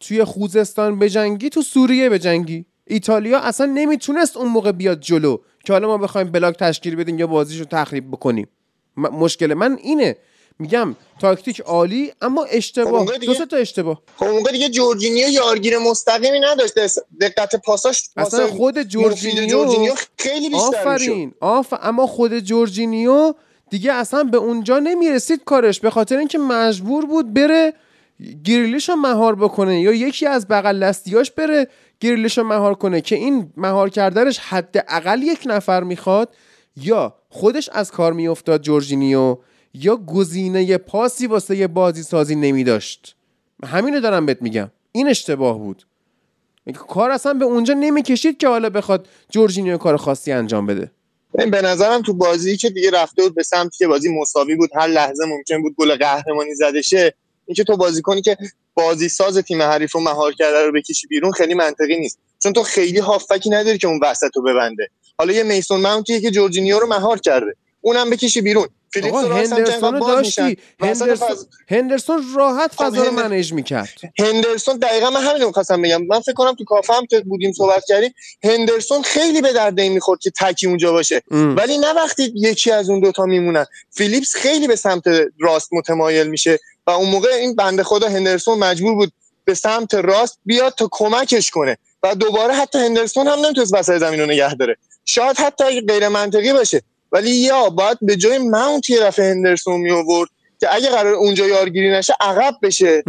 توی 0.00 0.24
خوزستان 0.24 0.98
بجنگی 0.98 1.48
تو 1.48 1.62
سوریه 1.62 2.08
بجنگی. 2.08 2.64
ایتالیا 2.88 3.38
اصلا 3.38 3.66
نمی‌تونست 3.66 4.36
اون 4.36 4.48
موقع 4.48 4.72
بیاد 4.72 5.00
جلو. 5.00 5.38
که 5.64 5.72
حالا 5.72 5.88
ما 5.88 5.98
بخوایم 5.98 6.30
block 6.30 6.56
تشکیل 6.56 6.96
بدیم 6.96 7.18
یا 7.18 7.26
بازیشو 7.26 7.64
تخریب 7.64 8.10
بکنیم. 8.10 8.48
مشکل 8.96 9.54
من 9.54 9.78
اینه. 9.82 10.16
میگم 10.58 10.96
تاکتیک 11.20 11.60
عالی 11.60 12.12
اما 12.22 12.44
اشتباه. 12.44 13.06
خب 13.06 13.16
دو 13.16 13.34
تا 13.34 13.56
اشتباه. 13.56 14.02
خب 14.16 14.24
اونجا 14.26 14.50
دیگه 14.50 14.68
جورجینیو 14.68 15.28
یارگیر 15.28 15.78
مستقیمی 15.78 16.40
نداشت. 16.40 16.74
دقت 17.20 17.56
پاساش 17.56 18.10
اصلا 18.16 18.46
خود 18.46 18.82
جورجینیو, 18.82 19.46
جورجینیو 19.46 19.92
خیلی 20.18 20.48
بیشتر 20.48 20.66
آفرین 20.66 21.34
آف 21.40 21.74
اما 21.82 22.06
خود 22.06 22.38
جورجینیو 22.38 23.34
دیگه 23.70 23.92
اصلا 23.92 24.24
به 24.24 24.36
اونجا 24.36 24.78
نمی‌رسید 24.78 25.44
کارش. 25.44 25.80
به 25.80 25.90
خاطر 25.90 26.16
اینکه 26.16 26.38
مجبور 26.38 27.06
بود 27.06 27.34
بره 27.34 27.72
گریلیش 28.44 28.88
رو 28.88 28.96
مهار 28.96 29.34
بکنه 29.36 29.80
یا 29.80 29.92
یکی 29.92 30.26
از 30.26 30.48
بغل 30.48 30.80
دستیاش 30.84 31.30
بره 31.30 31.68
گریلیش 32.00 32.38
رو 32.38 32.44
مهار 32.44 32.74
کنه 32.74 33.00
که 33.00 33.16
این 33.16 33.52
مهار 33.56 33.90
کردنش 33.90 34.38
حداقل 34.38 35.22
یک 35.22 35.40
نفر 35.46 35.82
می‌خواد 35.82 36.34
یا 36.76 37.14
خودش 37.28 37.68
از 37.72 37.90
کار 37.90 38.12
میافتاد 38.12 38.62
جورجینیو 38.62 39.36
یا 39.74 39.96
گزینه 39.96 40.78
پاسی 40.78 41.26
واسه 41.26 41.66
بازی 41.66 42.02
سازی 42.02 42.34
نمی 42.34 42.64
داشت 42.64 43.16
همینو 43.64 44.00
دارم 44.00 44.26
بهت 44.26 44.42
میگم. 44.42 44.70
این 44.92 45.08
اشتباه 45.08 45.58
بود. 45.58 45.86
کار 46.88 47.10
اصلا 47.10 47.34
به 47.34 47.44
اونجا 47.44 47.74
نمی‌کشید 47.74 48.38
که 48.38 48.48
حالا 48.48 48.70
بخواد 48.70 49.08
جورجینیو 49.30 49.78
کار 49.78 49.96
خاصی 49.96 50.32
انجام 50.32 50.66
بده. 50.66 50.90
به 51.32 51.62
نظرم 51.62 52.02
تو 52.02 52.14
بازی 52.14 52.56
که 52.56 52.70
دیگه 52.70 52.90
رفته 52.90 53.22
بود 53.22 53.34
به 53.34 53.42
سمتی 53.42 53.78
که 53.78 53.86
بازی 53.86 54.14
مساوی 54.20 54.56
بود 54.56 54.70
هر 54.74 54.86
لحظه 54.86 55.24
ممکن 55.26 55.62
بود 55.62 55.74
گل 55.74 55.96
قهرمانی 55.96 56.54
زده 56.54 56.82
شه. 56.82 57.14
اینکه 57.48 57.64
تو 57.64 57.76
بازی 57.76 58.02
کنی 58.02 58.22
که 58.22 58.36
بازی 58.74 59.08
ساز 59.08 59.38
تیم 59.38 59.62
حریف 59.62 59.92
رو 59.92 60.00
مهار 60.00 60.32
کرده 60.32 60.62
رو 60.62 60.72
بکشی 60.72 61.06
بیرون 61.06 61.32
خیلی 61.32 61.54
منطقی 61.54 61.98
نیست. 61.98 62.18
چون 62.42 62.52
تو 62.52 62.62
خیلی 62.62 62.98
هافکی 62.98 63.50
نداری 63.50 63.78
که 63.78 63.86
اون 63.86 64.00
وسط 64.02 64.30
رو 64.34 64.42
ببنده. 64.42 64.88
حالا 65.18 65.32
یه 65.32 65.42
میسون 65.42 65.80
ماونتیه 65.80 66.20
که 66.20 66.30
جورجینیو 66.30 66.78
رو 66.78 66.86
مهار 66.86 67.18
کرده. 67.18 67.54
اونم 67.80 68.10
بکشی 68.10 68.40
بیرون. 68.40 68.68
فیلیپس 68.92 69.24
هندرسون 69.24 69.94
رو 69.94 70.06
داشتی؟ 70.06 70.58
هندرسون, 70.80 71.36
هندرسون 71.68 72.24
راحت 72.36 72.74
فضا 72.74 73.02
رو 73.02 73.10
منیج 73.10 73.52
می‌کرد. 73.52 73.88
هندرسون 74.18 74.76
دقیقا 74.76 75.10
من 75.10 75.20
همین 75.20 75.42
رو 75.42 75.52
بگم. 75.82 76.06
من 76.06 76.20
فکر 76.20 76.32
کنم 76.32 76.54
تو 76.54 76.64
کافه 76.64 76.92
هم 76.92 77.06
که 77.06 77.20
بودیم 77.20 77.52
صحبت 77.52 77.84
کردیم 77.88 78.14
هندرسون 78.44 79.02
خیلی 79.02 79.40
به 79.40 79.52
درد 79.52 79.80
این 79.80 79.92
می‌خورد 79.92 80.20
که 80.20 80.30
تکی 80.40 80.66
اونجا 80.66 80.92
باشه. 80.92 81.22
ام. 81.30 81.56
ولی 81.56 81.78
نه 81.78 81.92
وقتی 81.92 82.32
یکی 82.36 82.70
از 82.70 82.90
اون 82.90 83.00
دوتا 83.00 83.24
میمونن. 83.24 83.66
فیلیپس 83.90 84.34
خیلی 84.34 84.66
به 84.66 84.76
سمت 84.76 85.02
راست 85.40 85.68
متمایل 85.72 86.26
میشه. 86.26 86.58
و 86.88 86.90
اون 86.90 87.08
موقع 87.08 87.28
این 87.28 87.54
بنده 87.54 87.82
خدا 87.82 88.08
هندرسون 88.08 88.58
مجبور 88.58 88.94
بود 88.94 89.12
به 89.44 89.54
سمت 89.54 89.94
راست 89.94 90.38
بیاد 90.44 90.74
تا 90.74 90.88
کمکش 90.90 91.50
کنه. 91.50 91.76
و 92.02 92.14
دوباره 92.14 92.54
حتی 92.54 92.78
هندرسون 92.78 93.28
هم 93.28 93.38
نمی‌تونست 93.38 93.74
وسط 93.74 93.98
زمین 93.98 94.20
رو 94.20 94.26
نگه 94.26 94.54
داره. 94.54 94.76
شاید 95.04 95.36
حتی 95.36 95.80
غیر 95.80 96.08
منطقی 96.08 96.52
باشه. 96.52 96.82
ولی 97.12 97.30
یا 97.30 97.70
باید 97.70 97.98
به 98.02 98.16
جای 98.16 98.38
ماونت 98.38 98.90
یه 98.90 99.00
دفعه 99.00 99.30
هندرسون 99.30 99.80
می 99.80 99.90
آورد 99.90 100.30
که 100.60 100.74
اگه 100.74 100.88
قرار 100.88 101.14
اونجا 101.14 101.46
یارگیری 101.46 101.90
نشه 101.90 102.14
عقب 102.20 102.54
بشه. 102.62 103.02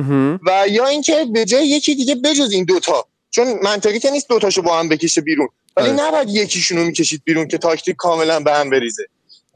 و 0.47 0.65
یا 0.69 0.87
اینکه 0.87 1.25
به 1.33 1.45
جای 1.45 1.67
یکی 1.67 1.95
دیگه 1.95 2.15
بجز 2.15 2.51
این 2.51 2.63
دوتا. 2.63 3.05
چون 3.31 3.59
منطقی 3.63 3.99
که 3.99 4.11
نیست 4.11 4.29
دوتاشو 4.29 4.61
با 4.61 4.79
هم 4.79 4.89
بکشه 4.89 5.21
بیرون. 5.21 5.47
ولی 5.77 5.89
آره. 5.89 6.07
نباید 6.07 6.29
یکیشونو 6.29 6.83
می‌کشید 6.83 7.21
بیرون 7.25 7.47
که 7.47 7.57
تاکتیک 7.57 7.95
کاملا 7.95 8.39
به 8.39 8.53
هم 8.53 8.69
بریزه. 8.69 9.03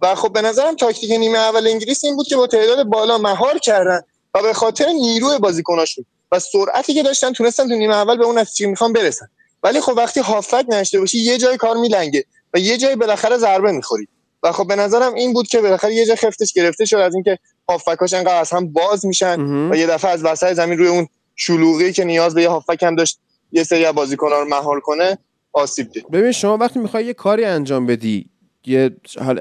و 0.02 0.16
خب 0.16 0.34
به 0.34 0.42
نظرم 0.42 0.76
تاکتیک 0.76 1.12
نیمه 1.12 1.38
اول 1.38 1.68
انگلیس 1.68 2.04
این 2.04 2.16
بود 2.16 2.28
که 2.28 2.36
با 2.36 2.48
تعداد 2.48 2.84
بالا 2.84 3.18
مهار 3.18 3.58
کردن. 3.58 4.02
و 4.34 4.42
به 4.42 4.54
خاطر 4.54 4.88
نیروی 4.88 5.40
بازیکناشون 5.40 6.06
و 6.32 6.40
سرعتی 6.40 6.94
که 6.94 7.04
داشتن 7.04 7.32
تونستن 7.34 7.68
تو 7.68 7.76
نیمه 7.76 7.96
اول 7.96 8.18
به 8.18 8.26
اون 8.26 8.38
نتیجه 8.38 8.68
می‌خوام 8.68 8.94
برسن. 8.94 9.26
ولی 9.64 9.82
خب 9.82 9.94
وقتی 9.98 10.20
هافک 10.20 10.66
نشته 10.70 11.00
باشی 11.00 11.18
یه 11.18 11.38
جای 11.38 11.58
کار 11.58 11.78
میلنگه 11.78 12.26
و 12.54 12.60
یه 12.60 12.78
جای 12.78 12.96
بالاخره 12.96 13.38
ضربه 13.38 13.72
می‌خوری. 13.72 14.08
و 14.44 14.52
خب 14.52 14.68
به 14.68 14.76
نظرم 14.76 15.14
این 15.14 15.34
بود 15.34 15.48
که 15.48 15.62
بالاخره 15.62 15.94
یه 15.94 16.06
جا 16.06 16.16
خفتش 16.16 16.54
گرفته 16.54 16.86
شد 16.86 16.96
از 16.96 17.14
اینکه 17.14 17.40
هافکاش 17.70 18.14
انقدر 18.14 18.40
از 18.40 18.52
هم 18.52 18.74
باز 18.74 19.06
میشن 19.06 19.70
و 19.72 19.76
یه 19.76 19.88
دفعه 19.88 20.12
از 20.12 20.26
وسط 20.26 20.54
زمین 20.54 20.78
روی 20.78 20.88
اون 20.88 21.08
شلوغی 21.36 21.94
که 21.94 22.04
نیاز 22.04 22.36
به 22.36 22.42
یه 22.42 22.50
هافک 22.50 22.84
هم 22.84 22.96
داشت 22.96 23.20
یه 23.52 23.64
سری 23.64 23.86
از 23.86 23.96
بازیکن‌ها 23.96 24.40
رو 24.40 24.46
مهار 24.46 24.80
کنه 24.80 25.18
آسیب 25.54 25.92
دید. 25.92 26.12
ببین 26.12 26.32
شما 26.32 26.58
وقتی 26.58 26.80
می‌خوای 26.80 27.06
یه 27.06 27.14
کاری 27.14 27.46
انجام 27.46 27.86
بدی 27.86 28.30
یه 28.66 28.90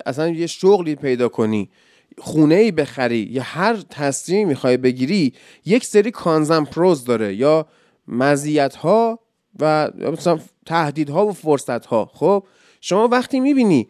اصلا 0.07 0.29
یه 0.29 0.47
شغلی 0.47 0.95
پیدا 0.95 1.29
کنی 1.29 1.71
خونه 2.19 2.55
ای 2.55 2.73
بخری 2.73 3.29
یا 3.31 3.43
هر 3.43 3.77
تصمیمی 3.91 4.45
می‌خوای 4.45 4.77
بگیری 4.77 5.33
یک 5.65 5.85
سری 5.85 6.11
کانزم 6.11 6.65
پروز 6.65 7.05
داره 7.05 7.35
یا 7.35 7.67
مزیت 8.09 8.75
ها 8.75 9.19
و 9.61 9.91
مثلا 10.13 10.39
تهدیدها 10.67 11.27
و 11.27 11.33
فرصت 11.33 11.87
ها 11.87 12.11
خب 12.15 12.45
شما 12.81 13.09
وقتی 13.09 13.41
می‌بینی 13.41 13.89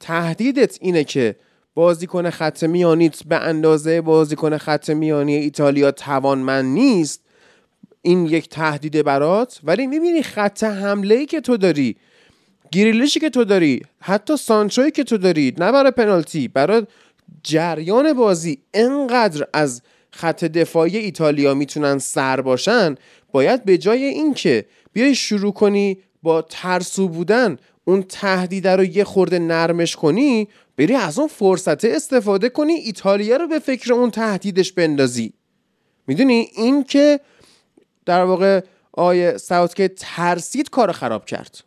تهدیدت 0.00 0.78
اینه 0.80 1.04
که 1.04 1.36
بازیکن 1.74 2.30
خط 2.30 2.64
میانیت 2.64 3.22
به 3.24 3.36
اندازه 3.36 4.00
بازیکن 4.00 4.58
خط 4.58 4.90
میانی 4.90 5.34
ایتالیا 5.34 5.90
توانمند 5.90 6.64
نیست 6.64 7.20
این 8.02 8.26
یک 8.26 8.48
تهدید 8.48 9.02
برات 9.02 9.60
ولی 9.64 9.86
می‌بینی 9.86 10.22
خط 10.22 10.64
حمله 10.64 11.14
ای 11.14 11.26
که 11.26 11.40
تو 11.40 11.56
داری 11.56 11.96
گریلیشی 12.72 13.20
که 13.20 13.30
تو 13.30 13.44
داری 13.44 13.82
حتی 14.00 14.36
سانچوی 14.36 14.90
که 14.90 15.04
تو 15.04 15.18
داری 15.18 15.54
نه 15.58 15.72
برای 15.72 15.90
پنالتی 15.90 16.48
برای 16.48 16.86
جریان 17.42 18.12
بازی 18.12 18.58
انقدر 18.74 19.46
از 19.52 19.82
خط 20.10 20.44
دفاعی 20.44 20.96
ایتالیا 20.96 21.54
می‌تونن 21.54 21.98
سر 21.98 22.40
باشن 22.40 22.94
باید 23.32 23.64
به 23.64 23.78
جای 23.78 24.04
اینکه 24.04 24.64
بیای 24.92 25.14
شروع 25.14 25.52
کنی 25.52 25.98
با 26.22 26.42
ترسو 26.42 27.08
بودن 27.08 27.56
اون 27.84 28.02
تهدید 28.02 28.68
رو 28.68 28.84
یه 28.84 29.04
خورده 29.04 29.38
نرمش 29.38 29.96
کنی 29.96 30.48
بری 30.76 30.94
از 30.94 31.18
اون 31.18 31.28
فرصت 31.28 31.84
استفاده 31.84 32.48
کنی 32.48 32.72
ایتالیا 32.72 33.36
رو 33.36 33.48
به 33.48 33.58
فکر 33.58 33.92
اون 33.92 34.10
تهدیدش 34.10 34.72
بندازی. 34.72 35.32
می‌دونی؟ 36.06 36.48
این 36.54 36.84
که 36.84 37.20
در 38.06 38.24
واقع 38.24 38.60
آیه 38.92 39.36
که 39.76 39.88
ترسید 39.96 40.70
کار 40.70 40.92
خراب 40.92 41.24
کرد. 41.24 41.64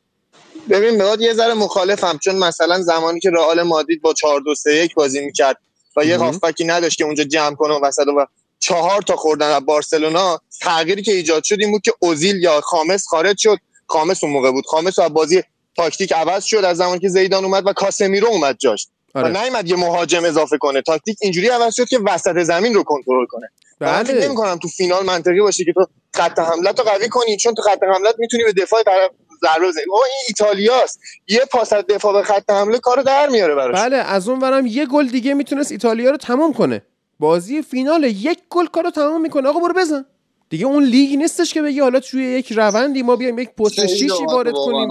ببین 0.70 0.98
باید 0.98 1.22
یه 1.22 1.34
ذره 1.34 1.54
مخالفم 1.54 2.18
چون 2.18 2.36
مثلا 2.36 2.82
زمانی 2.82 3.20
که 3.20 3.30
رئال 3.30 3.62
مادرید 3.64 4.02
با 4.02 4.14
4 4.14 4.40
2 4.42 4.56
3 4.56 4.74
1 4.74 4.94
بازی 4.94 5.26
می‌کرد 5.26 5.58
و 5.96 6.06
یه 6.06 6.18
هافبکی 6.18 6.64
نداشت 6.64 6.98
که 6.98 7.04
اونجا 7.04 7.24
جمع 7.24 7.56
کنه 7.56 7.80
وسط 7.82 8.08
و 8.18 8.26
چهار 8.60 9.02
تا 9.02 9.16
خوردن 9.16 9.50
از 9.50 9.66
بارسلونا 9.66 10.40
تغییری 10.62 11.02
که 11.02 11.12
ایجاد 11.12 11.44
شد 11.44 11.58
این 11.60 11.72
بود 11.72 11.82
که 11.82 11.94
اوزیل 12.00 12.44
یا 12.44 12.62
خامس 12.62 13.08
خارج 13.08 13.38
شد. 13.40 13.58
خامس 13.88 14.24
اون 14.24 14.34
موقع 14.34 14.52
بود. 14.52 14.66
خامس 14.66 15.00
از 15.00 15.14
بازی 15.14 15.44
تاکتیک 15.76 16.14
عوض 16.14 16.44
شد 16.44 16.66
از 16.66 16.78
زمانی 16.78 17.00
که 17.00 17.10
زیدان 17.10 17.46
اومد 17.46 17.68
و 17.68 17.74
کاسمیرو 17.74 18.28
اومد 18.28 18.58
جاش. 18.60 18.88
آره. 19.16 19.30
و 19.30 19.44
نیومد 19.44 19.70
یه 19.70 19.76
مهاجم 19.76 20.26
اضافه 20.26 20.58
کنه. 20.58 20.82
تاکتیک 20.82 21.18
اینجوری 21.22 21.48
عوض 21.48 21.76
شد 21.76 21.88
که 21.88 22.00
وسط 22.06 22.44
زمین 22.44 22.74
رو 22.74 22.84
کنترل 22.84 23.26
کنه. 23.26 23.48
بله. 23.80 23.92
من 23.92 24.04
فکر 24.04 24.20
نمی‌کنم 24.20 24.58
تو 24.58 24.68
فینال 24.68 25.06
منطقی 25.06 25.40
باشه 25.42 25.66
که 25.66 25.74
تو 25.74 25.88
خط 26.14 26.40
حملت 26.40 26.80
رو 26.80 26.86
قوی 26.86 27.10
کنی 27.10 27.38
چون 27.38 27.54
تو 27.54 27.62
خط 27.62 27.84
حملت 27.84 28.16
می‌تونی 28.18 28.44
به 28.44 28.54
دفاع 28.54 28.84
طرف 28.84 29.12
ضربه 29.42 29.68
بزنی. 29.68 29.84
او 29.90 29.98
این 29.98 30.24
ایتالیاست. 30.28 31.00
یه 31.28 31.42
پاس 31.52 31.74
از 31.74 31.84
دفاع 31.90 32.14
به 32.14 32.24
خط 32.24 32.50
حمله 32.50 32.80
کارو 32.80 33.04
در 33.04 33.30
میاره 33.30 33.56
براش. 33.56 33.80
بله 33.80 33.98
از 33.98 34.30
اون 34.30 34.40
ورم 34.40 34.66
یه 34.66 34.86
گل 34.86 35.08
دیگه 35.08 35.34
می‌تونست 35.34 35.72
ایتالیا 35.72 36.12
رو 36.12 36.18
تمام 36.18 36.54
کنه. 36.54 36.82
بازی 37.20 37.62
فینال 37.62 38.04
یک 38.04 38.40
گل 38.50 38.66
کارو 38.66 38.92
تمام 38.92 39.22
می‌کنه. 39.22 39.50
آقا 39.50 39.60
برو 39.60 39.74
بزن. 39.74 40.06
دیگه 40.50 40.66
اون 40.66 40.84
لیگ 40.84 41.18
نیستش 41.18 41.54
که 41.54 41.62
بگی 41.62 41.80
حالا 41.80 42.00
توی 42.00 42.24
یک 42.24 42.52
روندی 42.52 43.02
ما 43.02 43.16
بیایم 43.16 43.40
یک 43.40 43.50
پست 43.50 43.88
شیشی 43.88 44.26
وارد 44.26 44.54
کنیم. 44.54 44.90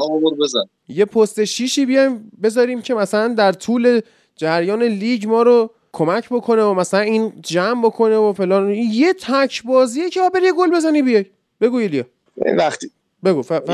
یه 0.88 1.04
پست 1.04 1.44
شیشی 1.44 1.86
بیایم 1.86 2.32
بذاریم 2.42 2.82
که 2.82 2.94
مثلا 2.94 3.28
در 3.28 3.52
طول 3.52 4.00
جریان 4.36 4.82
لیگ 4.82 5.26
ما 5.26 5.42
رو 5.42 5.70
کمک 5.92 6.28
بکنه 6.30 6.62
و 6.62 6.74
مثلا 6.74 7.00
این 7.00 7.32
جمع 7.42 7.84
بکنه 7.84 8.16
و 8.16 8.32
فلان. 8.32 8.70
یه 8.70 9.12
تک 9.12 9.62
بازیه 9.62 10.10
که 10.10 10.20
بری 10.34 10.52
گل 10.58 10.70
بزنی 10.70 11.02
بیای. 11.02 11.24
بگو 11.60 11.76
ایلیا. 11.76 12.04
وقتی 12.56 12.90
بگو 13.24 13.42
فرق 13.42 13.70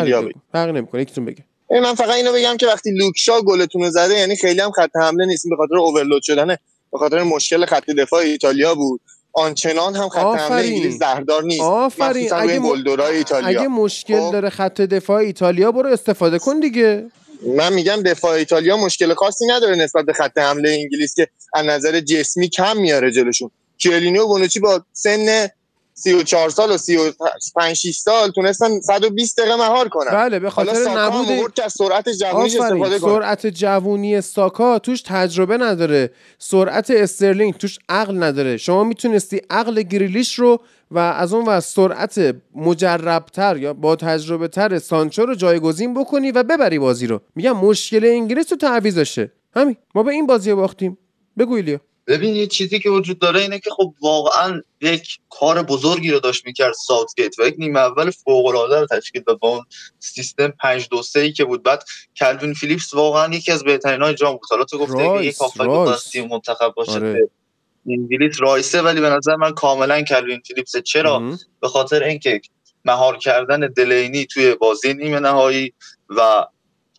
نمی‌کنه 0.55 1.03
یکیتون 1.03 1.25
بگه. 1.25 1.45
من 1.71 1.95
فقط 1.95 2.11
اینو 2.11 2.33
بگم 2.33 2.57
که 2.57 2.67
وقتی 2.67 2.91
لوکشا 2.91 3.41
گلتون 3.41 3.83
رو 3.83 3.91
زده 3.91 4.15
یعنی 4.15 4.37
خیلی 4.37 4.61
هم 4.61 4.71
خط 4.71 4.91
حمله 4.97 5.27
نیست 5.27 5.49
به 5.51 5.57
خاطر 5.57 5.77
اوورلود 5.77 6.23
شدنه. 6.23 6.59
به 6.93 6.99
خاطر 6.99 7.23
مشکل 7.23 7.67
خط 7.67 7.91
دفاع 7.91 8.21
ایتالیا 8.21 8.75
بود. 8.75 9.01
آنچنان 9.33 9.97
هم 9.97 10.09
خط 10.09 10.25
حمله 10.25 10.67
انگلیس 10.67 10.99
زهردار 10.99 11.45
نیست. 11.45 11.61
آفرین. 11.61 12.33
اگه, 12.33 12.59
م... 12.59 12.65
ایتالیا. 12.65 13.61
اگه 13.61 13.69
مشکل 13.69 14.21
خب. 14.21 14.33
داره 14.33 14.51
خط 14.51 14.81
دفاع 14.81 15.17
ایتالیا 15.17 15.73
برو 15.73 15.89
استفاده 15.89 16.39
کن 16.39 16.61
دیگه. 16.61 17.07
من 17.57 17.73
میگم 17.73 18.03
دفاع 18.03 18.33
ایتالیا 18.33 18.77
مشکل 18.77 19.15
خاصی 19.15 19.47
نداره 19.47 19.77
نسبت 19.77 20.05
به 20.05 20.13
خط 20.13 20.39
حمله 20.39 20.71
انگلیس 20.71 21.15
که 21.15 21.29
از 21.55 21.67
نظر 21.67 22.01
جسمی 22.01 22.49
کم 22.49 22.77
میاره 22.77 23.11
جلوشون. 23.11 23.51
کیه‌لینی 23.79 24.23
و 24.23 24.27
بونوچی 24.27 24.61
با 24.61 24.85
سن 24.93 25.49
34 26.01 26.51
سال 26.51 26.71
و 26.71 26.77
35 26.77 27.77
6 27.77 27.97
سال 27.97 28.31
تونستن 28.31 28.81
120 28.81 29.41
دقیقه 29.41 29.57
مهار 29.57 29.89
کنن. 29.89 30.11
بله 30.11 30.39
به 30.39 30.51
خاطر 30.51 30.89
نبود 30.89 31.55
که 31.55 31.69
سرعت 31.69 32.09
جوونیش 32.09 32.57
استفاده 32.57 32.99
کنه. 32.99 33.13
سرعت 33.13 33.47
جوونی 33.47 34.21
ساکا 34.21 34.79
توش 34.79 35.03
تجربه 35.03 35.57
نداره. 35.57 36.11
سرعت 36.39 36.91
استرلینگ 36.91 37.55
توش 37.55 37.79
عقل 37.89 38.23
نداره. 38.23 38.57
شما 38.57 38.85
می‌تونستی 38.85 39.41
عقل 39.51 39.83
گریلیش 39.83 40.35
رو 40.35 40.61
و 40.91 40.99
از 40.99 41.33
اون 41.33 41.45
و 41.45 41.61
سرعت 41.61 42.35
مجربتر 42.55 43.57
یا 43.57 43.75
با 43.75 43.97
تجربه 43.97 44.49
تر 44.49 44.79
سانچو 44.79 45.27
رو 45.27 45.35
جایگزین 45.35 45.95
بکنی 45.95 46.31
و 46.33 46.43
ببری 46.43 46.79
بازی 46.79 47.07
رو. 47.07 47.21
میگم 47.35 47.57
مشکل 47.57 48.05
انگلیس 48.05 48.47
تو 48.47 48.57
تعویزشه 48.57 49.33
همین 49.57 49.77
ما 49.95 50.03
به 50.03 50.13
این 50.13 50.27
بازی 50.27 50.55
باختیم. 50.55 50.99
بگو 51.39 51.55
ایلیا 51.55 51.81
ببین 52.07 52.35
یه 52.35 52.47
چیزی 52.47 52.79
که 52.79 52.91
وجود 52.91 53.19
داره 53.19 53.41
اینه 53.41 53.59
که 53.59 53.71
خب 53.71 53.95
واقعا 54.01 54.63
یک 54.81 55.19
کار 55.29 55.63
بزرگی 55.63 56.11
رو 56.11 56.21
داشت 56.21 56.47
می‌کرد 56.47 56.73
ساوتگیت 56.73 57.39
و 57.39 57.43
یک 57.43 57.55
نیمه 57.59 57.81
اول 57.81 58.11
فوق 58.11 58.47
العاده 58.47 58.81
رو 58.81 58.87
تشکیل 58.87 59.23
داد 59.23 59.39
با 59.39 59.49
اون 59.49 59.65
سیستم 59.99 60.49
5 60.49 60.89
2 60.89 61.03
3 61.03 61.33
که 61.33 61.45
بود. 61.45 61.63
بعد 61.63 61.85
کلوین 62.17 62.55
فیلیپس 62.55 62.95
واقعا 62.95 63.35
یکی 63.35 63.53
از 63.53 63.65
بهترین 63.65 64.03
های 64.03 64.15
جام 64.15 64.33
بود. 64.33 64.47
حالا 64.51 64.65
تو 64.65 64.79
گفته 64.79 65.19
که 65.19 65.25
یک 65.25 65.37
هافبک 65.37 66.11
تیم 66.13 66.29
منتخب 66.29 66.73
باشه 66.77 66.93
آره. 66.93 67.31
انگلیس 67.89 68.37
رایسه 68.41 68.83
ولی 68.83 69.01
به 69.01 69.11
نظر 69.11 69.37
من 69.37 69.53
کاملا 69.53 70.03
کلوین 70.03 70.41
فیلیپس 70.47 70.77
چرا؟ 70.77 71.39
به 71.61 71.69
خاطر 71.69 72.03
اینکه 72.03 72.41
مهار 72.85 73.17
کردن 73.17 73.61
دلینی 73.61 74.27
توی 74.27 74.55
بازی 74.55 74.95
نیمه 74.95 75.21
نهایی 75.21 75.73
و 76.09 76.47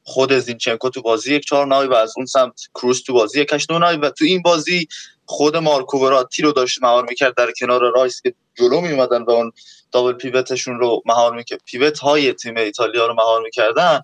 خود 0.03 0.33
زینچنکو 0.33 0.89
تو 0.89 1.01
بازی 1.01 1.35
یک 1.35 1.45
چهار 1.45 1.67
نهایی 1.67 1.89
و 1.89 1.93
از 1.93 2.13
اون 2.17 2.25
سمت 2.25 2.61
کروس 2.75 3.01
تو 3.01 3.13
بازی 3.13 3.41
یک 3.41 3.53
هشت 3.53 3.71
نهایی 3.71 3.97
و 3.97 4.09
تو 4.09 4.25
این 4.25 4.41
بازی 4.41 4.87
خود 5.25 5.57
مارکو 5.57 5.97
وراتی 5.97 6.41
رو 6.41 6.51
داشت 6.51 6.83
مهار 6.83 7.05
می‌کرد 7.09 7.35
در 7.35 7.51
کنار 7.59 7.91
رایس 7.95 8.21
که 8.21 8.33
جلو 8.55 8.81
میومدن 8.81 9.23
و 9.23 9.31
اون 9.31 9.51
دابل 9.91 10.13
پیوتشون 10.13 10.79
رو 10.79 11.01
مهار 11.05 11.35
می‌کرد. 11.35 11.61
پیوت 11.65 11.99
های 11.99 12.33
تیم 12.33 12.57
ایتالیا 12.57 13.07
رو 13.07 13.13
مهار 13.13 13.41
می‌کردن. 13.41 14.01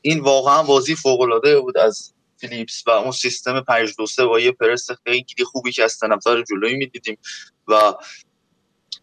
این 0.00 0.20
واقعا 0.20 0.62
بازی 0.62 0.94
فوق 0.94 1.20
العاده 1.20 1.60
بود 1.60 1.78
از 1.78 2.12
فیلیپس 2.36 2.82
و 2.86 2.90
اون 2.90 3.10
سیستم 3.10 3.60
5 3.60 3.94
2 3.98 4.06
3 4.06 4.26
با 4.26 4.40
یه 4.40 4.52
پرس 4.52 4.88
خیلی 5.04 5.44
خوبی 5.44 5.72
که 5.72 5.84
از 5.84 5.98
طرفدار 5.98 6.42
جلویی 6.42 6.76
می‌دیدیم 6.76 7.18
و 7.68 7.94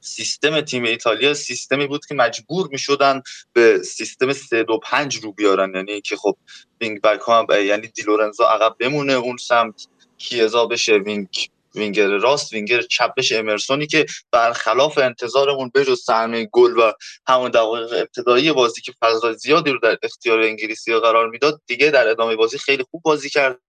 سیستم 0.02 0.62
تیم 0.62 0.84
ایتالیا 0.84 1.34
سیستمی 1.34 1.88
بود 1.88 2.06
که 2.06 2.16
مجبور 2.16 2.68
می 2.72 2.80
شدن 2.80 3.22
به 3.54 3.78
سیستم 3.84 4.34
3 4.34 4.64
2 4.64 4.80
5 4.84 5.18
رو 5.18 5.32
بیارن. 5.32 5.76
یعنی 5.76 6.02
که 6.02 6.16
خب 6.16 6.38
wing 6.82 7.02
back 7.02 7.20
ها 7.20 7.60
یعنی 7.60 7.88
دی 7.88 8.02
لورنزو 8.02 8.44
عقب 8.44 8.76
بمونه 8.80 9.14
اون 9.14 9.38
سمت 9.38 9.88
کیزا 10.18 10.66
بشه 10.66 10.94
wing 10.98 11.50
winger 11.76 12.08
راست 12.08 12.54
وینگر 12.54 12.82
چپ 12.82 13.14
بشه 13.18 13.38
امرسونی 13.38 13.88
که 13.88 14.06
برخلاف 14.32 14.98
انتظارمون 14.98 15.72
بجز 15.76 16.04
سهمه 16.04 16.46
گل 16.52 16.78
و 16.78 16.92
همون 17.28 17.52
دقایق 17.52 17.94
ابتدایی 17.94 18.52
بازی 18.52 18.82
که 18.82 18.94
فضای 19.02 19.34
زیادی 19.34 19.72
رو 19.72 19.80
در 19.80 19.98
اختیار 20.04 20.40
انگلیسی 20.40 21.00
قرار 21.00 21.30
می‌داد 21.30 21.62
دیگه 21.68 21.92
در 21.92 22.08
ادامه 22.08 22.36
بازی 22.36 22.58
خیلی 22.58 22.84
خوب 22.92 23.02
بازی 23.02 23.30
کرد. 23.30 23.60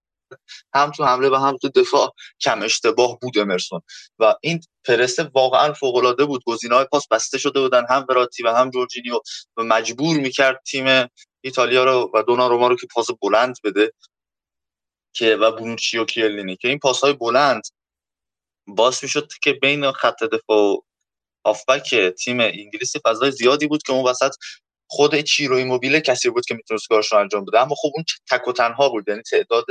هم 0.75 0.91
تو 0.91 1.05
حمله 1.05 1.29
و 1.29 1.35
هم 1.35 1.57
تو 1.57 1.69
دفاع 1.69 2.15
کم 2.41 2.63
اشتباه 2.63 3.19
بود 3.23 3.39
امرسون. 3.39 3.81
و 4.19 4.35
این 4.43 4.61
پرس 4.85 5.19
واقعا 5.35 5.73
فوق 5.73 5.97
العاده 5.97 6.25
بود. 6.25 6.43
های 6.73 6.85
پاس 6.85 7.09
بسته 7.09 7.39
شده 7.39 7.61
بودن 7.61 7.85
هم 7.91 8.07
براتی 8.07 8.43
و 8.43 8.49
هم 8.49 8.71
جورجینیو. 8.71 9.21
و 9.57 9.63
مجبور 9.63 10.17
می‌کرد 10.17 10.63
تیم 10.67 11.09
ایتالیا 11.45 11.85
رو 11.85 12.11
و 12.15 12.19
روما 12.19 12.69
رو 12.69 12.77
که 12.77 12.87
پاس 12.95 13.07
بلند 13.23 13.57
بده 13.65 13.93
که 15.15 15.37
و 15.37 15.53
بونوچی 15.53 15.99
و 15.99 16.05
کیلینی. 16.05 16.57
که 16.57 16.69
این 16.69 16.79
پاس 16.79 17.01
های 17.01 17.13
بلند 17.13 17.63
باعث 18.67 19.03
می‌شد 19.03 19.33
که 19.43 19.53
بین 19.53 19.93
خط 19.93 20.25
دفاع 20.25 20.59
و 20.59 20.77
آفبک 21.45 21.95
تیم 21.95 22.41
انگلیسی 22.41 23.01
فضای 23.07 23.31
زیادی 23.31 23.67
بود 23.67 23.83
که 23.83 23.93
اون 23.93 24.11
وسط 24.11 24.35
خود 24.95 25.17
چیرو 25.21 25.57
ایموبیله 25.57 26.01
کسی 26.01 26.31
بود 26.31 26.47
که 26.47 26.55
می‌تونست 26.55 26.89
کارش 26.89 27.13
رو 27.13 27.19
انجام 27.19 27.45
بده. 27.45 27.61
اما 27.61 27.75
خب 27.75 27.91
اون 27.95 28.05
تک 28.31 28.49
و 28.49 28.53
تنها 28.53 28.89
بود. 28.89 29.09
یعنی 29.09 29.23
تعداد 29.23 29.65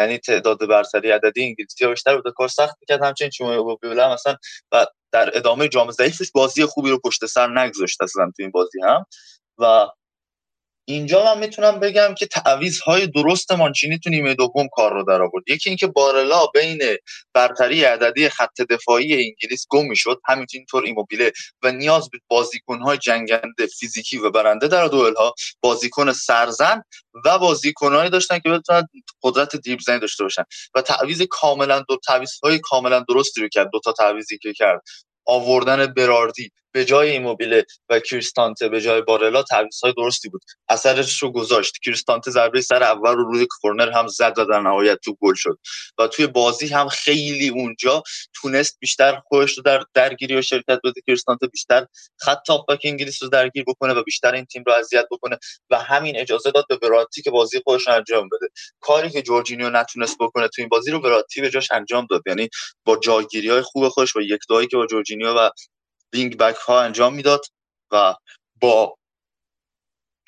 یعنی 0.00 0.18
تعداد 0.18 0.68
برتری 0.68 1.10
عددی 1.10 1.44
انگلیسی 1.44 1.84
ها 1.84 1.90
بیشتر 1.90 2.16
بود 2.16 2.34
کار 2.36 2.48
سخت 2.48 2.76
می‌کرد. 2.80 3.04
همچنین 3.04 3.30
چیرو 3.30 3.50
ایموبیله 3.50 4.08
مثلا 4.14 4.36
و 4.72 4.86
در 5.12 5.36
ادامه 5.36 5.68
جام 5.68 5.90
ضعیفش 5.90 6.30
بازی 6.34 6.64
خوبی 6.64 6.90
رو 6.90 6.98
پشت 7.04 7.26
سر 7.26 7.58
نگذاشت 7.58 8.02
اصلا 8.02 8.26
تو 8.26 8.42
این 8.42 8.50
بازی 8.50 8.78
هم. 8.82 9.06
و 9.58 9.86
اینجا 10.86 11.24
من 11.24 11.38
می‌تونم 11.38 11.80
بگم 11.80 12.14
که 12.18 12.26
تعویض 12.26 12.80
های 12.80 13.06
درست 13.06 13.52
مانچینی 13.52 13.98
تو 13.98 14.10
نیمه 14.10 14.34
دوم 14.34 14.68
کار 14.72 14.92
رو 14.92 15.04
در 15.04 15.22
آورد 15.22 15.44
یکی 15.48 15.70
اینکه 15.70 15.86
بارلا 15.86 16.46
بین 16.46 16.78
برتری 17.34 17.84
عددی 17.84 18.28
خط 18.28 18.60
دفاعی 18.70 19.12
انگلیس 19.14 19.66
گم 19.70 19.86
می‌شد. 19.86 20.20
همینطور 20.24 20.84
ایموبیله 20.84 21.32
و 21.62 21.72
نیاز 21.72 22.10
به 22.10 22.18
بازیکن 22.28 22.80
های 22.80 22.98
جنگنده 22.98 23.66
فیزیکی 23.78 24.18
و 24.18 24.30
برنده 24.30 24.68
در 24.68 24.88
دوئل 24.88 25.14
ها 25.14 25.34
بازیکن 25.60 26.12
سرزن 26.12 26.82
و 27.24 27.38
بازیکنهایی 27.38 28.10
داشتن 28.10 28.38
که 28.38 28.50
بتونن 28.50 28.88
قدرت 29.22 29.56
دریبل 29.56 29.82
زنی 29.82 29.98
داشته 29.98 30.24
باشن. 30.24 30.42
و 30.74 30.82
تعویض 30.82 31.22
کاملا 31.30 31.84
دو 31.88 31.96
تعویض 32.06 32.30
های 32.42 32.58
کاملا 32.58 33.04
درستی 33.08 33.40
رو 33.40 33.48
کرد. 33.48 33.70
دو 33.72 33.80
تا 33.84 33.92
تعویضی 33.92 34.38
که 34.38 34.52
کرد. 34.52 34.82
آوردن 35.26 35.86
براردی 35.86 36.50
به 36.74 36.84
جای 36.84 37.10
ایموبیله 37.10 37.66
و 37.88 38.00
کریستانته 38.00 38.68
به 38.68 38.80
جای 38.80 39.02
بارلا 39.02 39.42
تعویض 39.42 39.80
های 39.80 39.94
درستی 39.96 40.28
بود. 40.28 40.42
اثرش 40.68 41.22
رو 41.22 41.32
گذاشت. 41.32 41.78
کریستانته 41.84 42.30
ضربه 42.30 42.60
سر 42.60 42.82
اول 42.82 43.14
رو 43.14 43.32
روی 43.32 43.46
کورنر 43.50 43.90
هم 43.90 44.06
زد 44.08 44.34
و 44.38 44.44
در 44.44 44.60
نهایت 44.60 44.98
تو 45.04 45.16
گل 45.20 45.34
شد. 45.34 45.58
و 45.98 46.06
توی 46.06 46.26
بازی 46.26 46.66
هم 46.66 46.88
خیلی 46.88 47.48
اونجا 47.48 48.02
تونست 48.34 48.76
بیشتر 48.80 49.22
خودش 49.26 49.56
رو 49.56 49.62
در 49.62 49.82
درگیری 49.94 50.36
و 50.36 50.42
شرکت 50.42 50.80
بده. 50.84 51.00
کریستانته 51.06 51.46
بیشتر 51.46 51.86
خط 52.20 52.38
تاپبک 52.46 52.80
انگلیس 52.84 53.22
رو 53.22 53.28
درگیر 53.28 53.64
بکنه 53.66 53.94
و 53.94 54.02
بیشتر 54.02 54.34
این 54.34 54.44
تیم 54.44 54.62
رو 54.66 54.72
اذیت 54.72 55.06
بکنه 55.10 55.38
و 55.70 55.78
همین 55.78 56.16
اجازه 56.16 56.50
داد 56.50 56.64
به 56.68 56.76
براتی 56.76 57.22
که 57.22 57.30
بازی 57.30 57.60
خودش 57.64 57.88
انجام 57.88 58.28
بده. 58.28 58.48
کاری 58.80 59.10
که 59.10 59.22
جورجینیو 59.22 59.70
نتونست 59.70 60.16
بکنه 60.20 60.48
تو 60.48 60.62
این 60.62 60.68
بازی 60.68 60.90
رو 60.90 61.00
وراتی 61.00 61.40
به 61.40 61.50
جاش 61.50 61.68
انجام 61.72 62.06
داد. 62.10 62.22
یعنی 62.26 62.48
با 62.84 62.96
جاگیری 62.96 63.48
های 63.50 63.62
خوب 63.62 63.88
خودش 63.88 64.16
و 64.16 64.20
یک 64.20 64.40
دوهایی 64.48 64.66
که 64.66 64.76
با 64.76 64.86
جورجینیو 64.86 65.34
و 65.34 65.50
wing 66.14 66.36
back 66.36 66.56
ها 66.56 66.80
انجام 66.82 67.14
می‌داد 67.14 67.40
و 67.92 68.14
با 68.60 68.96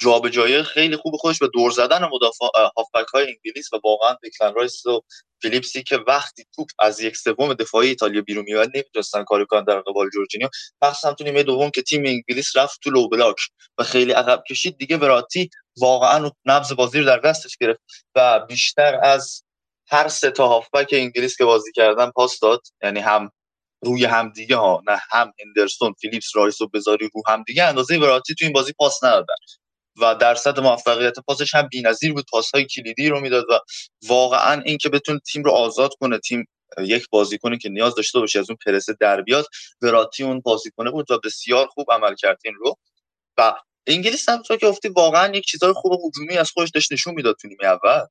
جابجایی 0.01 0.63
خیلی 0.63 0.97
خوب 0.97 1.17
خودش 1.17 1.39
به 1.39 1.49
دور 1.55 1.71
زدن 1.71 2.05
مدافع 2.05 2.45
هافبک 2.77 3.09
های 3.15 3.27
انگلیس 3.27 3.73
و 3.73 3.81
واقعا 3.85 4.17
دکلن 4.25 4.55
رایس 4.55 4.87
و 4.87 5.01
فیلیپسی 5.43 5.83
که 5.83 5.97
وقتی 5.97 6.45
توپ 6.55 6.69
از 6.79 7.01
یک 7.01 7.17
سوم 7.17 7.55
دفاعی 7.55 7.89
ایتالیا 7.89 8.23
بیرون 8.23 8.45
میاد 8.45 8.71
نمی‌تونستن 8.75 9.25
کار 9.25 9.45
کنن 9.45 9.65
در 9.65 9.81
قبال 9.81 10.11
جورجینیو. 10.11 10.49
مخصوصا 10.83 11.15
تو 11.15 11.25
نیمه 11.25 11.43
دوم 11.43 11.71
که 11.71 11.83
تیم 11.83 12.07
انگلیس 12.07 12.57
رفت 12.57 12.81
تو 12.83 12.91
low 12.91 13.09
block 13.09 13.37
و 13.79 13.85
خیلی 13.85 14.13
عقب 14.13 14.43
کشید. 14.51 14.79
دیگه 14.79 14.97
براتی 14.97 15.51
واقعا 15.81 16.31
نبض 16.45 16.73
بازی 16.73 16.99
رو 16.99 17.07
در 17.07 17.19
دستش 17.19 17.57
گرفت 17.61 17.81
و 18.15 18.41
بیشتر 18.41 19.01
از 19.03 19.43
هر 19.89 20.09
سه 20.09 20.31
تا 20.31 20.49
هافبک 20.49 20.89
انگلیس 20.93 21.37
که 21.37 21.45
بازی 21.45 21.73
کردن 21.73 22.11
پاس 22.11 22.41
داد. 22.41 22.63
یعنی 22.83 23.01
هم 23.01 23.31
روی 23.87 24.05
همدیگه 24.05 24.57
ها 24.57 24.83
نه 24.89 24.99
هم 25.11 25.33
هندرسون 25.41 25.95
فیلیپس 26.01 26.31
رایس 26.35 26.63
رو 26.63 26.69
بذاری 26.75 27.11
رو 27.15 27.23
همدیگه 27.29 27.65
اندازه 27.65 27.99
وراتی 27.99 28.35
تو 28.35 28.45
این 28.45 28.53
بازی 28.53 28.73
پاس 28.73 29.05
ندادن. 29.05 29.35
و 30.03 30.15
درصد 30.15 30.61
موفقیت 30.61 31.19
پاسش 31.19 31.55
هم 31.55 31.69
بی‌نظیر 31.69 32.13
بود 32.13 32.25
پاس 32.31 32.51
های 32.55 32.65
کلیدی 32.65 33.09
رو 33.09 33.21
می‌داد 33.21 33.45
و 33.51 33.59
واقعا 34.09 34.63
اینکه 34.63 34.89
بتونه 34.89 35.19
تیم 35.19 35.43
رو 35.43 35.51
آزاد 35.51 35.91
کنه 36.01 36.19
تیم 36.19 36.49
یک 36.79 37.07
بازیکنی 37.11 37.59
که 37.59 37.69
نیاز 37.69 37.95
داشته 37.95 38.19
باشه 38.21 38.39
از 38.39 38.51
اون 38.51 38.59
پرس 38.67 38.87
در 39.01 39.23
بیاد 39.23 39.47
وراتی 39.83 40.25
اون 40.25 40.41
بازیکنه 40.41 40.91
بود 40.91 41.11
و 41.11 41.19
بسیار 41.25 41.67
خوب 41.67 41.87
عمل 41.93 42.15
کرد 42.15 42.39
این 42.45 42.55
رو. 42.55 42.77
و 43.39 43.55
انگلیس 43.87 44.29
هم 44.29 44.43
که 44.43 44.57
گفتی 44.67 44.89
واقعا 44.89 45.37
یک 45.37 45.45
چیزای 45.45 45.73
خوب 45.73 45.93
هجومی 46.07 46.37
از 46.37 46.51
خودش 46.51 46.71
داشت 46.75 46.93
نشون 46.93 47.15
می‌داد 47.15 47.37
تو 47.43 47.49
نیمه 47.49 47.65
اول. 47.65 48.07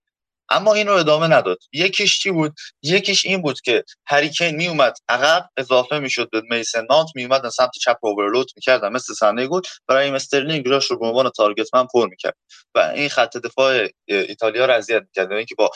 اما 0.50 0.74
این 0.74 0.88
رو 0.88 0.94
ادامه 0.94 1.28
نداد. 1.28 1.58
یکیش 1.74 2.20
چی 2.20 2.32
بود؟ 2.32 2.54
یکیش 2.84 3.26
این 3.26 3.42
بود 3.42 3.62
که 3.62 3.84
هریکین 4.08 4.56
می 4.56 4.68
اومد 4.68 4.94
عقب 5.10 5.50
اضافه 5.58 6.00
می‌شد 6.00 6.30
به 6.30 6.42
میسن 6.50 6.86
مانت 6.90 7.08
می 7.16 7.24
اومد 7.24 7.50
سمت 7.50 7.72
چپ 7.82 7.98
overload 8.02 8.52
می‌کردن 8.56 8.90
مثل 8.90 9.14
صحنه 9.14 9.48
گل. 9.48 9.62
برای 9.88 10.10
استرلینگ 10.10 10.68
راش 10.68 10.86
رو 10.92 11.00
به 11.00 11.06
عنوان 11.06 11.30
target 11.30 11.76
man 11.76 11.88
پر 11.94 12.08
می‌کرد. 12.10 12.36
و 12.76 12.80
این 12.80 13.10
خط 13.10 13.38
دفاع 13.38 13.88
ایتالیا 14.08 14.66
رو 14.66 14.74
اذیت 14.74 15.02
می‌کرد. 15.02 15.32
یعنی 15.32 15.46
که 15.46 15.56
با 15.56 15.70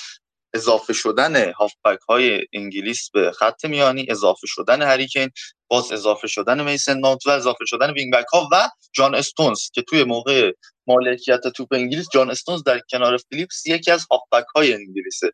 اضافه 0.54 0.94
شدن 0.94 1.52
هافبک 1.52 2.00
های 2.10 2.46
انگلیس 2.54 3.10
به 3.14 3.32
خط 3.32 3.66
میانی 3.66 4.06
اضافه 4.10 4.48
شدن 4.48 4.82
هریکین 4.82 5.30
باز 5.68 5.92
اضافه 5.92 6.28
شدن 6.28 6.64
میسن 6.64 7.00
ماونت 7.00 7.28
و 7.28 7.30
اضافه 7.30 7.66
شدن 7.68 7.92
wing 7.92 8.14
back 8.14 8.26
ها 8.34 8.50
و 8.52 8.70
جان 8.94 9.16
استونز 9.16 9.60
که 9.74 9.82
توی 9.82 10.04
موقع 10.04 10.52
مالکیت 10.90 11.48
توپ 11.48 11.74
انگلیس 11.74 12.08
جان 12.14 12.30
استونز 12.30 12.64
در 12.64 12.82
کنار 12.92 13.18
فیلیپس 13.18 13.66
یکی 13.66 13.92
از 13.92 14.08
هافبک 14.12 14.46
های 14.56 14.74
انگلیسه. 14.74 15.32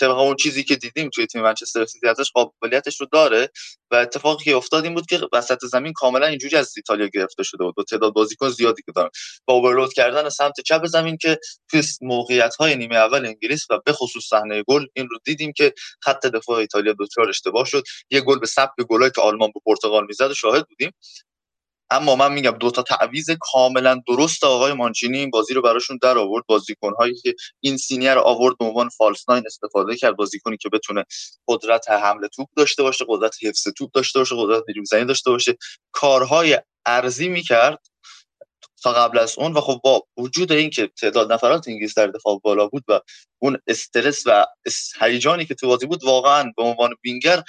طبق 0.00 0.18
اون 0.18 0.36
چیزی 0.36 0.64
که 0.64 0.76
دیدیم 0.76 1.10
توی 1.14 1.26
تیم 1.26 1.42
منچستر 1.42 1.84
سیتی 1.84 2.08
ازش 2.08 2.30
قابلیتش 2.34 3.00
رو 3.00 3.06
داره 3.12 3.50
و 3.90 3.96
اتفاقی 3.96 4.44
که 4.44 4.56
افتاد 4.56 4.84
این 4.84 4.94
بود 4.94 5.06
که 5.06 5.20
وسط 5.32 5.64
زمین 5.64 5.92
کاملا 5.92 6.26
اینجوری 6.26 6.56
از 6.56 6.74
ایتالیا 6.76 7.06
گرفته 7.06 7.42
شده 7.42 7.64
بود 7.64 7.74
با 7.74 7.82
تعداد 7.82 8.12
بازیکن 8.12 8.48
زیادی 8.48 8.82
که 8.82 8.92
دارن. 8.96 9.10
با 9.46 9.54
overload 9.54 9.92
کردن 9.92 10.28
سمت 10.28 10.60
چپ 10.60 10.86
زمین 10.86 11.16
که 11.16 11.38
توی 11.70 11.82
موقعیت 12.02 12.56
های 12.56 12.76
نیمه 12.76 12.96
اول 12.96 13.26
انگلیس 13.26 13.66
و 13.70 13.78
به 13.84 13.92
خصوص 13.92 14.24
صحنه 14.28 14.62
گل 14.68 14.86
این 14.94 15.08
رو 15.10 15.18
دیدیم 15.24 15.52
که 15.52 15.72
خط 16.02 16.26
دفاع 16.26 16.58
ایتالیا 16.58 16.94
دچار 17.00 17.28
اشتباه 17.28 17.64
شد. 17.64 17.82
یه 18.10 18.20
گل 18.20 18.38
به 18.38 18.46
سبک 18.46 18.74
گلایی 18.88 19.12
که 19.16 19.20
آلمان 19.20 19.50
به 19.54 19.60
پرتغال 19.66 20.06
می‌زد 20.06 20.32
شاهد 20.32 20.68
بودیم. 20.68 20.92
اما 21.90 22.16
من 22.16 22.32
میگم 22.32 22.50
دو 22.50 22.70
تا 22.70 22.82
تعویض 22.82 23.30
کاملا 23.40 24.00
درست 24.08 24.44
آقای 24.44 24.72
مانچینی 24.72 25.18
این 25.18 25.30
بازی 25.30 25.54
رو 25.54 25.62
براشون 25.62 25.98
در 26.02 26.18
آورد. 26.18 26.44
بازیکن 26.48 26.92
هایی 26.98 27.14
که 27.14 27.34
این 27.60 27.76
سینیر 27.76 28.18
آورد 28.18 28.58
به 28.58 28.64
عنوان 28.64 28.88
فالس 28.88 29.28
ناین 29.28 29.42
استفاده 29.46 29.96
کرد. 29.96 30.16
بازیکنی 30.16 30.56
که 30.56 30.68
بتونه 30.68 31.04
قدرت 31.48 31.90
حمله 31.90 32.28
توپ 32.28 32.48
داشته 32.56 32.82
باشه 32.82 33.04
قدرت 33.08 33.36
حفظ 33.42 33.68
توپ 33.76 33.90
داشته 33.92 34.18
باشه 34.18 34.36
قدرت 34.38 34.62
دریبل 34.68 34.84
زنی 34.84 35.04
داشته 35.04 35.30
باشه. 35.30 35.56
کارهای 35.92 36.58
ارزی 36.86 37.28
می‌کرد 37.28 37.78
تا 38.82 38.92
قبل 38.92 39.18
از 39.18 39.38
اون 39.38 39.52
و 39.52 39.60
خب 39.60 39.80
با 39.84 40.06
وجود 40.16 40.52
اینکه 40.52 40.90
تعداد 41.00 41.32
نفرات 41.32 41.68
انگلیس 41.68 41.98
در 41.98 42.06
دفاع 42.06 42.40
بالا 42.44 42.66
بود 42.66 42.84
و 42.88 43.00
اون 43.42 43.58
استرس 43.66 44.22
و 44.26 44.46
هیجانی 45.00 45.46
که 45.46 45.54
تو 45.54 45.66
بازی 45.66 45.86
بود 45.86 46.04
واقعا 46.04 46.52
به 46.56 46.62
عنوان 46.62 46.94
وینگر 47.04 47.42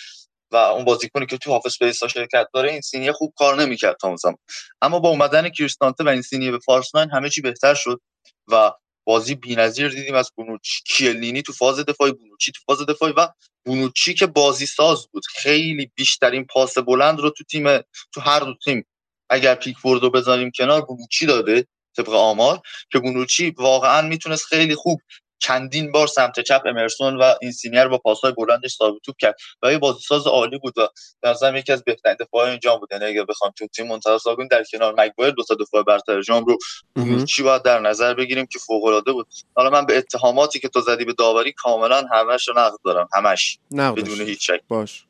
و 0.51 0.55
اون 0.55 0.85
بازیکنی 0.85 1.25
که 1.25 1.37
تو 1.37 1.51
هافس 1.51 1.83
بیس 1.83 2.03
شرکت 2.03 2.47
داره 2.53 2.71
این 2.71 2.81
سینیه 2.81 3.11
خوب 3.11 3.33
کار 3.37 3.61
نمی‌کرد 3.61 3.97
تا 4.01 4.07
اون 4.07 4.17
زمان. 4.17 4.37
اما 4.81 4.99
با 4.99 5.09
اومدن 5.09 5.49
کریستانته 5.49 6.03
و 6.03 6.09
این 6.09 6.21
سینیه 6.21 6.51
به 6.51 6.59
فارس 6.59 6.95
همه 6.95 7.29
چی 7.29 7.41
بهتر 7.41 7.73
شد 7.73 8.01
و 8.47 8.71
بازی 9.07 9.35
بی‌نظیر 9.35 9.89
دیدیم 9.89 10.15
از 10.15 10.31
بونوچی 10.35 10.81
کیلینی 10.87 11.41
تو 11.41 11.53
فاز 11.53 11.79
دفاعی 11.79 12.11
بونوچی 12.11 12.51
تو 12.51 12.61
فاز 12.65 12.85
دفاعی 12.85 13.13
و 13.17 13.27
بونوچی 13.65 14.13
که 14.13 14.25
بازی 14.25 14.65
ساز 14.65 15.07
بود. 15.11 15.23
خیلی 15.25 15.91
بیشترین 15.95 16.45
پاس 16.45 16.77
بلند 16.77 17.19
رو 17.19 17.29
تو 17.29 17.43
تیم 17.43 17.77
تو 18.13 18.21
هر 18.21 18.39
دو 18.39 18.53
تیم 18.65 18.85
اگر 19.29 19.55
پیکفورد 19.55 20.01
رو 20.03 20.09
بذاریم 20.09 20.51
کنار 20.57 20.81
بونوچی 20.81 21.25
داده 21.25 21.67
طبق 21.97 22.09
آمار 22.09 22.61
که 22.91 22.99
بونوچی 22.99 23.49
واقعا 23.49 24.01
می‌تونست 24.01 24.45
خیلی 24.45 24.75
خوب 24.75 25.01
چندین 25.39 25.91
بار 25.91 26.07
سمت 26.07 26.39
چپ 26.39 26.61
امرسون 26.65 27.17
و 27.17 27.33
اینسینیه 27.41 27.87
با 27.87 27.97
پاسهای 27.97 28.33
بلندش 28.33 28.75
ثابت 28.77 29.01
توپ 29.05 29.15
کرد 29.17 29.35
و 29.63 29.71
یه 29.71 29.77
بازیساز 29.77 30.27
عالی 30.27 30.57
بود 30.57 30.77
و 30.77 30.87
در 31.21 31.55
یکی 31.55 31.71
از 31.71 31.83
بهترین 31.83 32.15
دفاعهای 32.19 32.51
اینجا 32.51 32.77
بود 32.77 32.89
یعنی 32.91 33.05
اگه 33.05 33.23
بخوام 33.23 33.51
تو 33.57 33.67
تیم 33.67 33.87
منتخب 33.87 34.17
ساگون 34.17 34.47
در 34.47 34.63
کنار 34.63 34.95
مگوایر 34.97 35.33
دو 35.33 35.43
تا 35.43 35.55
دفاع 35.55 35.83
برتر 35.83 36.21
جام 36.21 36.45
رو 36.45 36.57
چی 37.25 37.43
باید 37.43 37.61
در 37.61 37.79
نظر 37.79 38.13
بگیریم 38.13 38.45
که 38.45 38.59
فوق 38.59 38.83
العاده 38.83 39.11
بود. 39.11 39.27
حالا 39.55 39.69
من 39.69 39.85
به 39.85 39.97
اتهاماتی 39.97 40.59
که 40.59 40.67
تو 40.67 40.81
زدی 40.81 41.05
به 41.05 41.13
داوری 41.13 41.51
کاملا 41.51 42.03
همش 42.11 42.47
رو 42.47 42.53
نقد 42.57 42.77
دارم. 42.85 43.09
همش 43.13 43.59
بدون 43.71 44.21
هیچ 44.21 44.47
شک. 44.47 44.61
باش. 44.67 45.05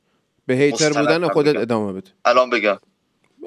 به 0.45 0.53
hater 0.53 0.89
بودن 0.89 1.27
خودت 1.27 1.55
ادامه 1.55 1.93
بده. 1.93 2.11
الان 2.25 2.49
بگم. 2.49 2.79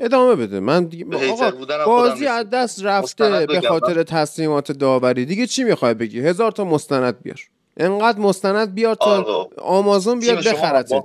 ادامه 0.00 0.34
بده. 0.34 0.60
من 0.60 0.84
دیگه 0.84 1.32
آقا 1.32 1.86
بازی 1.86 2.26
از 2.26 2.50
دست 2.50 2.84
رفته 2.84 3.46
به 3.46 3.60
خاطر 3.60 4.02
تصمیمات 4.02 4.72
داوری. 4.72 5.24
دیگه 5.24 5.46
چی 5.46 5.64
می‌خوای 5.64 5.94
بگی؟ 5.94 6.20
هزار 6.20 6.52
تا 6.52 6.64
مستند 6.64 7.22
بیار. 7.22 7.40
انقدر 7.76 8.18
مستند 8.18 8.74
بیار 8.74 8.94
تا 8.94 9.48
آمازون 9.58 10.20
بیاد 10.20 10.38
بخرتت. 10.38 11.02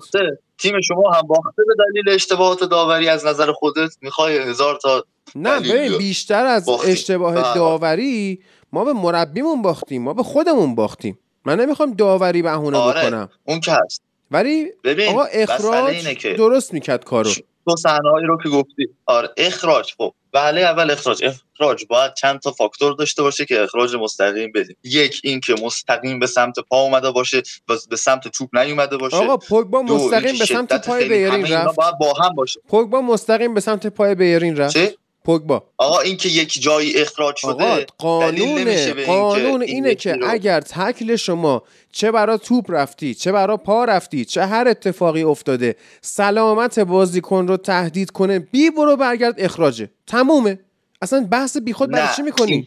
تیم 0.58 0.82
شما 0.82 1.12
هم 1.12 1.28
باخته 1.28 1.64
به 1.68 1.74
دلیل 1.80 2.16
اشتباهات 2.16 2.64
داوری 2.64 3.10
از 3.10 3.26
نظر 3.26 3.52
خودت. 3.52 3.98
می‌خوای 4.02 4.38
هزار 4.38 4.78
تا 4.84 5.06
نه 5.36 5.60
ببین 5.60 5.98
بیشتر 5.98 6.46
از 6.46 6.70
اشتباه 6.70 7.36
بله. 7.36 7.54
داوری 7.56 8.40
ما 8.74 8.86
به 8.86 8.94
مربیمون 8.94 9.62
باختیم 9.62 10.02
ما 10.02 10.14
به 10.14 10.24
خودمون 10.24 10.76
باختیم. 10.76 11.20
من 11.46 11.60
نمی‌خوام 11.60 11.94
داوری 11.94 12.42
بهونه 12.42 12.78
آره. 12.78 13.00
بکنم. 13.00 13.30
اون 13.44 13.60
که 13.60 13.72
هست. 13.72 14.02
ولی 14.32 14.72
ببین 14.84 15.10
آقا 15.10 15.24
اخراج 15.24 16.18
درست 16.38 16.74
می‌کرد 16.74 17.04
کارو. 17.04 17.32
تو 17.66 17.76
صحنه‌ای 17.76 18.24
رو 18.24 18.38
که 18.44 18.50
گفتی. 18.50 18.88
آره 19.06 19.30
اخراج. 19.38 19.94
خب 19.98 20.14
بله 20.32 20.62
اول 20.62 20.92
اخراج. 20.92 21.24
اخراج. 21.24 21.86
باید 21.90 22.14
چند 22.14 22.40
تا 22.40 22.52
فاکتور 22.52 22.94
داشته 22.94 23.24
باشه 23.24 23.46
که 23.46 23.64
اخراج 23.64 23.96
مستقیم 23.96 24.52
بدیم 24.56 24.78
یک 24.84 25.22
این 25.24 25.40
که 25.40 25.56
مستقیم 25.64 26.20
به 26.20 26.28
سمت 26.28 26.60
پا 26.60 26.82
اومده 26.82 27.12
باشه 27.12 27.42
و 27.70 27.74
به 27.90 27.96
سمت 27.96 28.28
توپ 28.28 28.58
نیومده 28.58 28.98
باشه. 28.98 29.18
آقا 29.18 29.38
پوگبا 29.38 29.82
مستقیم 29.82 30.38
به 30.40 30.46
سمت 30.46 30.88
پای 30.88 31.10
بیرین 31.10 31.48
رفت. 31.48 31.76
باید 31.76 31.98
با 31.98 32.14
هم 32.14 32.36
باشه. 32.36 32.60
پوگبا 32.68 33.02
مستقیم 33.02 33.54
به 33.54 33.60
سمت 33.60 33.88
پای 33.88 34.16
بیرین 34.16 34.58
رفت. 34.58 34.74
چه؟ 34.74 34.96
پوگبا. 35.26 35.64
آقا 35.78 36.00
این 36.00 36.18
که 36.18 36.30
یک 36.30 36.62
جایی 36.62 37.02
اخراج 37.02 37.36
شده 37.36 37.52
آقا 37.52 37.80
قانون 37.98 39.06
قانون 39.06 39.62
اینه 39.62 39.96
که 39.96 40.18
اگر 40.28 40.62
تکل 40.62 41.16
شما 41.16 41.64
چه 41.92 42.12
برا 42.12 42.38
توپ 42.38 42.66
رفتی 42.70 43.14
چه 43.14 43.32
برا 43.32 43.58
پا 43.58 43.86
رفتی 43.86 44.26
چه 44.26 44.46
هر 44.46 44.68
اتفاقی 44.68 45.24
افتاده 45.24 45.76
سلامت 46.02 46.80
بازیکن 46.80 47.48
رو 47.48 47.58
تهدید 47.58 48.12
کنه 48.12 48.40
بی 48.40 48.70
برو 48.70 48.96
برگرد 48.96 49.36
اخراجه. 49.38 49.90
تمومه. 50.08 50.60
اصلا 51.02 51.28
بحث 51.32 51.58
بیخود 51.58 51.92
برای 51.92 52.16
چی 52.16 52.22
می‌کنی؟ 52.22 52.66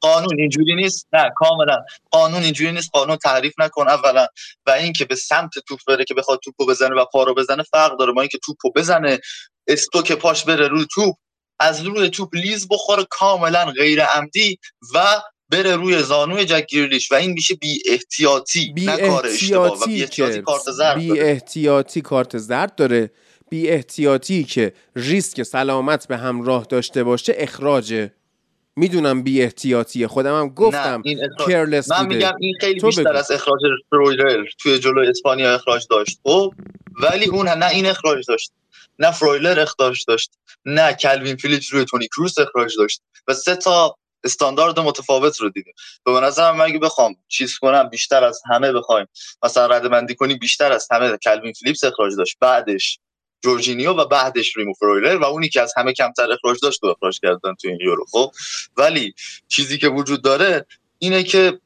قانون 0.00 0.40
اینجوری 0.40 0.74
نیست. 0.74 1.06
نه 1.12 1.30
کاملا. 1.36 1.84
قانون 2.10 2.42
اینجوری 2.42 2.72
نیست. 2.72 2.90
قانون 2.92 3.16
تعریف 3.16 3.54
نکن 3.58 3.88
اولا. 3.88 4.26
و 4.66 4.70
اینکه 4.70 5.04
به 5.04 5.14
سمت 5.14 5.50
توپ 5.68 5.78
بره 5.88 6.04
که 6.04 6.14
بخواد 6.14 6.40
توپو 6.44 6.66
بزنه 6.66 6.94
و 7.00 7.04
پا 7.12 7.24
رو 7.24 7.34
بزنه 7.34 7.62
فرق 7.62 7.98
داره. 7.98 8.12
ما 8.12 8.20
اینکه 8.20 8.38
توپو 8.38 8.70
بزنه 8.76 9.18
استوک 9.68 10.12
پاش 10.12 10.44
بره 10.44 10.68
روی 10.68 10.86
توپ 10.94 11.16
از 11.60 11.82
روی 11.82 12.10
توپ 12.10 12.34
لیز 12.34 12.68
بخوره 12.68 13.04
کاملا 13.10 13.64
غیر 13.64 14.04
عمدی 14.04 14.58
و 14.94 15.22
بره 15.50 15.76
روی 15.76 16.02
زانوی 16.02 16.44
جک 16.44 16.66
گیرلیش 16.68 17.12
و 17.12 17.14
این 17.14 17.32
میشه 17.32 17.54
بی 17.54 17.82
احتیاطی 17.86 18.72
بی 18.72 18.88
احتیاطی, 18.88 19.86
بی 19.86 20.02
احتیاطی 20.02 20.42
کارت 20.42 20.70
زرد 20.70 20.98
بی 20.98 21.20
احتیاطی 21.20 22.00
کارت 22.00 22.38
زرد 22.38 22.74
داره. 22.74 23.10
بی 23.50 23.68
احتیاطی 23.68 24.44
که 24.44 24.72
ریسک 24.96 25.42
سلامت 25.42 26.08
به 26.08 26.16
همراه 26.16 26.64
داشته 26.64 27.04
باشه 27.04 27.34
اخراجه 27.36 28.12
می‌دونم 28.78 29.22
بی 29.22 29.42
احتیاطیه. 29.42 30.08
خودم 30.08 30.40
هم 30.40 30.48
گفتم 30.48 31.02
کرلس 31.46 31.90
من 31.90 32.06
میگم 32.06 32.32
این 32.40 32.54
خیلی 32.60 32.80
بیشتر 32.80 33.16
از 33.16 33.30
اخراج 33.30 33.60
فرویلر 33.90 34.44
توی 34.58 34.78
جلو 34.78 35.08
اسپانیا 35.08 35.54
اخراج 35.54 35.86
داشت 35.90 36.20
خب؟ 36.22 36.52
ولی 37.02 37.26
اون 37.26 37.48
نه 37.48 37.68
این 37.68 37.86
اخراج 37.86 38.26
داشت. 38.28 38.52
نه 38.98 39.10
فرویلر 39.10 39.60
اخراج 39.60 40.04
داشت. 40.08 40.30
نه 40.64 40.92
کلوین 40.92 41.36
فیلیپس 41.36 41.72
روی 41.72 41.84
تونی 41.84 42.08
کروس 42.08 42.38
اخراج 42.38 42.72
داشت. 42.78 43.02
و 43.28 43.34
سه 43.34 43.56
تا 43.56 43.96
استاندارد 44.24 44.80
متفاوت 44.80 45.40
رو 45.40 45.48
دیدیم. 45.48 45.74
به 46.04 46.10
نظرم 46.10 46.60
اگه 46.60 46.78
بخوام 46.78 47.16
چیز 47.28 47.58
کنم 47.58 47.88
بیشتر 47.88 48.24
از 48.24 48.42
همه 48.50 48.72
بخوایم 48.72 49.06
مثلا 49.42 49.66
ردبندی 49.66 50.14
کنیم 50.14 50.38
بیشتر 50.38 50.72
از 50.72 50.88
همه 50.90 51.16
کلوین 51.16 51.52
فیلیپس 51.52 51.84
اخراج 51.84 52.16
داشت. 52.16 52.36
بعدش 52.40 52.98
جورجینیو 53.44 53.92
و 53.92 54.04
بعدش 54.04 54.56
ریمو 54.56 54.74
فرویلر 54.74 55.16
و 55.16 55.24
اونی 55.24 55.48
که 55.48 55.60
از 55.60 55.72
همه 55.76 55.92
کمتر 55.92 56.32
اخراج 56.32 56.58
داشت 56.62 56.84
و 56.84 56.86
اخراج 56.86 57.20
کردن 57.20 57.54
تو 57.54 57.68
این 57.68 57.78
یورو. 57.80 58.04
خب 58.10 58.32
ولی 58.76 59.14
چیزی 59.48 59.78
که 59.78 59.88
وجود 59.88 60.22
داره 60.22 60.66
اینه 60.98 61.22
که 61.22 61.60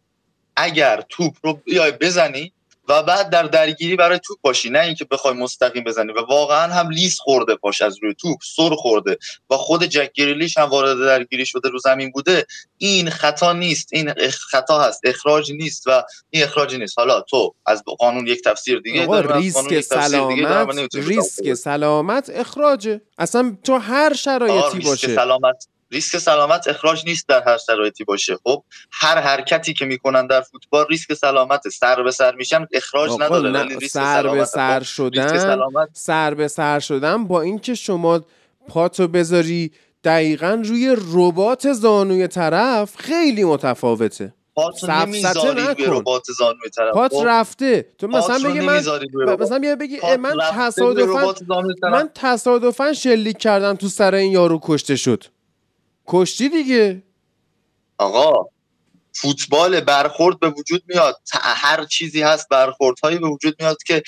اگر 0.57 1.01
توپ 1.09 1.37
رو 1.43 1.53
بیای 1.53 1.93
بزنی 1.93 2.53
و 2.92 3.02
بعد 3.02 3.31
در 3.31 3.42
درگیری 3.42 3.96
برای 3.96 4.20
توپ 4.24 4.38
باشی 4.40 4.70
نه 4.70 4.78
اینکه 4.78 5.05
بخوای 5.05 5.35
مستقیم 5.35 5.85
بزنی. 5.85 6.12
و 6.12 6.20
واقعا 6.28 6.72
هم 6.72 6.90
لیز 6.90 7.18
خورده 7.18 7.55
پاش 7.55 7.83
از 7.83 7.98
روی 8.02 8.14
توپ 8.14 8.38
سر 8.57 8.74
خورده. 8.74 9.18
و 9.50 9.57
خود 9.57 9.85
جک 9.85 10.12
گریلیش 10.12 10.59
هم 10.59 10.64
وارد 10.64 10.98
درگیری 10.98 11.46
شده 11.46 11.68
رو 11.68 11.78
زمین 11.78 12.11
بوده. 12.11 12.46
این 12.78 13.11
خطا 13.11 13.52
نیست. 13.52 13.88
این 13.92 14.12
خطا 14.50 14.81
هست. 14.81 15.00
اخراج 15.05 15.52
نیست 15.52 15.87
و 15.87 16.02
این 16.31 16.42
اخراج 16.42 16.74
نیست. 16.74 16.98
حالا 16.98 17.20
تو 17.20 17.55
از 17.66 17.83
قانون 17.98 18.26
یک 18.26 18.44
تفسیر 18.44 18.81
دیگه 18.81 19.22
ریسک 19.37 19.81
سلامت 19.81 20.94
ریسک 20.94 21.55
سلامت 21.55 22.31
اخراجه. 22.35 23.00
اصلا 23.18 23.57
تو 23.64 23.78
هر 23.78 24.14
شرایطی 24.14 24.78
باشه. 24.78 25.14
سلامت 25.14 25.66
ریسک 25.92 26.18
سلامت 26.18 26.68
اخراج 26.68 27.07
نیست 27.07 27.28
در 27.28 27.42
هر 27.46 27.59
شرایطی 27.59 28.05
باشه. 28.05 28.37
خب 28.44 28.64
هر 28.92 29.18
حرکتی 29.18 29.74
که 29.74 29.85
می‌کنن 29.85 30.26
در 30.26 30.40
فوتبال 30.40 30.87
ریسک 30.90 31.14
سلامت 31.14 31.68
سر 31.68 32.02
به 32.02 32.11
سر 32.11 32.35
میشن 32.35 32.66
اخراج 32.72 33.11
نداره 33.11 33.50
ولی 33.50 33.88
سر 33.88 34.28
به 34.28 34.44
سر 34.44 34.78
خب، 34.78 34.85
شدن 34.85 35.87
سر 35.92 36.35
به 36.35 36.48
سر 36.48 36.81
شدن 36.81 37.24
با 37.24 37.42
اینکه 37.42 37.74
شما 37.74 38.20
پاتو 38.68 39.09
بذاری 39.09 39.72
دقیقا 40.05 40.62
روی 40.64 40.96
ربات 41.14 41.72
زانوی 41.72 42.28
طرف 42.28 42.96
خیلی 42.96 43.44
متفاوته. 43.44 44.35
پات 44.55 44.85
نمی‌ذاری 44.85 45.85
ربات 45.87 46.24
زانوی 46.38 46.70
طرف. 46.76 46.94
پات 46.94 47.12
خب؟ 47.12 47.22
رفته. 47.26 47.87
تو 47.98 48.07
مثلا 48.07 48.50
بگی 48.50 48.61
من 48.61 48.83
مثلا 49.40 49.59
بیا 49.59 49.76
بگی 49.76 49.98
من 50.20 50.35
تصادفا 50.52 51.35
من 51.83 52.11
تصادفا 52.14 52.92
شلیک 52.92 53.38
کردم 53.38 53.74
تو 53.74 53.88
سر 53.88 54.14
این 54.14 54.33
یارو 54.33 54.61
کشته 54.62 54.96
شد. 54.96 55.24
کشتی 56.07 56.49
دیگه. 56.49 57.03
آقا 57.99 58.49
فوتبال 59.15 59.81
برخورد 59.81 60.41
به 60.41 60.49
وجود 60.49 60.83
میاد. 60.88 61.21
هر 61.33 61.85
چیزی 61.85 62.23
هست 62.23 62.49
برخوردهایی 62.49 63.19
به 63.19 63.29
وجود 63.29 63.57
میاد 63.61 63.83
که 63.87 64.03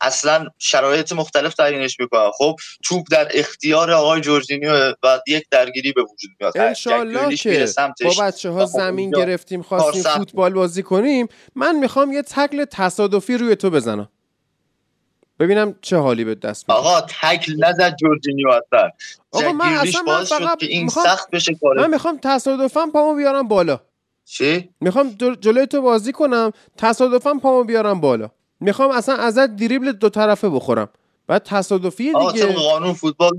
اصلا 0.00 0.46
شرایط 0.58 1.12
مختلف 1.12 1.54
تعیینش 1.54 2.00
می‌کنه. 2.00 2.30
خب 2.38 2.56
توپ 2.84 3.06
در 3.10 3.28
اختیار 3.34 3.90
آقای 3.90 4.20
جورجینیو 4.20 4.94
و 5.02 5.20
یک 5.26 5.44
درگیری 5.50 5.92
به 5.92 6.02
وجود 6.02 6.30
میاد. 6.40 6.58
انشالله 6.58 7.36
که 7.36 7.68
با 8.04 8.14
بچه 8.20 8.50
ها 8.50 8.66
زمین 8.66 9.10
گرفتیم 9.10 9.62
خواستیم 9.62 10.02
فوتبال 10.02 10.52
بازی 10.52 10.82
کنیم. 10.82 11.28
من 11.54 11.78
می‌خوام 11.78 12.12
یه 12.12 12.22
تکل 12.22 12.64
تصادفی 12.64 13.36
روی 13.36 13.56
تو 13.56 13.70
بزنم. 13.70 14.08
ببینم 15.42 15.74
چه 15.80 15.96
حالی 15.96 16.24
به 16.24 16.34
دست 16.34 16.68
میده 16.68 16.78
آقا 16.78 17.00
تکل 17.00 17.64
نزد 17.64 17.96
جورجینیو 17.96 18.48
اصلا 18.48 18.90
آقا 19.32 19.52
من 19.52 19.72
اصلا 19.72 20.02
من 20.06 20.24
فقط 20.24 20.58
که 20.58 20.66
این 20.66 20.88
سخت 20.88 21.30
بشه 21.30 21.54
کاره 21.54 21.82
من 21.82 21.90
می‌خوام 21.90 22.18
تصادفا 22.22 22.86
پامو 22.92 23.14
بیارم 23.14 23.48
بالا. 23.48 23.80
چی؟ 24.24 24.70
می‌خوام 24.80 25.08
جلوی 25.40 25.66
تو 25.66 25.82
بازی 25.82 26.12
کنم 26.12 26.50
تصادفا 26.76 27.34
پامو 27.34 27.64
بیارم 27.64 28.00
بالا. 28.00 28.28
می‌خوام 28.60 28.90
اصلا 28.90 29.14
ازت 29.14 29.56
دریبل 29.56 29.92
دو 29.92 30.08
طرفه 30.08 30.48
بخورم. 30.48 30.88
بعد 31.26 31.42
تصادفی 31.42 32.04
دیگه. 32.04 32.46
قانون 32.46 32.92
فوتبال 32.92 33.32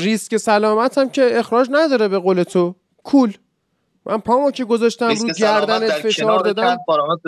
ریسک 0.00 0.36
سلامتم 0.36 1.08
که 1.08 1.38
اخراج 1.38 1.68
نداره 1.70 2.08
به 2.08 2.18
قول 2.18 2.42
تو. 2.42 2.74
کول. 3.04 3.32
من 4.06 4.18
پامو 4.18 4.50
که 4.50 4.64
گذاشتم 4.64 5.08
رو 5.08 5.28
گردنت 5.38 5.92
فشار 5.92 6.38
دادم. 6.38 6.76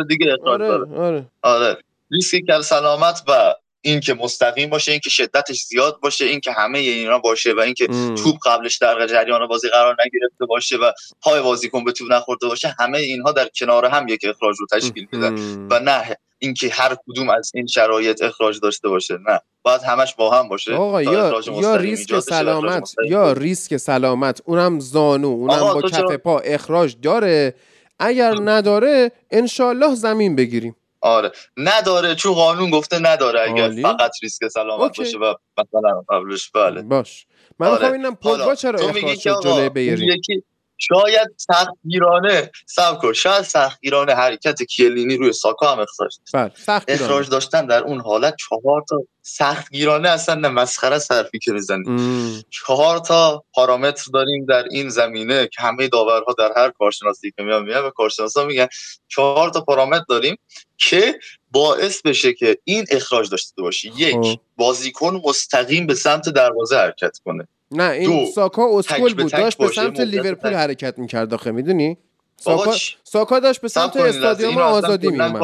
دیگه 0.09 0.37
آره، 0.47 0.71
آره. 0.97 1.27
آره. 1.43 1.77
ریسک 2.11 2.61
سلامت 2.61 3.23
و 3.29 3.55
اینکه 3.81 4.15
مستقیم 4.15 4.71
باشه 4.71 4.93
اینکه 4.93 5.11
شدتش 5.11 5.65
زیاد 5.65 6.01
باشه 6.01 6.25
اینکه 6.25 6.53
همه 6.53 6.79
اینا 6.79 7.19
باشه 7.19 7.53
و 7.53 7.61
اینکه. 7.61 7.87
توپ 8.23 8.37
قبلش 8.45 8.77
در 8.77 9.07
جریان 9.07 9.47
بازی 9.47 9.69
قرار 9.69 9.97
نگرفته 10.07 10.47
باشه 10.49 10.77
و 10.77 10.93
پای 11.23 11.43
بازیکن 11.43 11.85
به 11.85 11.93
توپ 11.93 12.13
نخورده 12.13 12.47
باشه 12.47 12.75
همه 12.79 12.99
اینها 12.99 13.33
در 13.33 13.49
کنار 13.59 13.87
هم 13.87 14.09
یک 14.09 14.21
اخراج 14.29 14.57
رو 14.61 14.67
تشکیل 14.73 15.09
میدن. 15.13 15.35
و 15.71 15.81
نه 15.81 16.17
اینکه 16.39 16.69
هر 16.69 16.97
کدوم 17.07 17.31
از 17.31 17.51
این 17.55 17.67
شرایط 17.67 18.23
اخراج 18.23 18.61
داشته 18.61 18.89
باشه 18.89 19.19
نه. 19.29 19.41
باید 19.63 19.83
همش 19.83 20.15
با 20.15 20.31
هم 20.31 20.49
باشه 20.49 20.75
آقا 20.75 21.03
یا 21.03 21.41
یا 21.61 21.77
ریسک 21.77 22.21
سلامت 22.21 22.95
یا 23.09 23.33
ریسک 23.33 23.77
سلامت. 23.77 24.43
اونم 24.45 24.81
زانو 24.81 25.29
اونم 25.29 25.61
با 25.61 25.83
کف 25.83 26.13
پا 26.13 26.39
اخراج 26.39 26.97
داره. 27.03 27.55
اگر 27.99 28.35
نداره 28.45 29.13
انشالله 29.31 29.95
زمین 29.95 30.37
بگیریم. 30.37 30.77
آره 31.01 31.33
نداره 31.57 32.15
چون 32.15 32.35
قانون 32.35 32.71
گفته 32.71 32.99
نداره 32.99 33.41
اگر 33.41 33.63
عالی. 33.63 33.83
فقط 33.83 34.11
ریسک 34.23 34.49
سلامت 34.49 34.81
اوکی. 34.81 35.03
باشه 35.03 35.19
و 35.19 35.35
مثلا 35.59 36.05
قبلش 36.09 36.51
بله 36.51 36.83
باش 36.83 37.27
من 37.59 37.67
آره. 37.67 38.11
پوگبا 38.11 38.55
چرا 38.55 38.81
اخراج 38.81 39.19
شد 39.19 39.41
جلوی 39.43 39.85
یکی 39.85 40.45
شاید 40.79 41.29
سختگیرانه 41.37 42.51
سب 42.67 42.99
کن 42.99 43.13
شاید 43.13 43.43
سختگیرانه 43.43 44.15
حرکت 44.15 44.63
کیلینی 44.63 45.17
روی 45.17 45.33
ساکا 45.33 45.73
هم 45.73 45.79
اخراج 45.81 46.17
بله 46.35 46.53
سخت. 46.55 46.91
اخراج 46.91 47.29
داشتن 47.29 47.67
در 47.67 47.83
اون 47.83 48.01
حالت 48.01 48.35
چهار 48.37 48.85
تا 48.89 48.97
سختگیرانه 49.23 50.09
اصلا 50.09 50.35
نه 50.35 50.49
مسخره 50.49 50.99
صرفی 50.99 51.39
که 51.39 51.53
می‌زنی 51.53 51.85
ام. 51.87 52.43
چهار 52.51 52.99
تا 52.99 53.45
پارامتر 53.53 54.11
داریم 54.13 54.45
در 54.45 54.65
این 54.71 54.89
زمینه 54.89 55.47
که 55.47 55.63
همه 55.63 55.89
داورها 55.89 56.35
در 56.39 56.53
هر 56.57 56.71
کارشناسی 56.71 57.33
که 57.37 57.43
میان 57.43 57.63
میان 57.63 57.83
به 57.83 57.91
کارشناسا 57.91 58.45
میگن 58.45 58.67
چهار 59.09 59.51
تا 59.51 59.61
پارامتر 59.61 60.05
داریم 60.09 60.37
که 60.77 61.19
باعث 61.51 62.03
بشه 62.03 62.33
که 62.33 62.59
این 62.65 62.87
اخراج 62.91 63.31
داشته 63.31 63.63
باشی 63.63 63.91
خب. 63.91 63.99
یک 63.99 64.39
بازیکن 64.57 65.21
مستقیم 65.25 65.87
به 65.87 65.95
سمت 65.95 66.29
دروازه 66.29 66.77
حرکت 66.77 67.19
کنه 67.25 67.49
نه 67.71 67.91
این 67.91 68.25
دو. 68.25 68.33
ساکا 68.33 68.79
اسکول 68.79 69.15
بود 69.15 69.33
داشت 69.33 69.59
به 69.59 69.69
سمت 69.69 70.01
لیورپول. 70.01 70.55
حرکت 70.55 70.99
می‌کرد 70.99 71.35
آخه 71.35 71.51
می‌دونی؟ 71.51 71.99
ساکا 72.37 72.75
ساکا 73.05 73.41
داشت 73.41 73.61
به 73.61 73.69
سمت 73.69 73.97
استادیوم 73.97 74.59
آزادی 74.59 75.09
میومد. 75.09 75.43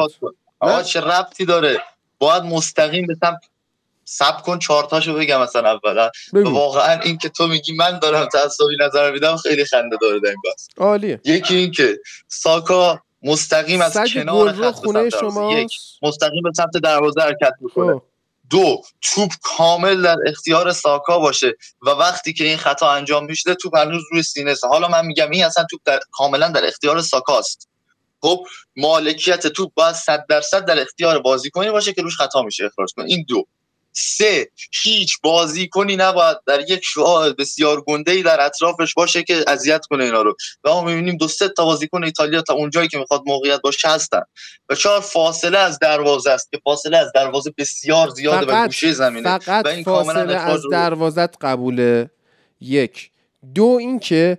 آقا؟ 0.59 0.83
چه 0.83 1.01
ربطی 1.01 1.45
داره؟ 1.45 1.81
باید 2.19 2.43
مستقیم 2.43 3.07
به 3.07 3.15
سمت 3.21 3.39
سب 4.05 4.41
کن 4.41 4.59
چهارتاشو 4.59 5.13
بگم 5.13 5.41
مثلا 5.41 5.79
اولا. 5.83 6.09
واقعا 6.33 6.99
این 6.99 7.17
که 7.17 7.29
تو 7.29 7.47
میگی 7.47 7.75
من 7.75 7.99
دارم 7.99 8.25
تعصبی 8.25 8.77
نظر 8.79 9.11
میدم 9.11 9.37
خیلی 9.37 9.65
خنده 9.65 9.97
داره 10.01 10.13
این 10.13 10.35
بحث. 10.45 10.67
عالیه. 10.77 11.21
یکی 11.23 11.55
این 11.55 11.71
که 11.71 11.99
ساکا 12.27 12.99
مستقیم 13.23 13.81
از 13.81 13.97
کنار 14.13 14.51
خط 14.51 14.71
خونه 14.71 15.09
دروازه. 15.09 15.61
یک 15.61 15.71
مستقیم 16.01 16.43
به 16.43 16.51
سمت 16.55 16.77
دروازه 16.83 17.21
حرکت 17.21 17.53
می‌کنه. 17.61 17.93
خب. 17.93 18.01
دو 18.49 18.81
توپ 19.01 19.31
کامل 19.43 20.01
در 20.01 20.17
اختیار 20.27 20.71
ساکا 20.71 21.19
باشه 21.19 21.53
و 21.81 21.89
وقتی 21.89 22.33
که 22.33 22.43
این 22.43 22.57
خطا 22.57 22.91
انجام 22.91 23.25
میشه 23.25 23.55
توپ 23.55 23.77
هنوز 23.77 24.03
روی 24.11 24.23
سینه 24.23 24.51
است. 24.51 24.65
حالا 24.65 24.87
من 24.87 25.05
میگم 25.05 25.29
این 25.29 25.45
اصلا 25.45 25.65
توپ 25.71 25.81
در 25.85 25.99
کاملا 26.11 26.47
در 26.47 26.65
اختیار 26.65 27.01
ساکاست 27.01 27.69
خب 28.21 28.45
مالکیت 28.75 29.47
توپ 29.47 29.73
باید 29.73 29.95
100 29.95 30.25
درصد 30.29 30.65
در 30.65 30.81
اختیار 30.81 31.19
بازیکنی 31.19 31.71
باشه 31.71 31.93
که 31.93 32.01
روش 32.01 32.17
خطا 32.17 32.41
میشه 32.41 32.65
اخراج 32.65 32.89
کنه. 32.95 33.05
این 33.05 33.25
دو. 33.27 33.47
سه 33.97 34.49
هیچ 34.83 35.17
بازیکنی 35.23 35.95
نباید 35.95 36.37
در 36.47 36.59
یک 36.69 36.81
شعاع 36.83 37.33
بسیار 37.33 37.81
گنده 37.81 38.11
ای 38.11 38.23
در 38.23 38.41
اطرافش 38.41 38.93
باشه 38.93 39.23
که 39.23 39.45
اذیت 39.47 39.85
کنه 39.85 40.03
اینا 40.03 40.21
رو. 40.21 40.35
و 40.63 40.69
ما 40.69 40.81
می‌بینیم 40.81 41.17
دو 41.17 41.27
سه 41.27 41.49
تا 41.49 41.65
بازیکن 41.65 42.03
ایتالیا 42.03 42.41
تا 42.41 42.53
اونجایی 42.53 42.87
که 42.87 42.97
می‌خواد 42.97 43.21
موقعیت 43.25 43.61
باشه 43.61 43.87
هستن. 43.87 44.21
و 44.69 44.75
چهار 44.75 44.99
فاصله 44.99 45.57
از 45.57 45.79
دروازه 45.79 46.31
است 46.31 46.51
که 46.51 46.59
فاصله 46.63 46.97
از 46.97 47.11
دروازه 47.15 47.53
بسیار 47.57 48.09
زیاده 48.09 48.53
و 48.53 48.65
گوشه 48.65 48.93
زمینه. 48.93 49.37
فقط 49.39 49.65
و 49.65 49.67
این 49.67 49.83
فاصله 49.83 50.35
از 50.35 50.65
رو- 50.65 50.71
دروازت 50.71 51.43
قبوله. 51.45 52.09
یک. 52.61 53.11
دو 53.55 53.77
اینکه 53.79 54.37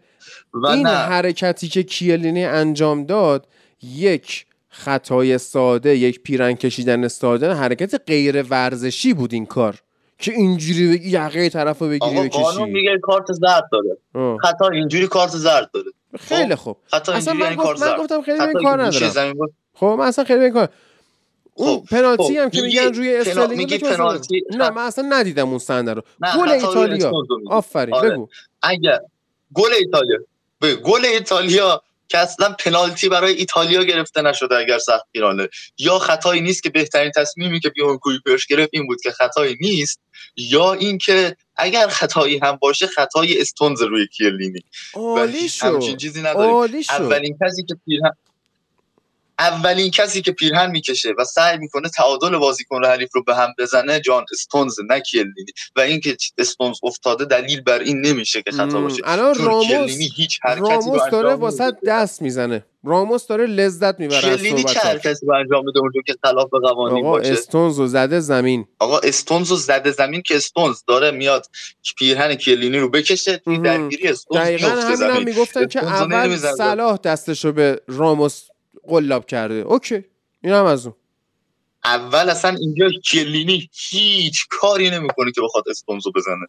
این 0.55 0.87
نه. 0.87 0.89
حرکتی 0.91 1.69
که 1.69 1.83
کیلینی 1.83 2.45
انجام 2.45 3.05
داد 3.07 3.47
یک. 3.83 4.47
خطای 4.77 5.39
ساده 5.39 5.97
یک 5.97 6.21
پیرن 6.21 6.53
کشیدن 6.53 7.09
ساده 7.09 7.53
حرکت 7.53 8.03
غیر 8.07 8.43
ورزشی 8.43 9.15
بود 9.15 9.35
این 9.35 9.47
کار. 9.47 9.81
که 10.19 10.33
اینجوری 10.33 10.91
بگی 10.91 11.09
یقه 11.11 11.49
طرف 11.49 11.79
رو 11.79 11.89
بگیری 11.89 12.19
آقا 12.19 12.29
قانون 12.29 12.63
بکشی 12.63 12.73
میگه 12.73 12.99
کارت 13.03 13.33
زرد 13.33 13.65
داره. 13.73 13.97
آه. 14.15 14.39
خطا 14.43 14.69
اینجوری 14.69 15.07
کارت 15.07 15.31
زرد 15.31 15.71
داره. 15.75 15.91
خیلی 16.19 16.55
خوب. 16.55 16.77
خطا 16.87 17.13
اصلا 17.13 17.33
اینجوری 17.33 17.57
من, 17.57 17.63
کارت 17.63 17.79
گفت 17.79 17.89
من 17.89 17.97
گفتم 17.97 18.23
خیلی 18.23 18.39
به 18.39 18.45
این 18.45 18.63
کار 18.63 18.83
ندارم. 18.83 19.35
خب 19.75 19.97
من 19.99 20.07
اصلا 20.07 20.25
خیلی 20.25 20.39
به 20.39 20.45
این 20.45 20.55
کار 20.55 20.69
اون 21.55 21.79
خب، 21.79 21.87
پنالتی 21.91 22.23
خب. 22.23 22.31
هم 22.31 22.51
که 22.51 22.63
میگن 22.63 22.95
روی 22.95 23.17
استرلینگ 23.17 23.75
بده. 23.75 23.97
پنالتی 23.97 24.43
نه 24.51 24.71
من 24.71 24.83
اصلا 24.83 25.07
ندیدم 25.09 25.49
اون 25.49 25.59
صحنه 25.59 25.93
رو. 25.93 26.03
گل 26.39 26.49
ایتالیا. 26.49 27.13
آفرین 27.47 27.95
آره. 27.95 28.11
بگو. 28.11 28.29
اگر 28.63 29.01
گل 29.55 29.71
ایتالیا. 29.79 30.19
به 30.61 30.75
گل 30.75 31.05
ایتالیا 31.05 31.83
که 32.09 32.19
اصلا 32.19 32.53
پنالتی 32.53 33.09
برای 33.09 33.35
ایتالیا 33.35 33.85
گرفته 33.85 34.23
نشده 34.23 34.57
اگر 34.57 34.79
سختگیرانه 34.79 35.49
یا 35.79 35.99
خطایی 35.99 36.41
نیست 36.41 36.63
که 36.63 36.71
بهترین 36.71 37.13
تصمیمی 37.17 37.61
که 37.61 37.71
بیون 37.71 37.99
کویپرش 37.99 38.47
گرفت 38.47 38.71
این 38.73 38.87
بود 38.87 39.01
که 39.03 39.11
خطایی 39.11 39.57
نیست 39.61 40.01
یا 40.37 40.73
اینکه 40.73 41.37
اگر 41.57 41.89
خطایی 41.89 42.39
هم 42.39 42.57
باشه 42.57 42.87
خطای 42.87 43.41
استونز 43.41 43.83
روی 43.83 44.07
کیلینی 44.07 44.61
عالی 44.95 45.49
شد. 45.49 45.79
چیزی 45.97 46.23
نداریم. 46.23 46.55
اولین 46.91 47.39
کسی 47.47 47.65
که 47.65 47.75
پیرهن 47.87 48.13
اولین 49.39 49.91
کسی 49.91 50.23
که 50.23 50.33
پیرهن 50.33 50.71
می‌کشه 50.71 51.15
و 51.19 51.25
سعی 51.25 51.59
می‌کنه 51.59 51.89
تعادل 51.89 52.37
بازیکن 52.37 52.85
حریف 52.85 53.11
رو 53.15 53.25
به 53.25 53.37
هم 53.37 53.49
بزنه 53.59 54.01
جان 54.01 54.25
استونز 54.33 54.77
نه 54.91 55.03
و 55.77 55.81
اینکه 55.81 56.17
استونز 56.39 56.77
افتاده 56.83 57.25
دلیل 57.25 57.61
بر 57.61 57.79
این 57.79 58.07
نمیشه 58.07 58.43
که 58.43 58.51
خطا. 58.51 58.81
باشه 58.81 59.03
الان 59.05 59.35
راموس 59.35 59.99
هیچ 60.17 60.39
حرکتی 60.43 60.61
رو 60.61 60.69
راموس 60.69 61.03
داره 61.13 61.35
واسه. 61.35 61.73
دست 61.87 62.23
می‌زنه 62.23 62.65
راموس 62.85 63.27
داره 63.27 63.47
لذت 63.47 64.01
می‌بره 64.01 64.29
از 64.29 64.37
کیلینی 64.37 64.65
چه 64.65 64.81
حرکتی 64.81 65.27
رو 65.27 65.35
انجام 65.35 65.65
میده 65.65 65.81
اونجا 65.81 66.01
که 66.07 66.15
خلاف 66.23 66.51
قوانین 66.51 67.05
آقا 67.05 67.11
باشه 67.11 67.33
استونز 67.33 67.79
رو 67.79 67.87
زده 67.87 68.21
زمین 68.21 68.67
آقا 68.79 68.99
استونز 68.99 69.51
رو 69.51 69.57
زده 69.57 69.91
زمین 69.91 70.23
که 70.23 70.37
استونز 70.37 70.83
داره 70.87 71.11
میاد 71.11 71.47
پیرهن 71.99 72.35
کیلینی 72.35 72.79
رو 72.79 72.91
بکشه. 72.91 73.43
درگیری 73.65 74.09
استونز 74.09 74.43
دقیقا 74.43 74.69
همین 74.69 75.11
هم 75.11 75.25
می‌گفتن 75.25 75.67
که 75.67 75.81
رو 75.81 75.87
اول. 75.87 76.37
صلاح 76.37 76.99
دستشو 77.05 77.53
به 77.53 77.81
راموس 77.89 78.49
قلاب 78.83 79.27
کرده. 79.27 79.55
اوکی. 79.55 80.05
این 80.43 80.53
هم 80.53 80.65
از 80.65 80.87
اون. 80.87 80.95
اول 81.85 82.31
اصلا 82.31 82.57
اینجا 82.61 82.91
کلینی 83.11 83.71
هیچ 83.73 84.47
کاری 84.51 84.91
نمی‌کنه 84.91 85.33
که 85.33 85.41
بخواد 85.41 85.65
استونز 85.71 86.07
رو 86.07 86.13
بزنه. 86.13 86.47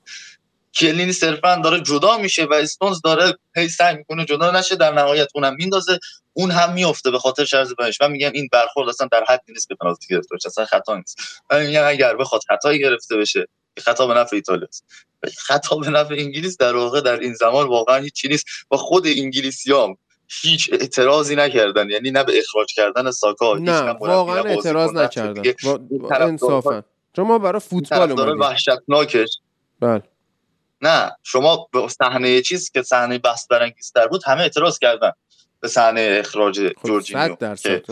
کلینی 0.76 1.14
صرفا 1.14 1.56
داره 1.56 1.82
جدا 1.82 2.18
میشه 2.18 2.46
و 2.46 2.54
استونز 2.54 3.02
داره 3.02 3.38
هی 3.56 3.68
سعی 3.70 3.98
می‌کنه 3.98 4.26
جدا 4.26 4.52
نشه 4.52 4.76
در 4.76 4.94
نهایت 4.94 5.28
اونم 5.36 5.56
میندازه. 5.56 6.00
اون 6.34 6.52
هم 6.52 6.74
میفته 6.74 7.12
به 7.12 7.20
خاطر 7.20 7.46
شرز 7.46 7.74
بنش 7.74 8.02
من 8.02 8.12
میگم 8.12 8.32
این 8.34 8.50
برخورد 8.52 8.90
اصلا 8.90 9.08
در 9.12 9.24
حدی 9.28 9.54
نیست 9.54 9.68
که 9.68 9.76
پنالتی 9.76 10.08
گرفته 10.08 10.36
باشه 10.36 10.48
اصلا 10.48 10.66
خطا 10.66 10.96
نیست. 10.96 11.18
من 11.52 11.66
میگم 11.66 11.84
اگر 11.86 12.16
بخواد 12.16 12.42
خطایی 12.48 12.80
گرفته 12.80 13.18
بشه 13.18 13.48
خطا 13.80 14.08
به 14.08 14.14
نفع 14.14 14.36
ایتالیا 14.36 14.68
خطا 15.38 15.76
به 15.76 15.90
نفع 15.90 16.14
انگلیس 16.14 16.58
در 16.58 16.76
واقع 16.76 17.02
در 17.02 17.20
این 17.20 17.34
زمان 17.34 17.68
واقعا 17.68 17.98
هیچی 17.98 18.28
نیست. 18.28 18.46
و 18.72 18.78
خود 18.78 19.08
انگلیسیام 19.08 19.98
هیچ 20.28 20.70
اعتراضی 20.74 21.36
نکردن. 21.36 21.90
یعنی 21.90 22.12
نه 22.12 22.24
به 22.24 22.34
اخراج 22.38 22.74
کردن 22.74 23.12
ساکا 23.12 23.58
نه 23.58 23.80
واقعا 23.80 24.44
اعتراض 24.44 24.94
نکردن. 24.94 25.44
انصافا. 26.12 26.84
چون 27.16 27.28
ما 27.28 27.40
برای 27.40 27.60
فوتبال 27.60 28.12
اومدیم 28.12 28.40
وحشتناکش. 28.40 29.30
بله. 29.80 30.04
نه 30.82 31.12
شما 31.24 31.68
به 31.74 31.88
صحنه 31.88 32.42
چیز 32.42 32.72
که 32.72 32.82
صحنه 32.82 33.18
بحث 33.18 33.48
برانگیزتر 33.48 34.08
بود 34.08 34.22
همه 34.26 34.42
اعتراض 34.42 34.80
کردن 34.80 35.12
به 35.60 35.68
صحنه 35.68 36.18
اخراج 36.20 36.68
خب 36.68 36.88
جورجینیو 36.88 37.28
صد 37.28 37.38
درصد. 37.38 37.92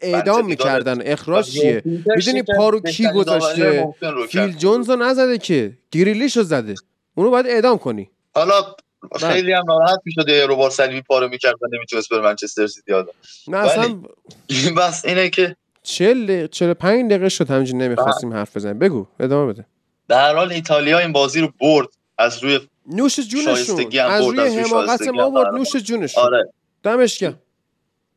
اعدام 0.00 0.46
می‌کردن. 0.46 1.12
اخراج 1.12 1.50
چیه؟ 1.50 1.82
می‌دونی 1.84 2.42
که 2.42 2.52
پا 2.56 2.68
رو 2.68 2.80
کی 2.80 3.08
گذاشته؟ 3.10 3.94
فیل. 4.28 4.52
جونز 4.52 4.90
رو 4.90 4.96
نزده 4.96 5.38
که. 5.38 5.78
گریلیش 5.90 6.36
رو 6.36 6.42
زده. 6.42 6.74
اونو 7.14 7.30
باید 7.30 7.46
اعدام 7.46 7.78
کنی. 7.78 8.10
حالا 8.34 8.76
خیلی 9.20 9.52
هم 9.52 9.64
ناراحت 9.66 9.98
می‌شد 10.04 10.28
یه 10.28 10.46
رو 10.46 10.56
بار 10.56 10.70
صلیبی 10.70 11.02
پاره 11.02 11.28
می‌کرد 11.28 11.54
و 11.62 11.66
نمی‌تونست 11.72 12.08
بره 12.08 12.20
منچستر 12.20 12.66
سیتی 12.66 12.92
حالا 12.92 13.06
نه 13.48 13.56
اصلا 13.56 14.02
این 14.46 14.74
بس 14.74 15.04
اینه 15.04 15.30
که 15.30 15.56
40 15.82 16.24
دقیقه 16.26 16.48
45 16.48 17.10
دقیقه 17.10 17.28
شد 17.28 17.50
همینجوری 17.50 17.78
نمی‌خواستیم 17.78 18.32
حرف 18.32 18.56
بزنیم. 18.56 18.78
بگو 18.78 19.06
ادامه 19.20 19.52
بده. 19.52 19.66
در 20.08 20.34
حال 20.34 20.52
ایتالیا 20.52 20.98
این 20.98 21.12
بازی 21.12 21.40
رو 21.40 21.52
برد. 21.60 21.88
از 22.18 22.42
روی 22.42 22.60
نوش 22.86 23.20
جونشون 23.20 23.98
از 24.00 24.24
روی 24.26 24.40
حماقت 24.40 25.02
ما 25.08 25.30
برد. 25.30 25.54
نوش 25.54 25.76
جونشون. 25.76 26.24
آره. 26.24 26.52
دمش 26.82 27.18
گرم. 27.18 27.38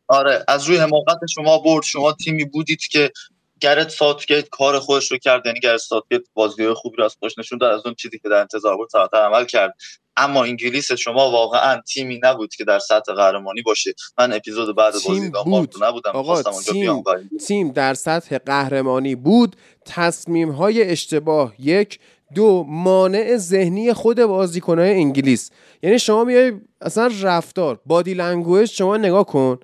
آره 0.07 0.43
از 0.47 0.65
روی 0.65 0.77
حماقت 0.77 1.19
شما 1.33 1.57
برد. 1.57 1.83
شما 1.83 2.13
تیمی 2.13 2.45
بودید 2.45 2.79
که 2.79 3.11
گرت 3.59 3.89
ساتگیت 3.89 4.49
کار 4.49 4.79
خودش 4.79 5.11
رو 5.11 5.17
کرد. 5.17 5.45
یعنی 5.45 5.59
گرت 5.59 5.77
ساتگیت 5.77 6.21
بازیای 6.33 6.73
خوبی 6.73 6.97
رو 6.97 7.05
از 7.05 7.15
خودش 7.19 7.37
نشون 7.37 7.57
داد 7.57 7.79
از 7.79 7.85
اون 7.85 7.95
چیزی 7.95 8.19
که 8.19 8.29
در 8.29 8.39
انتظار 8.39 8.77
بود 8.77 8.89
تا 8.89 9.09
عمل 9.13 9.45
کرد. 9.45 9.73
اما 10.17 10.43
انگلیس 10.43 10.91
شما 10.91 11.31
واقعا 11.31 11.81
تیمی 11.81 12.19
نبود 12.23 12.55
که 12.55 12.63
در 12.63 12.79
سطح 12.79 13.13
قهرمانی 13.13 13.61
باشه. 13.61 13.93
من 14.17 14.33
اپیزود 14.33 14.75
بعد 14.75 14.93
بازی 14.93 15.29
بود. 15.29 15.83
نبودم. 15.83 16.11
آقا 16.13 16.43
تیم, 16.43 17.03
تیم 17.47 17.71
در 17.71 17.93
سطح 17.93 18.37
قهرمانی 18.37 19.15
بود. 19.15 19.55
تصمیم 19.85 20.51
های 20.51 20.83
اشتباه 20.83 21.53
یک 21.59 21.99
دو 22.35 22.65
مانع 22.67 23.37
ذهنی 23.37 23.93
خود 23.93 24.21
بازیکنهای 24.21 24.93
انگلیس. 24.93 25.51
یعنی 25.83 25.99
شما 25.99 26.23
میای 26.23 26.53
اصلا 26.81 27.11
رفتار 27.21 27.79
body 27.85 28.13
language 28.13 28.69
شما 28.69 28.97
نگاه 28.97 29.25
کن. 29.25 29.59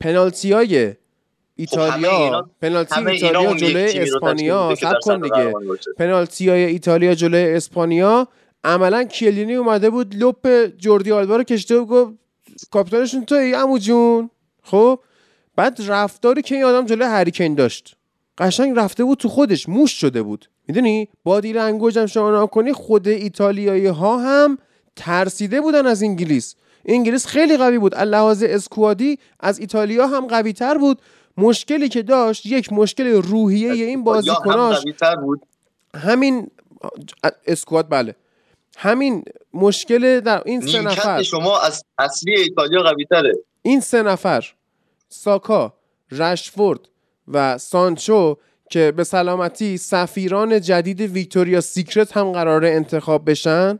پنالتی 0.00 0.52
های 0.52 0.94
ایتالیا 1.56 2.42
خب 2.42 2.50
پنالتی 2.62 3.08
ایتالیا 3.08 3.54
جلوی 3.54 3.98
اسپانیا. 3.98 4.74
صبر 4.74 4.94
کن 5.02 5.20
دیگه. 5.20 5.52
پنالتی 5.98 6.48
های 6.48 6.64
ایتالیا 6.64 7.14
جلوی 7.14 7.54
اسپانیا. 7.54 8.28
عملا 8.64 9.04
کلینی 9.04 9.54
اومده 9.54 9.90
بود 9.90 10.14
لپ 10.16 10.66
جوردی 10.76 11.12
آلبا 11.12 11.36
رو 11.36 11.42
کشته 11.42 11.76
و 11.76 11.84
گفت 11.84 12.12
کاپیتانشون 12.70 13.24
توی 13.24 13.52
عمو 13.52 13.78
جون. 13.78 14.30
خب 14.62 15.00
بعد 15.56 15.78
رفتاری 15.86 16.42
که 16.42 16.54
این 16.54 16.64
آدم 16.64 16.86
جلوی 16.86 17.08
هریکین 17.08 17.54
داشت. 17.54 17.96
قشنگ 18.38 18.78
رفته 18.78 19.04
بود 19.04 19.18
تو 19.18 19.28
خودش 19.28 19.68
موش 19.68 20.00
شده 20.00 20.22
بود. 20.22 20.50
می‌دونی؟ 20.68 21.08
body 21.24 21.52
language 21.52 21.98
هم 21.98 22.06
شما 22.06 22.46
کنی 22.46 22.72
خود 22.72 23.08
ایتالیایی 23.08 23.86
ها 23.86 24.18
هم 24.18 24.58
ترسیده 24.96 25.60
بودن 25.60 25.86
از 25.86 26.02
انگلیس. 26.02 26.54
انگلیس 26.84 27.26
خیلی 27.26 27.56
قوی 27.56 27.78
بود. 27.78 27.94
لحاظ 27.94 28.42
squad 28.46 29.06
ی 29.06 29.18
از 29.40 29.58
ایتالیا 29.58 30.06
هم 30.06 30.26
قوی 30.26 30.52
تر 30.52 30.78
بود. 30.78 30.98
مشکلی 31.36 31.88
که 31.88 32.02
داشت 32.02 32.46
یک 32.46 32.72
مشکل 32.72 33.06
روحیه 33.06 33.72
این 33.72 34.04
بازیکناش. 34.04 34.84
بود. 35.22 35.40
همین 35.96 36.50
squad 37.46 37.86
بله. 37.90 38.14
همین 38.76 39.24
مشکل 39.54 40.20
در 40.20 40.42
این 40.46 40.60
سه 40.60 40.82
نفر. 40.82 41.22
شما 41.22 41.60
از 41.60 41.84
اصلی 41.98 42.34
ایتالیا 42.40 42.82
قوی 42.82 43.04
تره. 43.04 43.32
این 43.62 43.80
سه 43.80 44.02
نفر 44.02 44.44
ساکا 45.08 45.74
رشفورد 46.10 46.80
و 47.28 47.58
سانچو 47.58 48.36
که 48.70 48.92
به 48.96 49.04
سلامتی 49.04 49.78
سفیران 49.78 50.60
جدید 50.60 51.00
Victoria's 51.00 51.60
Secret 51.60 52.16
هم 52.16 52.32
قراره 52.32 52.70
انتخاب 52.70 53.30
بشن 53.30 53.78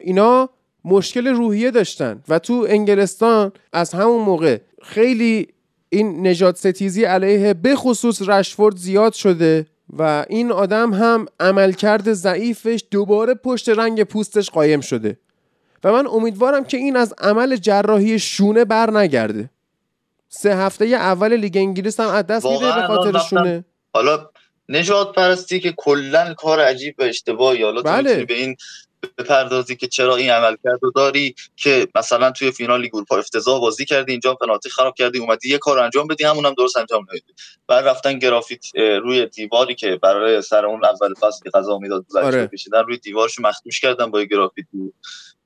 اینا 0.00 0.50
مشکل 0.84 1.26
روحیه 1.26 1.70
داشتن. 1.70 2.22
و 2.28 2.38
تو 2.38 2.66
انگلستان 2.68 3.52
از 3.72 3.92
همون 3.92 4.22
موقع 4.22 4.58
خیلی 4.82 5.48
این 5.88 6.26
نجات 6.26 6.56
ستیزی 6.56 7.04
علیه 7.04 7.54
به 7.54 7.76
خصوص 7.76 8.22
رشفورد 8.28 8.76
زیاد 8.76 9.12
شده. 9.12 9.66
و 9.92 10.26
این 10.28 10.52
آدم 10.52 10.94
هم 10.94 11.26
عملکرد 11.40 12.12
ضعیفش 12.12 12.84
دوباره 12.90 13.34
پشت 13.34 13.68
رنگ 13.68 14.02
پوستش 14.02 14.50
قایم 14.50 14.80
شده. 14.80 15.18
و 15.84 15.92
من 15.92 16.06
امیدوارم 16.06 16.64
که 16.64 16.76
این 16.76 16.96
از 16.96 17.14
عمل 17.18 17.56
جراحی 17.56 18.18
شونه 18.18 18.64
بر 18.64 18.90
نگرده. 18.90 19.50
سه 20.28 20.56
هفته 20.56 20.84
اول 20.84 21.36
لیگ 21.36 21.56
انگلیس 21.56 22.00
هم 22.00 22.08
از 22.08 22.26
دست 22.26 22.46
میده 22.46 22.74
به 22.74 22.86
خاطر 22.86 23.18
شونه. 23.18 23.64
حالا 23.94 24.28
نجات 24.68 25.14
پرستی 25.14 25.60
که 25.60 25.74
کلا 25.76 26.34
کار 26.34 26.60
عجیب 26.60 26.94
و 26.98 27.02
اشتباهی. 27.02 27.62
حالا 27.62 27.82
بله. 27.82 28.24
به 28.24 28.34
این 28.34 28.56
بپردازی 29.18 29.76
که 29.76 29.86
چرا 29.86 30.16
این 30.16 30.30
عمل 30.30 30.56
کرده 30.64 30.86
داری 30.94 31.34
که 31.56 31.88
مثلا 31.94 32.30
توی 32.30 32.50
فینال 32.50 32.80
لیگ 32.80 32.94
اروپا 32.94 33.18
افتضاح 33.18 33.60
بازی 33.60 33.84
کردی 33.84 34.12
اینجا 34.12 34.34
پنالتی 34.34 34.70
خراب 34.70 34.94
کردی 34.94 35.18
اومدی 35.18 35.48
یه 35.48 35.58
کار 35.58 35.78
انجام 35.78 36.06
بدی 36.06 36.24
همون 36.24 36.46
هم 36.46 36.54
درست 36.58 36.76
انجام 36.76 37.02
ندادی 37.02 37.34
بعد 37.66 37.84
رفتن 37.84 38.18
گرافیت 38.18 38.64
روی 38.76 39.26
دیواری 39.26 39.74
که 39.74 39.98
برای 40.02 40.42
سر 40.42 40.66
اون 40.66 40.84
اول 40.84 41.14
فصل 41.14 41.40
که 41.44 41.50
قضا 41.50 41.78
می‌داد 41.78 42.06
آره. 42.22 42.50
روی 42.86 42.98
دیوارش 42.98 43.40
مخدوش 43.40 43.80
کردن 43.80 44.10
با 44.10 44.22
گرافیت 44.22 44.66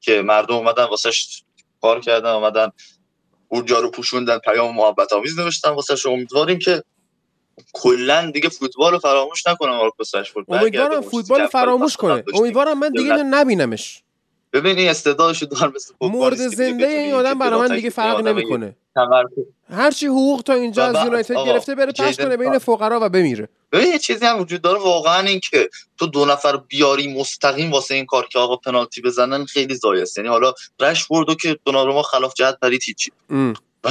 که 0.00 0.22
مردم 0.22 0.54
اومدن 0.54 0.84
واسش 0.84 1.42
کار 1.80 2.00
کردن 2.00 2.30
اومدن 2.30 2.70
اونجا 3.48 3.80
رو 3.80 3.90
پوشوندن 3.90 4.38
پیام 4.38 4.74
محبت 4.74 5.12
آمیز 5.12 5.38
نوشتن 5.38 5.70
واسه 5.70 6.08
امیدواریم 6.08 6.58
که 6.58 6.82
کلا 7.72 8.30
دیگه 8.30 8.48
فوتبال 8.48 8.92
رو 8.92 8.98
فراموش 8.98 9.46
نکنم 9.46 9.76
مارکوس 9.76 10.14
رشفورد. 10.14 10.46
امیدوارم 10.48 11.00
فوتبال 11.00 11.46
فراموش 11.46 11.96
کنه. 11.96 12.24
امیدوارم 12.34 12.78
من 12.78 12.90
دیگه 12.90 13.12
نبینمش. 13.12 14.02
ببین 14.52 14.78
این 14.78 14.88
استعدادش 14.88 15.42
دار 15.42 15.72
مثل 15.74 15.94
مرد 16.00 16.34
زنده 16.34 16.86
این 16.86 17.14
آدم 17.14 17.38
برای 17.38 17.60
من 17.60 17.76
دیگه 17.76 17.90
فرق 17.90 18.20
نمی‌کنه. 18.20 18.76
هرچی 19.70 20.06
حقوق 20.06 20.42
تا 20.42 20.52
اینجا 20.52 20.84
از 20.84 21.04
یونایتد 21.04 21.34
گرفته 21.34 21.74
بره 21.74 21.92
پس 21.92 22.16
کنه 22.16 22.36
بین 22.36 22.58
فقرا 22.58 22.98
و 23.02 23.08
بمیره. 23.08 23.48
ببین 23.72 23.86
یه 23.86 23.98
چیزی 23.98 24.26
هم 24.26 24.40
وجود 24.40 24.62
داره. 24.62 24.78
واقعا 24.78 25.26
این 25.26 25.40
که 25.40 25.68
تو 25.98 26.06
دو 26.06 26.24
نفر 26.24 26.56
بیاری 26.56 27.14
مستقیم 27.14 27.72
واسه 27.72 27.94
این 27.94 28.06
کار 28.06 28.28
که 28.28 28.38
آقا 28.38 28.56
پنالتی 28.56 29.02
بزنن 29.02 29.44
خیلی 29.44 29.74
زایست. 29.74 30.18
یعنی 30.18 30.28
حالا 30.28 30.52
رشفوردو 30.80 31.34
که 31.34 31.58
دوناروما 31.64 32.02
خلاف 32.02 32.34
جهت 32.34 32.60
پرید 32.62 32.82
هیچی 32.84 33.12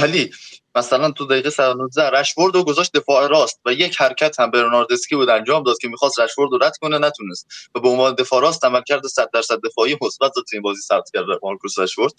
ولی 0.02 0.30
مثلا 0.74 1.10
تو 1.10 1.26
دقیقه 1.26 1.50
119 1.50 2.10
رشفورد 2.10 2.54
رو 2.54 2.64
گذاشت 2.64 2.92
دفاع 2.92 3.28
راست 3.28 3.60
و 3.66 3.72
یک 3.72 3.96
حرکت 3.96 4.40
هم 4.40 4.50
برناردسکی 4.50 5.16
بود 5.16 5.28
انجام 5.28 5.62
داد 5.62 5.78
که 5.78 5.88
می‌خواست 5.88 6.20
رشفورد 6.20 6.50
رو 6.52 6.58
رد 6.62 6.76
کنه 6.76 6.98
نتونست. 6.98 7.46
و 7.74 7.80
به 7.80 7.88
عنوان 7.88 8.14
دفاع 8.14 8.42
راست 8.42 8.64
عمل 8.64 8.82
کرده 8.82 9.08
100 9.08 9.30
درصد 9.34 9.58
دفاعی 9.64 9.96
مثبت 10.02 10.32
داد 10.36 10.44
این 10.52 10.62
بازی 10.62 10.82
ثبت 10.82 11.10
کرد 11.14 11.24
مارکوس 11.42 11.78
رشفورد 11.78 12.12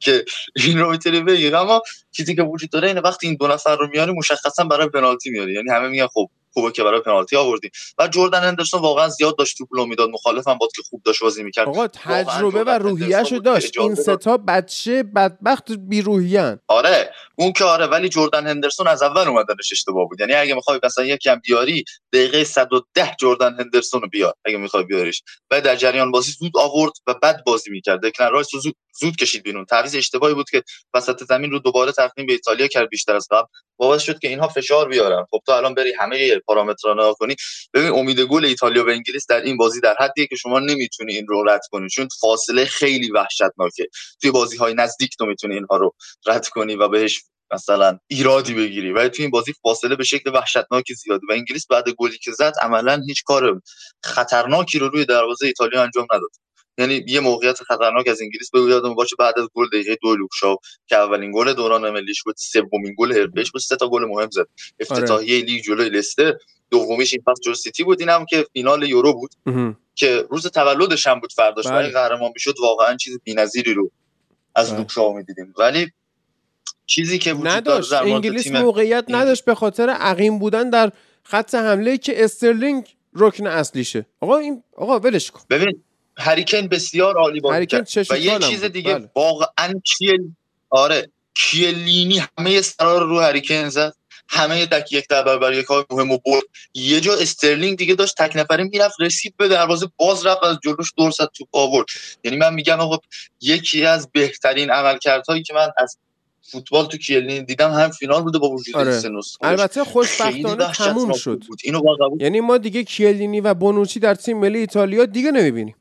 که 0.00 0.24
این 0.56 0.78
رو 0.78 0.90
می‌تونی 0.90 1.20
بگی. 1.20 1.54
اما 1.54 1.82
چیزی 2.12 2.34
که 2.34 2.42
وجود 2.42 2.70
داره 2.70 2.88
اینه 2.88 3.00
وقتی 3.00 3.26
این 3.26 3.36
دو 3.36 3.46
نفر 3.46 3.76
رو 3.76 3.88
میاری 3.88 4.12
مشخصا 4.12 4.64
برای 4.64 4.88
پنالتی 4.88 5.30
میاری. 5.30 5.54
یعنی 5.54 5.70
همه 5.70 5.88
میگن 5.88 6.06
خب 6.06 6.30
خوبه 6.52 6.72
که 6.72 6.82
برای 6.82 7.00
پنالتی 7.00 7.36
آوردیم. 7.36 7.70
و 7.98 8.08
جردن 8.08 8.40
هندرسون 8.40 8.80
واقعا 8.80 9.08
زیاد 9.08 9.38
داشت 9.38 9.58
توپ 9.58 9.68
می‌داد. 9.88 10.08
مخالفم 10.08 10.54
بود 10.54 10.70
که 10.76 10.82
خوب 10.90 11.02
داشت 11.04 11.22
بازی 11.22 11.42
می‌کرد. 11.42 11.68
آقا 11.68 11.88
تجربه 11.88 12.64
و 12.64 12.70
روحیه‌شو 12.70 13.38
داشت. 13.38 13.78
این 13.78 13.94
ستا 13.94 14.36
بچه 14.36 15.02
بدبخت 15.02 15.72
بیروحیان 15.72 16.60
آره 16.68 17.10
اون 17.36 17.52
که 17.52 17.64
آره 17.64 17.86
ولی 17.86 18.08
جردن 18.08 18.46
هندرسون 18.46 18.86
از 18.86 19.02
اول 19.02 19.28
اومدنش 19.28 19.72
اشتباه 19.72 20.08
بود. 20.08 20.20
یعنی 20.20 20.34
اگه 20.34 20.54
می‌خوای 20.54 20.80
مثلا 20.82 21.04
یکی 21.04 21.30
هم 21.30 21.40
بیاری 21.44 21.84
دقیقه 22.12 22.44
110 22.44 23.16
جردن 23.20 23.56
هندرسون 23.58 24.02
رو 24.02 24.08
بیار. 24.08 24.34
اگه 24.44 24.56
می‌خوای 24.56 24.84
بیاریش. 24.84 25.22
و 25.50 25.60
در 25.60 25.76
جریان 25.76 26.10
بازی 26.10 26.32
زود 26.32 26.52
آورد 26.56 26.92
و 27.06 27.14
بد 27.14 27.44
بازی 27.46 27.70
می‌کرد. 27.70 28.00
دکلن 28.00 28.30
رایس 28.30 28.48
زود 28.62 28.76
زود 29.00 29.16
کشید 29.16 29.42
بیرون. 29.42 29.64
تعویض 29.64 29.94
اشتباهی 29.94 30.34
بود 30.34 30.50
که 30.50 30.62
وسط 30.94 31.24
زمین 31.24 31.50
رو 31.50 31.58
دوباره 31.58 31.92
تقدیم 31.92 32.26
به 32.26 32.32
ایتالیا 32.32 32.66
کرد 32.66 32.88
بیشتر 32.88 33.16
از 33.16 33.28
قبل. 33.30 33.46
باعث 33.76 34.02
شد 34.02 34.18
که 34.18 34.28
اینها 34.28 34.48
فشار 34.48 34.88
بیارن. 34.88 35.26
خب 35.30 35.40
تو 35.46 35.52
الان 35.52 35.74
بری 35.74 35.92
همه 35.98 36.38
پارامترها 36.38 36.94
نگاه 36.94 37.14
کنی. 37.14 37.36
ببین 37.74 37.90
امید 37.90 38.20
گل 38.20 38.44
ایتالیا 38.44 38.86
و 38.86 38.88
انگلیس 38.88 39.26
در 39.28 39.40
این 39.40 39.56
بازی 39.56 39.80
در 39.80 39.96
حدیه 40.00 40.26
که 40.26 40.36
شما 40.36 40.58
نمی‌تونی 40.58 41.14
این 41.14 41.26
رو 41.26 41.44
رد 41.48 41.62
کنی. 41.70 41.88
چون 41.88 42.08
فاصله 42.20 42.64
خیلی 42.64 43.10
وحشتناکه. 43.10 43.86
توی 44.22 44.30
بازی 44.30 44.56
های 44.56 44.74
نزدیک 44.74 45.16
تو 45.18 45.26
می‌تونی 45.26 45.54
اینها 45.54 45.76
رو 45.76 45.94
رد 46.26 46.48
کنی 46.48 46.76
و 46.76 46.88
بهش 46.88 47.22
مثلا 47.52 47.98
ایرادی 48.06 48.54
بگیری. 48.54 48.92
ولی 48.92 49.08
توی 49.08 49.22
این 49.22 49.30
بازی 49.30 49.52
فاصله 49.62 49.96
به 49.96 50.04
شکل 50.04 50.30
وحشتناکی 50.34 50.94
زیاده 50.94 51.26
و 51.28 51.32
انگلیس 51.32 51.66
بعد 51.66 51.88
گلی 51.88 52.18
که 52.18 52.32
زد 52.32 52.52
عملا 52.60 53.02
هیچ 53.06 53.22
کار 53.24 53.60
خطرناکی 54.04 54.78
رو 54.78 54.88
روی 54.88 55.04
دروازه 55.04 55.46
ایتالیا 55.46 55.82
انجام 55.82 56.06
نداد. 56.12 56.30
یعنی 56.78 57.04
یه 57.06 57.20
موقعیت 57.20 57.62
خطرناک 57.62 58.08
از 58.08 58.22
انگلیس 58.22 58.50
به 58.50 58.60
یادم 58.60 58.94
باشه 58.94 59.16
بعد 59.18 59.38
از 59.38 59.48
گل 59.54 59.66
دقیقه 59.68 59.98
دو 60.02 60.16
لوکشاو 60.16 60.56
که 60.86 60.96
اولین 60.96 61.32
گل 61.34 61.52
دوران 61.52 61.90
ملیش 61.90 62.22
بود 62.22 62.34
سومین 62.38 62.94
گل 62.98 63.12
حرفه‌ایش 63.12 63.50
بود 63.50 63.60
سه 63.60 63.76
تا 63.76 63.88
گل 63.88 64.04
مهم 64.04 64.30
زد. 64.30 64.46
افتتاحیه 64.80 65.36
آره. 65.36 65.46
لیگ 65.46 65.62
جلوی 65.64 65.88
لستر 65.88 66.34
دومیش 66.70 67.12
این 67.12 67.22
فصل 67.22 67.42
جلوی 67.42 67.56
سیتی 67.56 67.84
بود. 67.84 68.00
اینم 68.00 68.24
که 68.30 68.46
فینال 68.52 68.82
یورو 68.82 69.12
بود 69.12 69.30
که 69.94 70.24
روز 70.30 70.46
تولدش 70.46 71.06
هم 71.06 71.20
بود 71.20 71.32
فرداش. 71.32 71.66
بله. 71.66 71.88
قهرمان 71.88 72.30
می‌شد 72.34 72.54
واقعا 72.60 72.96
چیز 72.96 73.18
بی‌نظیری 73.24 73.74
رو 73.74 73.90
از 74.54 74.70
بله. 74.70 74.78
لوکشاو 74.78 75.16
می‌دیدیم. 75.16 75.54
ولی 75.58 75.90
چیزی 76.86 77.18
که 77.18 77.32
وجود 77.32 77.48
نداشت. 77.48 77.92
انگلیس 77.92 78.50
موقعیت 78.50 79.04
نداشت 79.08 79.44
به 79.44 79.54
خاطر 79.54 79.90
عقیم 79.90 80.38
بودن 80.38 80.70
در 80.70 80.92
خط 81.22 81.54
حمله 81.54 81.98
که 81.98 82.24
استرلینگ 82.24 82.96
رکن 83.14 83.46
اصلیشه. 83.46 84.06
آقا 84.20 84.36
این 84.36 84.62
آقا 84.76 84.98
ولش 84.98 85.30
کن. 85.30 85.40
ببین 85.50 85.82
هریکن 86.18 86.66
بسیار 86.66 87.16
عالی 87.16 87.40
بازی 87.40 87.66
کرد. 87.66 87.88
و 88.10 88.18
یه 88.18 88.38
چیز 88.38 88.64
دیگه 88.64 88.94
بله. 88.94 89.10
واقعا 89.16 89.72
کیل 89.84 90.30
آره 90.70 91.10
کیلینی 91.34 92.22
همه 92.38 92.60
سرا 92.60 92.98
رو 92.98 93.20
هریکن 93.20 93.68
زد. 93.68 93.94
همه 94.28 94.66
تک 94.66 94.92
یک 94.92 95.08
در 95.08 95.22
برابر 95.22 95.52
یک 95.52 95.66
های 95.66 95.84
مهم 95.90 96.10
و 96.10 96.18
برد. 96.26 96.42
یه 96.74 97.00
جا 97.00 97.14
استرلینگ 97.14 97.78
دیگه 97.78 97.94
داشت 97.94 98.16
تک 98.18 98.36
نفره 98.36 98.64
می‌رفت 98.64 99.00
رسید 99.00 99.34
به 99.36 99.48
دروازه 99.48 99.88
باز 99.96 100.26
رفت 100.26 100.44
از 100.44 100.58
جلوش 100.64 100.92
دور 100.96 101.10
زد 101.10 101.28
تو 101.34 101.44
آورد. 101.52 101.86
یعنی 102.24 102.36
من 102.36 102.54
میگم 102.54 102.80
آقا 102.80 102.98
یکی 103.40 103.84
از 103.84 104.08
بهترین 104.12 104.70
عملکردهایی 104.70 105.42
که 105.42 105.54
من 105.54 105.68
از 105.78 105.98
فوتبال 106.42 106.86
تو 106.86 106.98
کیلینی 106.98 107.42
دیدم 107.42 107.70
هم 107.70 107.90
فینال 107.90 108.22
بوده 108.22 108.38
با 108.38 108.48
وجود 108.48 108.76
آره. 108.76 108.98
سنوس 108.98 109.34
البته 109.40 109.84
خوشبختانه 109.84 110.72
تموم 110.72 111.12
شد. 111.12 111.42
بود. 111.48 111.58
اینو 111.64 111.82
یعنی 112.20 112.40
ما 112.40 112.58
دیگه 112.58 112.84
کیلینی 112.84 113.40
و 113.40 113.54
بونوچی 113.54 114.00
در 114.00 114.14
تیم 114.14 114.38
ملی 114.38 114.58
ایتالیا 114.58 115.06
دیگه 115.06 115.30
نمی‌بینیم. 115.30 115.74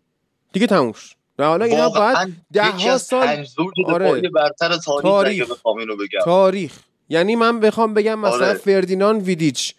دیگه 0.52 0.68
تموم 0.68 0.92
شد 0.92 1.16
و 1.40 1.44
حالا 1.46 1.66
اینا 1.66 1.90
باید 1.90 2.18
ده 2.54 2.64
ها 2.64 2.98
سال 2.98 3.46
آره. 3.86 4.22
برتر 4.22 4.78
تاریخ 4.78 5.48
تاریخ. 5.64 6.24
تاریخ 6.24 6.80
یعنی 7.10 7.36
من 7.36 7.60
بخوام 7.60 7.94
بگم 7.94 8.20
مثلا 8.20 8.48
آره. 8.48 8.54
فردینان 8.54 9.18
ویدیچ 9.18 9.76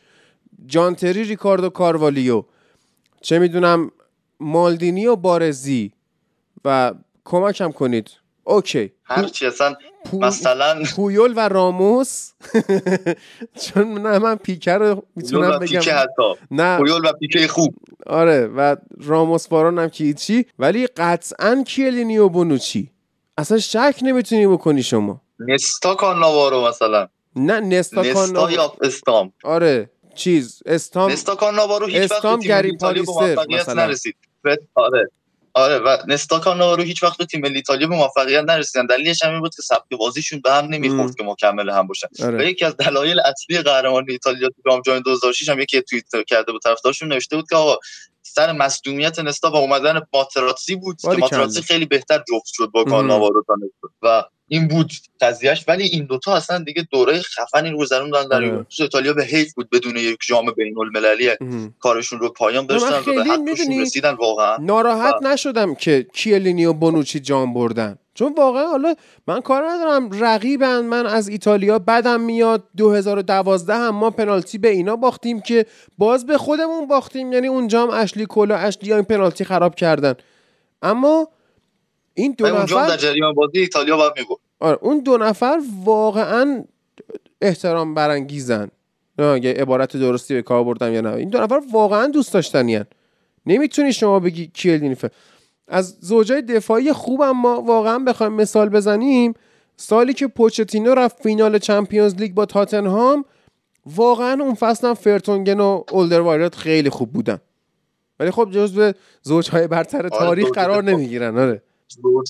جانتری 0.66 1.24
ریکاردو 1.24 1.70
کاروالیو 1.70 2.44
چه 3.20 3.38
می‌دونم 3.38 3.90
مالدینی 4.40 5.06
و 5.06 5.16
بارزی 5.16 5.92
و 6.64 6.94
کمکم 7.24 7.72
کنید 7.72 8.10
اوکی 8.44 8.92
هرچی 9.12 9.46
اصلا 9.46 9.74
پو- 10.04 10.20
مثلا 10.20 10.82
پویول 10.96 11.32
و 11.36 11.48
راموس. 11.48 12.32
چون 13.62 13.98
نه 14.06 14.18
من 14.18 14.36
پیکر 14.36 14.78
رو 14.78 15.02
می‌تونم 15.16 15.50
و 15.50 15.58
پیکه 15.58 15.78
بگم 15.78 15.92
حتی. 15.98 16.34
نه. 16.50 16.76
پویول 16.78 17.06
و 17.08 17.12
پیکه 17.12 17.48
خوب. 17.48 17.74
آره 18.06 18.46
و 18.46 18.76
راموس 19.00 19.46
واران 19.50 19.78
هم 19.78 19.88
که 19.90 20.04
هیچی. 20.04 20.46
ولی 20.58 20.86
قطعا 20.86 21.64
کیلینی 21.66 22.18
و 22.18 22.28
بونوچی. 22.28 22.90
اصلا 23.38 23.58
شک 23.58 23.94
نمی‌تونی 24.02 24.46
بکنی 24.46 24.82
شما. 24.82 25.20
نستا 25.38 25.94
کاناوارو 25.94 26.68
مثلا. 26.68 27.08
نه 27.36 27.60
نستا 27.60 28.02
نستا 28.02 28.50
یا 28.50 28.72
استام؟ 28.82 29.32
آره 29.44 29.90
چیز 30.14 30.62
استام 30.66 31.10
نستا 31.10 31.34
کاناوارو 31.34 31.86
هیچ 31.86 31.96
وقت 32.02 32.12
استام 32.12 32.40
تیم 32.40 32.48
گری 32.48 32.76
پالیستر 32.76 33.36
مثلا. 33.48 33.86
نرسید. 33.86 34.14
آره. 34.74 35.10
آره 35.54 35.78
و 35.78 35.96
نستا 36.08 36.38
کاناوارو 36.38 36.82
هیچ 36.82 37.02
وقت 37.02 37.18
تو 37.18 37.24
تیم 37.24 37.40
ملی 37.40 37.54
ایتالیا 37.54 37.86
به 37.86 37.96
موفقیت 37.96 38.44
نرسیدن 38.44 38.86
دلیلش 38.86 39.22
هم 39.22 39.30
این 39.30 39.40
بود 39.40 39.54
که 39.54 39.62
سبک 39.62 39.98
بازیشون 39.98 40.40
به 40.40 40.52
هم 40.52 40.64
ام. 40.64 40.70
نمی‌خورد 40.74 41.16
که 41.16 41.24
مکمل 41.24 41.70
هم 41.70 41.86
باشن 41.86 42.06
و 42.20 42.26
آره 42.26 42.50
یکی 42.50 42.64
از 42.64 42.76
دلایل 42.76 43.20
اصلی 43.20 43.58
قهرمانی 43.58 44.12
ایتالیا 44.12 44.48
تو 44.48 44.70
جام 44.70 44.80
جهانی 44.80 45.02
2006 45.02 45.48
هم 45.48 45.60
یکی 45.60 45.82
توییت 45.82 46.04
کرده 46.26 46.52
بود 46.52 46.62
طرفدارشون 46.62 47.12
نوشته 47.12 47.36
بود 47.36 47.48
که 47.48 47.56
آقا 47.56 47.78
سر 48.22 48.52
مصدومیت 48.52 49.18
نستا 49.18 49.50
و 49.50 49.56
اومدن 49.56 50.00
ماتراتسی 50.14 50.76
بود 50.76 51.00
که. 51.00 51.08
ماتراتسی 51.08 51.62
خیلی 51.62 51.86
بهتر 51.86 52.18
جفت 52.18 52.46
شد 52.46 52.70
با. 52.72 52.84
کاناوارو 52.84 53.44
نستا 53.48 53.88
و 54.02 54.24
این 54.52 54.68
بود 54.68 54.92
قضیهش 55.20 55.64
ولی 55.68 55.84
این 55.84 56.04
دوتا 56.04 56.34
اصلا 56.36 56.58
دیگه 56.58 56.86
دوره 56.90 57.20
خفنی 57.20 57.70
رو 57.70 57.78
گذروندن 57.78 58.28
در 58.28 58.36
آره. 58.36 58.46
یوونتوس 58.46 58.80
ایتالیا 58.80 59.12
به 59.12 59.24
حیف 59.24 59.54
بود 59.54 59.70
بدون 59.70 59.96
یک 59.96 60.18
جام 60.26 60.50
بین 60.56 60.74
المللی. 60.78 61.30
کارشون 61.80 62.18
رو 62.20 62.28
پایان 62.28 62.66
داشتن 62.66 62.98
و 62.98 63.02
به 63.02 63.36
می‌دونی- 63.36 63.80
رسیدن 63.80 64.10
واقعا. 64.10 64.56
ناراحت 64.60 65.22
نشدم 65.22 65.74
که 65.74 66.06
کیلینی 66.14 66.64
و 66.64 66.72
بونوچی 66.72 67.20
جام 67.20 67.54
بردن. 67.54 67.98
چون 68.14 68.34
واقعا 68.38 68.66
حالا 68.66 68.94
من 69.26 69.40
کار 69.40 69.62
ندارم 69.70 70.10
رقیبن 70.24 70.80
من 70.80 71.06
از 71.06 71.28
ایتالیا 71.28 71.78
بدم 71.78 72.20
میاد. 72.20 72.62
2012 72.76 73.74
هم 73.74 73.94
ما 73.94 74.10
پنالتی 74.10 74.58
به 74.58 74.68
اینا 74.68 74.96
باختیم 74.96 75.40
که 75.40 75.66
باز 75.98 76.26
به 76.26 76.38
خودمون 76.38 76.86
باختیم. 76.86 77.32
یعنی 77.32 77.46
اونجا 77.46 77.82
هم 77.82 77.90
اشلی 77.90 78.26
کولا 78.26 78.56
اشلی 78.56 78.92
این 78.92 79.02
پنالتی 79.02 79.44
خراب 79.44 79.74
کردن. 79.74 80.14
اما 80.82 81.28
این 82.14 82.34
دو 82.38 82.46
هم 82.46 82.52
در 82.52 82.62
نفر 82.62 82.96
جریان 82.96 83.34
بازی 83.34 83.58
ایتالیا 83.58 83.96
باید 83.96 84.12
می‌برد 84.16 84.38
آره 84.60 84.78
اون 84.80 85.00
دو 85.00 85.16
نفر 85.16 85.58
واقعا 85.84 86.64
احترام 87.40 87.94
برانگیزن. 87.94 88.70
نه 89.18 89.44
یه 89.44 89.52
عبارت 89.52 89.96
درستی 89.96 90.34
به 90.34 90.42
کار 90.42 90.64
بردم 90.64 90.92
یا 90.92 91.00
نه. 91.00 91.12
این 91.12 91.28
دو 91.28 91.40
نفر 91.40 91.60
واقعا 91.72 92.06
دوست 92.06 92.32
داشتنیان 92.32 92.86
نمی‌تونی 93.46 93.92
شما 93.92 94.20
بگی 94.20 94.46
کیلینی 94.54 94.94
ف... 94.94 95.04
از 95.68 95.96
زوجای 96.00 96.42
دفاعی 96.42 96.92
خوبم 96.92 97.30
ما 97.30 97.62
واقعا 97.62 97.98
بخوایم 97.98 98.32
مثال 98.32 98.68
بزنیم. 98.68 99.34
سالی 99.76 100.14
که 100.14 100.26
پوچتینو 100.26 100.94
رفت 100.94 101.22
فینال 101.22 101.58
چمپیونز 101.58 102.14
لیگ 102.14 102.34
با 102.34 102.46
تاتنهام 102.46 103.24
واقعا 103.86 104.42
اون 104.42 104.54
فصل 104.54 104.86
هم 104.86 104.94
فرتونگن 104.94 105.60
و 105.60 105.84
اولدروایرت 105.90 106.54
خیلی 106.54 106.90
خوب 106.90 107.12
بودن. 107.12 107.38
ولی 108.20 108.30
خب 108.30 108.48
جزو 108.50 108.92
زوجهای 109.22 109.66
برتر 109.66 110.08
تاریخ 110.08 110.46
زوج 110.46 110.54
قرار. 110.54 110.82
نمی‌گیرن 110.82 111.38
آره. 111.38 111.62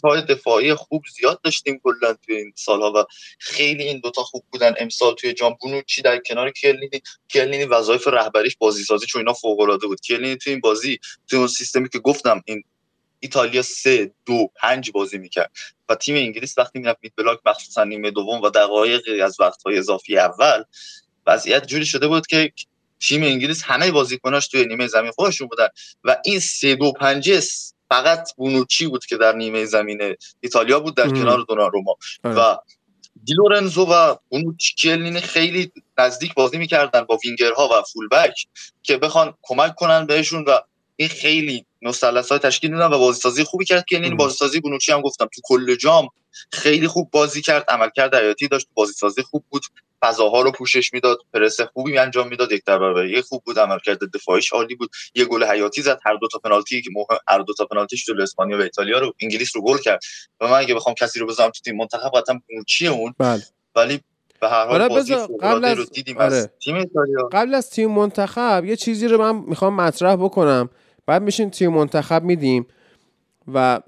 های 0.04 0.22
دفاعی 0.22 0.74
خوب 0.74 1.02
زیاد 1.16 1.40
داشتیم 1.42 1.80
کلا 1.84 2.14
توی 2.14 2.36
این 2.36 2.52
سالها 2.56 2.92
و 2.96 3.04
خیلی 3.38 3.82
این 3.82 4.00
دوتا 4.00 4.22
خوب 4.22 4.44
بودن. 4.52 4.74
امسال 4.78 5.14
توی 5.14 5.32
جام 5.32 5.56
بونوچی 5.60 6.02
در 6.02 6.18
کنار 6.18 6.50
کیلینی 6.50 7.02
کیلینی 7.28 7.64
وظایف 7.64 8.08
رهبریش 8.08 8.56
بازی 8.56 8.84
سازی 8.84 9.06
چون 9.06 9.20
اینا 9.20 9.32
فوق 9.32 9.60
العاده 9.60 9.86
بود. 9.86 10.00
کیلینی 10.00 10.36
توی 10.36 10.52
این 10.52 10.60
بازی 10.60 10.98
توی 11.28 11.38
اون 11.38 11.48
سیستمی 11.48 11.88
که 11.88 11.98
گفتم 11.98 12.42
این 12.44 12.64
ایتالیا 13.20 13.62
سه 13.62 14.10
دو 14.26 14.48
پنج 14.56 14.90
بازی 14.90 15.18
می‌کرد 15.18 15.52
و 15.88 15.94
تیم 15.94 16.16
انگلیس 16.16 16.58
وقتی 16.58 16.78
می‌رفت 16.78 16.98
مید 17.02 17.12
بلاک 17.16 17.38
مخصوصا 17.46 17.84
نیمه 17.84 18.10
دوم 18.10 18.42
و 18.42 18.50
دقایقی 18.50 19.20
از 19.20 19.36
وقتهای 19.40 19.78
اضافی 19.78 20.18
اول 20.18 20.64
وضعیت 21.26 21.66
جوری 21.66 21.86
شده 21.86 22.08
بود 22.08 22.26
که 22.26 22.52
تیم 23.00 23.22
انگلیس 23.22 23.62
همه 23.62 23.90
بازیکناش 23.90 24.48
توی 24.48 24.66
نیمه 24.66 24.86
زمین 24.86 25.10
خودشون 25.10 25.48
بودن 25.48 25.68
و 26.04 26.16
این 26.24 26.40
سه 26.40 26.74
دو 26.74 26.92
پنجه 26.92 27.40
فقط 27.92 28.34
بونوچی 28.36 28.86
بود 28.86 29.06
که 29.06 29.16
در 29.16 29.32
نیمه 29.32 29.64
زمین 29.64 30.16
ایتالیا 30.40 30.80
بود 30.80 30.96
در 30.96 31.06
ام. 31.06 31.12
کنار 31.12 31.44
دوناروما 31.48 31.96
آره. 32.24 32.34
و 32.34 32.56
دی 33.24 33.34
لورنزو 33.34 33.84
و 33.84 34.14
بونوچی 34.28 34.74
کیلینی 34.74 35.20
خیلی 35.20 35.72
نزدیک 35.98 36.34
بازی 36.34 36.58
می‌کردن 36.58 37.00
با 37.04 37.18
وینگرها 37.24 37.68
و 37.72 37.82
fullback 37.82 38.34
که 38.82 38.96
بخوان 38.96 39.34
کمک 39.42 39.74
کنن 39.74 40.06
بهشون 40.06 40.44
و 40.44 40.58
این 40.96 41.08
خیلی 41.08 41.66
مثلث 41.82 42.28
های 42.28 42.38
تشکیل 42.38 42.70
دادن 42.70 42.94
و 42.94 42.98
بازیسازی 42.98 43.44
خوبی 43.44 43.64
کرد 43.64 43.84
کیلینی 43.84 44.10
ام. 44.10 44.16
بازیسازی 44.16 44.60
بونوچی 44.60 44.92
هم 44.92 45.00
گفتم 45.00 45.28
تو 45.34 45.40
کل 45.44 45.74
جام 45.74 46.08
خیلی 46.52 46.88
خوب 46.88 47.10
بازی 47.10 47.42
کرد 47.42 47.64
عملکرد 47.68 48.14
حیاتی 48.14 48.48
داشت 48.48 48.66
بازیسازی 48.74 49.22
خوب 49.22 49.44
بود 49.50 49.62
فضاها 50.02 50.42
رو 50.42 50.52
پوشش 50.52 50.92
می‌داد 50.92 51.18
پرس 51.34 51.60
خوبی 51.60 51.98
انجام 51.98 52.28
می‌داد 52.28 52.52
یک 52.52 52.64
در 52.64 52.78
برابر 52.78 53.06
یک 53.06 53.24
خوب 53.24 53.42
بود 53.44 53.58
عملکرد 53.58 53.98
دفاعیش 54.14 54.52
عالی 54.52 54.74
بود. 54.74 54.90
یه 55.14 55.24
گل 55.24 55.44
حیاتی 55.44 55.82
زد 55.82 55.98
هر 56.06 56.14
دو 56.14 56.28
تا 56.32 56.38
پنالتی 56.38 56.82
که 56.82 56.90
مهم 56.94 57.18
هر 57.28 57.38
دو 57.38 57.54
تا 57.54 57.64
پنالتیش 57.64 58.06
جلوی 58.06 58.22
اسپانیا 58.22 58.58
و 58.58 58.60
ایتالیا 58.60 58.98
رو 58.98 59.12
انگلیس 59.20 59.56
رو 59.56 59.62
گل 59.62 59.78
کرد. 59.78 60.00
و 60.40 60.48
من 60.48 60.58
اگه 60.58 60.74
بخوام 60.74 60.94
کسی 60.94 61.20
رو 61.20 61.26
بذارم 61.26 61.50
تو 61.50 61.60
تیم 61.64 61.76
منتخب 61.76 62.10
قطعا 62.14 62.40
بونوچی 62.48 62.86
اون؟ 62.88 63.14
بله. 63.18 63.42
ولی 63.76 64.00
به 64.40 64.48
هر 64.48 64.66
حال 64.66 64.80
حالا 64.80 64.88
بازی 64.88 65.14
قبل 65.42 65.64
از- 65.64 65.78
رو 65.78 65.84
دیدیم 65.84 66.18
آره. 66.18 66.36
از 66.36 66.48
تیم 66.64 66.76
ایتالیا. 66.76 67.28
قبل 67.32 67.54
از 67.54 67.70
تیم 67.70 67.90
منتخب 67.90 68.64
یه 68.64 68.76
چیزی 68.76 69.08
رو 69.08 69.18
من 69.18 69.44
می‌خوام 69.46 69.74
مطرح 69.74 70.16
بکنم. 70.16 70.70
بعد 71.06 71.22
میشین 71.22 71.50
تیم 71.50 71.72
منتخب 71.72 72.22
میدیم 72.22 72.66
و 73.54 73.80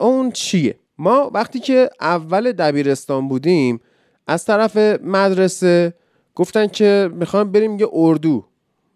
اون 0.00 0.30
چیه؟ 0.32 0.78
ما 0.98 1.30
وقتی 1.34 1.60
که 1.60 1.90
اول 2.00 2.52
دبیرستان 2.52 3.28
بودیم 3.28 3.80
از 4.26 4.44
طرف 4.44 4.76
مدرسه 5.02 5.94
گفتن 6.34 6.66
که 6.66 7.10
می‌خوایم 7.12 7.52
بریم 7.52 7.78
یه 7.78 7.88
اردو. 7.92 8.44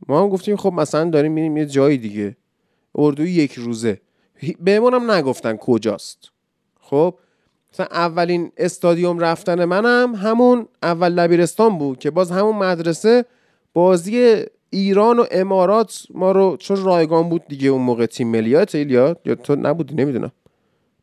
ما 0.08 0.22
هم 0.22 0.28
گفتیم 0.28 0.56
خب 0.56 0.72
مثلا 0.72 1.10
داریم 1.10 1.32
میریم 1.32 1.56
یه 1.56 1.66
جایی 1.66 1.98
دیگه. 1.98 2.36
اردو 2.94 3.26
یک 3.26 3.52
روزه. 3.52 4.00
بهمون 4.60 4.94
هم 4.94 5.10
نگفتن 5.10 5.56
کجاست. 5.56 6.18
خب 6.80 7.14
مثلا 7.72 7.86
اولین 7.86 8.52
استادیوم 8.56 9.18
رفتن 9.18 9.64
منم 9.64 10.14
همون 10.14 10.68
اول 10.82 11.14
دبیرستان 11.14 11.78
بود 11.78 11.98
که 11.98 12.10
باز 12.10 12.30
همون 12.30 12.56
مدرسه 12.56 13.24
بازی 13.72 14.44
ایران 14.70 15.18
و 15.18 15.24
امارات 15.30 16.02
ما 16.14 16.32
رو 16.32 16.56
چون 16.56 16.84
رایگان 16.84 17.28
بود 17.28 17.42
دیگه 17.48 17.68
اون 17.68 17.82
موقع 17.82 18.06
تیم 18.06 18.28
ملی. 18.28 18.50
یادت 18.50 18.74
ایلیا 18.74 19.16
یا 19.24 19.34
تو 19.34 19.56
نبودی؟ 19.56 19.94
نمی‌دونم. 19.94 20.32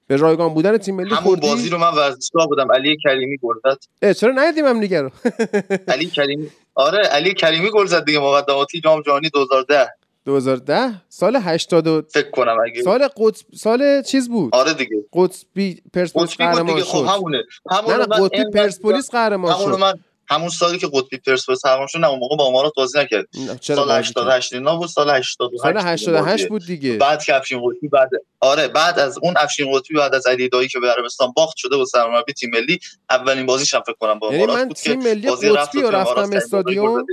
به 0.07 0.15
رایگان 0.15 0.53
بودن 0.53 0.77
تیم 0.77 0.95
ملی 0.95 1.09
همون 1.09 1.21
خوردی؟ 1.23 1.47
بازی 1.49 1.69
رو 1.69 1.77
من 1.77 1.93
ورزشگاه 1.93 2.47
بودم. 2.47 2.71
علی 2.71 2.97
کریمی 3.03 3.37
گل 3.41 3.55
زد. 3.63 4.11
چرا 4.13 4.31
ندیدیم 4.35 4.65
هم 4.65 4.79
دیگه 4.79 5.01
رو؟ 5.01 5.09
علی 5.87 6.05
کریمی 6.05 6.47
آره 6.75 6.97
علی 7.07 7.33
کریمی 7.33 7.69
گل 7.73 7.85
زد 7.85 8.05
دیگه. 8.05 8.19
مقدماتی 8.19 8.81
جام 8.81 9.01
جهانی 9.01 9.29
2010 9.29 9.87
2010 10.25 11.01
سال 11.09 11.35
80 11.35 11.87
و- 11.87 12.01
فکر 12.13 12.29
کنم 12.31 12.57
اگه 12.65 12.83
سال 12.83 13.07
قطب 13.07 13.45
سال 13.57 14.01
چیز 14.01 14.29
بود؟ 14.29 14.55
آره 14.55 14.73
دیگه. 14.73 14.95
قطبی 15.13 15.81
پرسپولیس 15.93 16.35
قهرمان 16.37 16.81
خب 16.81 17.05
شد. 17.05 17.09
همونه. 17.09 17.43
همون 17.71 17.93
نه 17.95 18.05
قطبی 18.05 18.43
پرسپولیس 18.53 19.11
قهرمان 19.11 19.53
همون 19.53 19.71
شد. 19.73 19.79
من 19.79 19.93
همون 20.27 20.49
سالی 20.49 20.77
که 20.77 20.87
قطبی 20.93 21.17
پرسپولیس 21.17 21.61
قهرمان 21.65 21.87
شد 21.87 21.99
نه 21.99 22.09
اون 22.09 22.19
موقع 22.19 22.35
با 22.35 22.45
امارات 22.45 22.73
بازی 22.75 22.99
نکرد. 22.99 23.25
نه، 23.47 23.57
سال 23.61 23.87
بازی 23.87 24.09
88 24.09 24.53
اینا 24.53 24.75
بود 24.75 24.87
سال 24.87 25.09
88 25.09 25.37
سال 25.37 25.49
بود 25.49 25.59
88 25.65 26.25
بازیه. 26.25 26.47
بود 26.47 26.65
دیگه. 26.65 26.97
بعد 26.97 27.23
که 27.23 27.35
افشین 27.35 27.61
قطبی 27.69 27.87
بعد 27.87 28.09
آره 28.39 28.67
بعد 28.67 28.99
از 28.99 29.17
اون 29.21 29.33
افشین 29.37 29.77
قطبی 29.77 29.93
بعد 29.93 30.15
از 30.15 30.27
علی 30.27 30.49
دایی 30.49 30.67
که 30.67 30.79
به 30.79 30.87
عربستان 30.87 31.33
باخت 31.35 31.57
شده 31.57 31.77
بود 31.77 31.87
سرمربی 31.87 32.33
تیم 32.33 32.49
ملی 32.53 32.79
اولین 33.09 33.45
بازیش 33.45 33.73
هم 33.73 33.81
فکر 33.81 33.95
کنم 33.99 34.19
با 34.19 34.27
یعنی 34.27 34.43
امارات 34.43 34.59
من 34.59 34.67
بود 34.67 34.77
تیم 34.77 34.99
ملی 35.03 35.27
بازی 35.27 35.49
رفت 35.49 35.69
قطبی 35.69 35.81
و 35.81 35.91
رفتم 35.91 36.33
استادیوم. 36.33 37.05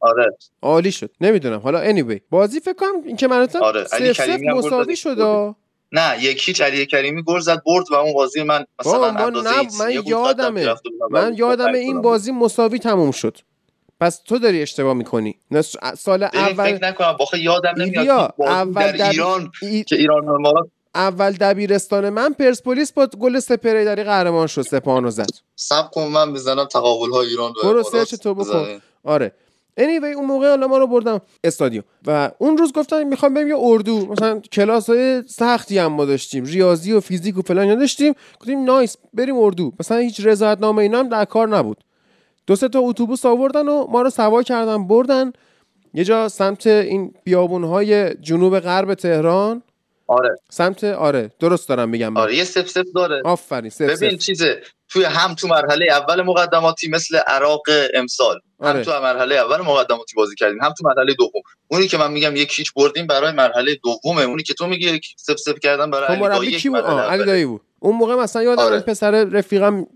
آره. 0.00 0.36
عالی 0.62 0.92
شد. 0.92 1.10
نمی‌دونم. 1.20 1.58
حالا 1.58 1.92
anyway 1.92 2.20
بازی 2.30 2.60
فکر 2.60 2.72
کنم 2.72 3.02
این 3.04 3.16
که 3.16 3.28
من 3.28 3.48
آره، 3.62 3.84
زد، 3.84 4.02
مساوی 4.56 4.92
یک 4.92 4.98
شد 4.98 5.16
گل 5.16 5.22
آ. 5.22 5.52
نه 5.92 6.22
یک 6.24 6.48
هیچ 6.48 6.60
علی 6.60 6.86
کریمی 6.86 7.22
گل 7.22 7.40
زد 7.40 7.62
برد 7.66 7.84
و 7.90 7.94
اون 7.94 8.14
بازی 8.14 8.42
من 8.42 8.64
مثلا 8.80 9.06
اندازه 9.06 9.50
نه، 9.50 9.68
من 9.78 9.90
یادمه. 10.06 10.64
من 10.64 10.76
ورزشگاه 11.10 11.38
یادم 11.38 11.72
سعی 11.72 11.80
این. 11.80 12.02
بازی 12.02 12.32
مساوی 12.32 12.78
تموم 12.78 13.10
شد 13.10 13.38
پس 14.00 14.22
تو 14.26 14.38
داری 14.38 14.62
اشتباه 14.62 14.94
می‌کنی 14.94 15.38
سال 15.98 16.22
اول 16.22 16.76
فکر 16.76 16.88
نکنم 16.88 17.16
واخه 17.20 17.38
یادم 17.38 17.74
نمیاد 17.76 18.34
اول 18.40 18.72
در 18.72 18.92
دبی- 18.92 19.02
ایران 19.02 19.52
ای- 19.62 19.84
که 19.84 19.96
ایران 19.96 20.28
امارات 20.28 20.68
اول 20.94 21.32
دبیرستان 21.32 22.10
من 22.10 22.32
پرسپولیس 22.32 22.92
با 22.92 23.06
گل 23.06 23.38
سپریداری 23.38 24.04
قهرمان 24.04 24.46
شد 24.46 24.62
سپاهانو 24.62 25.10
زد 25.10 25.30
صبر 25.56 25.90
کن 25.90 26.02
من 26.02 26.32
بزنم 26.32 26.64
تقابل 26.64 27.10
های 27.12 27.26
ایران 27.28 27.52
برو 27.62 27.82
سرچ 27.82 28.14
تو 28.14 28.34
بکن. 28.34 28.80
آره 29.04 29.32
anyway 29.78 30.16
اون 30.16 30.24
موقع 30.24 30.48
حالا 30.48 30.66
ما 30.66 30.78
رو 30.78 30.86
بردم 30.86 31.20
استادیوم. 31.44 31.84
و 32.06 32.30
اون 32.38 32.58
روز 32.58 32.72
گفتن 32.72 33.04
می‌خوام 33.04 33.34
بریم 33.34 33.48
یه 33.48 33.56
اردو 33.58 34.06
مثلا 34.06 34.40
کلاس 34.40 34.90
های 34.90 35.22
سختی 35.22 35.78
هم 35.78 35.92
ما 35.92 36.04
داشتیم 36.04 36.44
ریاضی 36.44 36.92
و 36.92 37.00
فیزیک 37.00 37.38
و 37.38 37.42
فلان 37.42 37.78
داشتیم. 37.78 38.14
گفتیم 38.40 38.64
nice 38.64 38.96
بریم 39.14 39.38
اردو. 39.38 39.72
مثلا 39.80 39.98
هیچ 39.98 40.20
رضایتنامه 40.26 40.82
اینا 40.82 40.98
هم 40.98 41.08
در 41.08 41.24
کار 41.24 41.48
نبود. 41.48 41.84
دو 42.46 42.56
سه 42.56 42.68
تا 42.68 42.78
اتوبوس 42.80 43.26
آوردن 43.26 43.68
و 43.68 43.86
ما 43.86 44.02
رو 44.02 44.10
سوار 44.10 44.42
کردن 44.42 44.86
بردن. 44.86 45.32
یه 45.94 46.04
جا 46.04 46.28
سمت 46.28 46.66
این 46.66 47.14
بیابونهای 47.24 48.14
جنوب 48.14 48.60
غرب 48.60 48.94
تهران. 48.94 49.62
آره. 50.06 50.36
سمت 50.50 50.84
آره 50.84 51.30
درست 51.40 51.68
دارم 51.68 51.88
میگم. 51.88 52.16
آره 52.16 52.36
یه 52.36 52.44
سف 52.44 52.68
سف 52.68 52.86
داره. 52.94 53.22
آفرین 53.24 53.70
سف 53.70 53.82
ببین 53.82 54.10
سف. 54.10 54.16
چیزه 54.16 54.62
توی 54.88 55.04
هم 55.04 55.34
تو 55.34 55.48
مرحله 55.48 55.86
اول 55.92 56.22
مقدماتی 56.22 56.88
مثل 56.88 57.16
عراق 57.16 57.62
امسال. 57.94 58.40
آره. 58.58 58.78
هم 58.78 58.84
تو 58.84 58.90
مرحله 58.90 59.34
اول 59.34 59.60
مقدماتی 59.60 60.14
بازی 60.16 60.34
کردیم 60.34 60.62
هم 60.62 60.74
تو 60.78 60.88
مرحله 60.88 61.14
دوم. 61.14 61.42
اونی 61.68 61.88
که 61.88 61.98
من 61.98 62.12
میگم 62.12 62.36
یک 62.36 62.58
هیچ 62.58 62.74
بردیم 62.74 63.06
برای 63.06 63.32
مرحله 63.32 63.78
دومه. 63.84 64.22
اونی 64.22 64.42
که 64.42 64.54
تو 64.54 64.66
میگی 64.66 64.90
یک 64.90 65.06
سف 65.16 65.36
سف 65.36 65.58
کردن 65.58 65.90
برای 65.90 66.16
خب 66.16 66.24
علی 66.24 66.36
دایی 66.36 66.56
کی 66.56 66.68
بود؟ 66.68 66.84
علی. 66.84 67.24
دایی 67.24 67.44
بود. 67.44 67.60
اون 67.78 67.96
موقع 67.96 68.14
مثلا 68.14 68.42
یادم 68.42 68.62
آره. 68.62 68.80
پسر 68.80 69.24
رفیقم 69.24 69.86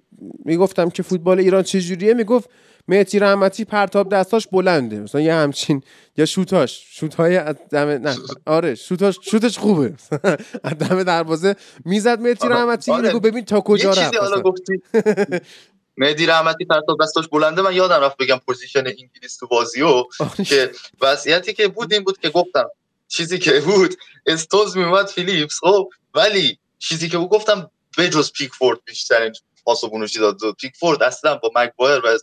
می‌گفتم 0.44 0.90
که 0.90 1.02
فوتبال 1.02 1.38
ایران 1.38 1.62
چه 1.62 1.80
جوریه 1.80 2.14
می‌گفت 2.14 2.50
مهدی 2.88 3.18
رحمتی 3.18 3.64
پرتاب 3.64 4.08
دستاش 4.08 4.46
بلنده. 4.46 5.00
مثلا 5.00 5.20
یه 5.20 5.34
همچین 5.34 5.82
یا 6.16 6.26
شوتاش. 6.26 6.86
شوتای 6.90 7.36
از 7.36 7.56
دم 7.70 7.88
نه. 7.88 8.16
آره 8.46 8.74
شوتاش 8.74 9.18
شوتش 9.22 9.58
خوبه. 9.58 9.92
از 10.64 10.78
دم 10.78 11.02
دروازه 11.02 11.56
می‌زد 11.84 12.20
مهدی 12.20 12.46
آره. 12.46 12.56
رحمتی 12.56 12.92
آره. 12.92 13.06
میگو 13.08 13.20
ببین 13.20 13.44
تا 13.44 13.60
کجا 13.60 13.90
رفت 13.90 14.14
مهدی 15.96 16.26
رحمتی 16.26 16.64
پرتاب 16.64 16.98
دستاش 17.02 17.28
بلنده 17.28 17.62
من 17.62 17.74
یادم 17.74 18.00
رفت 18.00 18.16
بگم 18.16 18.40
position 18.46 18.86
انگلیس 18.86 19.36
تو 19.36 19.46
بازیو 19.46 19.86
آره. 19.86 20.44
که 20.44 20.70
وضعیتی 21.00 21.52
که 21.52 21.68
بود 21.68 21.92
این 21.92 22.04
بود 22.04 22.18
که 22.18 22.30
گفتم 22.30 22.68
چیزی 23.08 23.38
که 23.38 23.60
بود 23.60 23.94
استونز 24.26 24.76
میومد 24.76 25.06
فیلیپس 25.06 25.58
خب 25.60 25.90
ولی 26.14 26.58
چیزی 26.78 27.08
که 27.08 27.18
بود 27.18 27.28
گفتم 27.28 27.70
بجز 27.98 28.32
پیکفورد 28.32 28.78
بیشترین 28.84 29.32
پاس 29.64 29.84
رو 29.84 29.88
بونوچی 29.88 30.18
داد. 30.18 30.36
پیکفورد 30.60 31.02
اصلا 31.02 31.34
با 31.34 31.50
مگوایر 31.56 32.00
و 32.06 32.18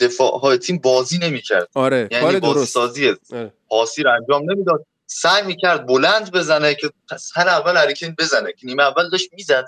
دفاع 0.00 0.40
های 0.40 0.58
تیم 0.58 0.78
بازی 0.78 1.18
نمی‌کرد. 1.18 1.68
آره 1.74 2.08
یعنی 2.10 2.24
کار 2.24 2.40
بازی 2.40 2.66
سازی 2.66 3.08
آره. 3.08 3.52
پاسی 3.68 4.02
رو 4.02 4.10
انجام 4.10 4.50
نمی‌داد. 4.50 4.86
سعی 5.06 5.42
می‌کرد 5.42 5.86
بلند 5.86 6.32
بزنه 6.32 6.74
که 6.74 6.90
سر 7.18 7.48
اول 7.48 7.76
هریکین 7.76 8.14
بزنه 8.18 8.52
که 8.52 8.66
نیمه 8.66 8.82
اول 8.82 9.10
داشت 9.10 9.28
می‌زد. 9.32 9.64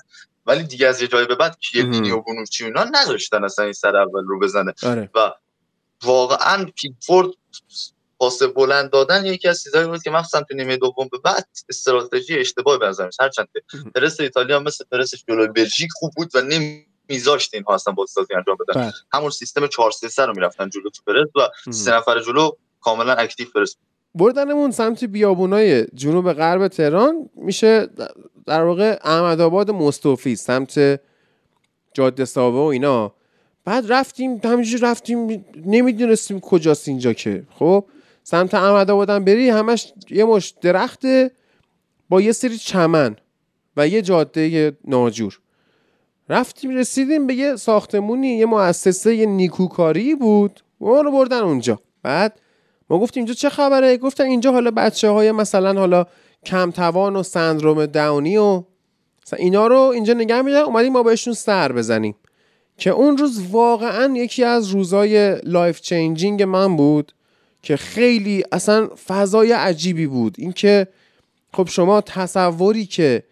ولی 0.46 0.62
دیگه 0.62 0.88
از 0.88 1.02
یه 1.02 1.08
جای 1.08 1.26
به 1.26 1.34
بعد 1.34 1.58
کیلینی. 1.58 2.10
و 2.10 2.20
بونوچی 2.20 2.64
و 2.64 2.66
اینا 2.66 2.84
نذاشتن 2.84 3.44
اصلا 3.44 3.64
این 3.64 3.72
سر 3.72 3.96
اول 3.96 4.24
رو 4.24 4.38
بزنه 4.38 4.74
آره 4.82 5.10
واقعا 6.02 6.66
پیکفورد 6.76 7.28
پاس 8.18 8.42
بلند 8.42 8.90
دادن 8.90 9.26
یکی 9.26 9.48
از 9.48 9.62
چیزایی 9.62 9.86
بود 9.86 10.02
که 10.02 10.10
مخصوصا 10.10 10.42
تو 10.42 10.54
نیمه 10.54 10.76
دوم 10.76 11.08
به 11.12 11.18
بعد 11.18 11.48
استراتژی 11.68 12.38
اشتباهی 12.38 12.78
به 12.78 12.86
نظرم 12.86 13.10
هرچند 13.20 13.48
که. 13.52 13.62
پرس 13.94 14.20
ایتالیا 14.20 14.58
مثل 14.58 14.84
پرسش 14.92 15.24
جلوی 15.28 15.48
بلژیک 15.48 15.90
خوب 15.92 16.12
بود 16.16 16.30
و 16.34 16.40
نمیذاشت 16.40 17.54
اینها 17.54 17.74
اصلا 17.74 17.92
بازسازی 17.94 18.34
انجام 18.34 18.56
بدن 18.60 18.80
بله. 18.80 18.92
همون 19.12 19.30
سیستم 19.30 19.66
4 19.66 19.90
3 19.90 20.26
رو 20.26 20.34
می‌رفتن 20.34 20.68
جلو 20.68 20.90
تو 20.90 21.02
پرس 21.06 21.28
و 21.36 21.70
سه 21.72 21.92
نفر 21.92 22.20
جلو 22.20 22.50
کاملا 22.80 23.12
اکتیو 23.12 23.48
پرس 23.54 23.76
بردنمون 24.14 24.70
سمت 24.70 25.04
بیابونای 25.04 25.86
جنوب 25.94 26.32
غرب 26.32 26.68
تهران 26.68 27.30
میشه 27.36 27.86
در 28.46 28.62
واقع 28.62 28.98
احمد 29.04 29.40
آباد 29.40 29.70
مستوفی 29.70 30.36
سمت 30.36 31.00
جاده 31.94 32.24
ساوه 32.24 32.58
و 32.58 32.62
اینا. 32.62 33.14
بعد 33.64 33.92
رفتیم 33.92 34.40
همینجوری 34.44 34.82
رفتیم 34.82 35.44
نمی‌دونستیم 35.66 36.40
کجاست 36.40 36.88
اینجا 36.88 37.12
که. 37.12 37.42
خب 37.50 37.84
سمت 38.22 38.54
احمد 38.54 38.90
آبادم 38.90 39.24
بری 39.24 39.48
همش 39.48 39.92
یه 40.10 40.24
مش 40.24 40.54
درخته 40.60 41.30
با 42.08 42.20
یه 42.20 42.32
سری 42.32 42.58
چمن 42.58 43.16
و 43.76 43.88
یه 43.88 44.02
جاده 44.02 44.76
ناجور. 44.84 45.38
رفتیم 46.28 46.76
رسیدیم 46.76 47.26
به 47.26 47.34
یه 47.34 47.56
ساختمونی 47.56 48.28
یه 48.28 48.46
مؤسسه 48.46 49.14
یه 49.14 49.26
نیکوکاری 49.26 50.14
بود. 50.14 50.60
ما 50.80 51.00
رو 51.00 51.12
بردن 51.12 51.40
اونجا. 51.40 51.80
بعد 52.02 52.40
ما 52.92 52.98
گفتیم 52.98 53.20
اینجا 53.20 53.34
چه 53.34 53.48
خبره؟ 53.48 53.96
گفتن 53.96 54.24
اینجا 54.24 54.52
حالا 54.52 54.70
بچه 54.70 55.08
های 55.08 55.32
مثلا 55.32 55.80
حالا 55.80 56.06
کم 56.46 56.70
توان 56.70 57.16
و 57.16 57.22
سندروم 57.22 57.86
داونی 57.86 58.36
و 58.36 58.62
اینا 59.38 59.66
رو 59.66 59.78
اینجا 59.78 60.14
نگه 60.14 60.42
میدن 60.42 60.58
اومدیم 60.58 60.92
ما 60.92 61.02
بهشون 61.02 61.34
سر 61.34 61.72
بزنیم. 61.72 62.14
که 62.78 62.90
اون 62.90 63.18
روز 63.18 63.42
واقعا 63.50 64.14
یکی 64.16 64.44
از 64.44 64.68
روزای 64.68 65.40
life 65.40 65.80
changing 65.80 66.42
من 66.42 66.76
بود 66.76 67.12
که 67.62 67.76
خیلی 67.76 68.44
اصلا 68.52 68.88
فضای 69.06 69.52
عجیبی 69.52 70.06
بود. 70.06 70.34
اینکه 70.38 70.86
خب 71.52 71.68
شما 71.68 72.00
تصوری 72.00 72.86
که 72.86 73.22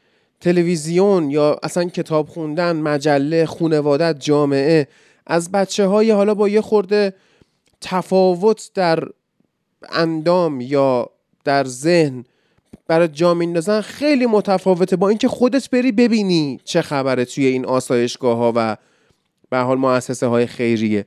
تلویزیون 0.41 1.31
یا 1.31 1.59
اصلا 1.63 1.85
کتاب 1.85 2.29
خوندن 2.29 2.77
مجله 2.77 3.47
خونوادت 3.47 4.21
جامعه 4.21 4.89
از 5.27 5.53
بچه 5.53 5.87
های 5.87 6.11
حالا 6.11 6.35
با 6.35 6.49
یه 6.49 6.61
خورده 6.61 7.15
تفاوت 7.81 8.71
در 8.75 9.05
اندام 9.89 10.61
یا 10.61 11.11
در 11.45 11.65
ذهن 11.65 12.25
برای 12.87 13.09
جا 13.09 13.35
میندازن 13.35 13.81
خیلی 13.81 14.27
متفاوته. 14.27 14.97
با 14.97 15.09
اینکه 15.09 15.29
خودت 15.29 15.71
بری 15.71 15.93
ببینی 15.93 16.61
چه 16.65 16.83
خبره 16.83 17.25
توی 17.25 17.47
این 17.47 17.67
آسایشگاه 17.67 18.37
ها 18.37 18.53
و 18.57 18.77
به 19.51 19.59
حال 19.59 19.79
مؤسسه 19.79 20.27
های 20.27 20.47
خیریه. 20.47 21.07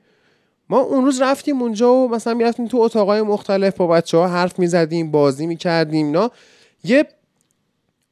ما 0.68 0.78
اون 0.78 1.04
روز 1.04 1.22
رفتیم 1.22 1.62
اونجا 1.62 1.92
و 1.92 2.08
مثلا 2.08 2.34
می‌رفتیم 2.34 2.68
تو 2.68 2.78
اتاقای 2.78 3.22
مختلف 3.22 3.76
با 3.76 3.86
بچه 3.86 4.18
ها 4.18 4.28
حرف 4.28 4.58
می‌زدیم 4.58 5.10
بازی 5.10 5.46
می‌کردیم 5.46 6.06
اینا. 6.06 6.30
یه 6.84 7.04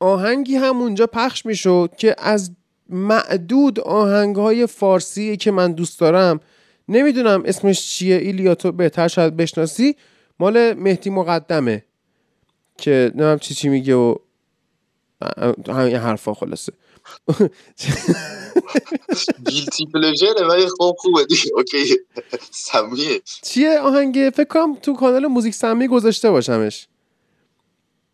آهنگی 0.00 0.56
هم 0.56 0.76
اونجا 0.76 1.06
پخش 1.06 1.46
می‌شد 1.46 1.90
که 1.98 2.16
از 2.18 2.50
معدود 2.88 3.80
آهنگ 3.80 4.36
های 4.36 4.66
فارسی 4.66 5.36
که 5.36 5.50
من 5.50 5.72
دوست 5.72 6.00
دارم 6.00 6.40
نمی‌دونم 6.88 7.42
اسمش 7.46 7.90
چیه 7.90 8.16
ایلیا 8.16 8.54
تو 8.54 8.72
بهتر 8.72 9.08
شاید 9.08 9.36
بشناسی. 9.36 9.96
مال 10.42 10.72
مهدی 10.72 11.10
مقدمه 11.10 11.84
که 12.78 13.12
نمیم 13.14 13.38
چی 13.38 13.54
چی 13.54 13.68
میگه 13.68 13.94
و 13.94 14.14
همین 15.68 15.96
حرفا 15.96 16.34
خلاصه. 16.34 16.72
گیلتی 19.46 19.86
پلژره 19.86 20.46
ولی 20.48 20.66
خب 20.78 20.94
خوبه 20.98 21.24
دیگه. 21.24 21.50
اوکی. 21.54 21.98
سمیه. 22.50 23.20
چیه؟ 23.42 23.78
آهنگ؟ 23.78 24.30
فکر 24.30 24.44
کنم 24.44 24.74
تو 24.74 24.92
کانال 24.94 25.26
موزیک 25.26 25.54
سمی 25.54 25.88
گذاشته 25.88 26.30
باشمش. 26.30 26.88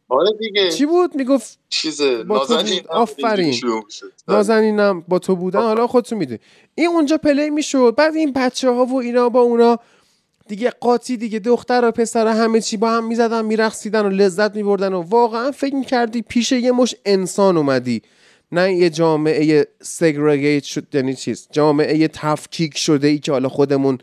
آره 0.08 0.30
دیگه. 0.38 0.70
چی 0.70 0.86
بود؟ 0.86 1.16
می‌گفت 1.16 1.58
چیز 1.68 2.02
با 2.02 2.46
تو 2.46 2.54
نازنین. 2.54 2.80
آفرین. 2.88 3.46
می‌شد. 3.46 3.82
نازنینم 4.28 5.00
با 5.00 5.18
تو 5.18 5.36
بودن. 5.36 5.60
حالا 5.60 5.86
خودتون 5.86 6.18
می‌دونی. 6.18 6.40
این 6.74 6.88
اونجا 6.88 7.18
پلی 7.18 7.50
می‌شد. 7.50 7.94
بعد 7.96 8.14
این 8.14 8.32
بچه 8.32 8.70
ها 8.70 8.84
و 8.84 8.96
اینا 8.96 9.28
با 9.28 9.40
اونا 9.40 9.78
دیگه 10.48 10.70
قاطی 10.70 11.16
دیگه 11.16 11.38
دختر 11.38 11.84
و 11.84 11.90
پسر 11.90 12.26
همه 12.26 12.60
چی 12.60 12.76
با 12.76 12.90
هم 12.90 13.06
می‌زدن 13.06 13.44
میرقصیدن 13.44 14.06
و 14.06 14.08
لذت 14.08 14.56
میبردن 14.56 14.92
و 14.92 15.00
واقعا 15.00 15.50
فکر 15.50 15.74
می‌کردی 15.74 16.22
پیش 16.22 16.52
یه 16.52 16.72
مش 16.72 16.94
انسان 17.04 17.56
اومدی. 17.56 18.02
نه 18.52 18.74
یه 18.74 18.90
جامعه 18.90 19.66
سگرگیت 19.82 20.64
شد 20.64 20.94
یعنی 20.94 21.14
چیز؟ 21.14 21.48
جامعه 21.52 22.08
تفکیک 22.08 22.78
شده 22.78 23.08
ای 23.08 23.18
که 23.18 23.32
حالا 23.32 23.48
خودمون 23.48 23.98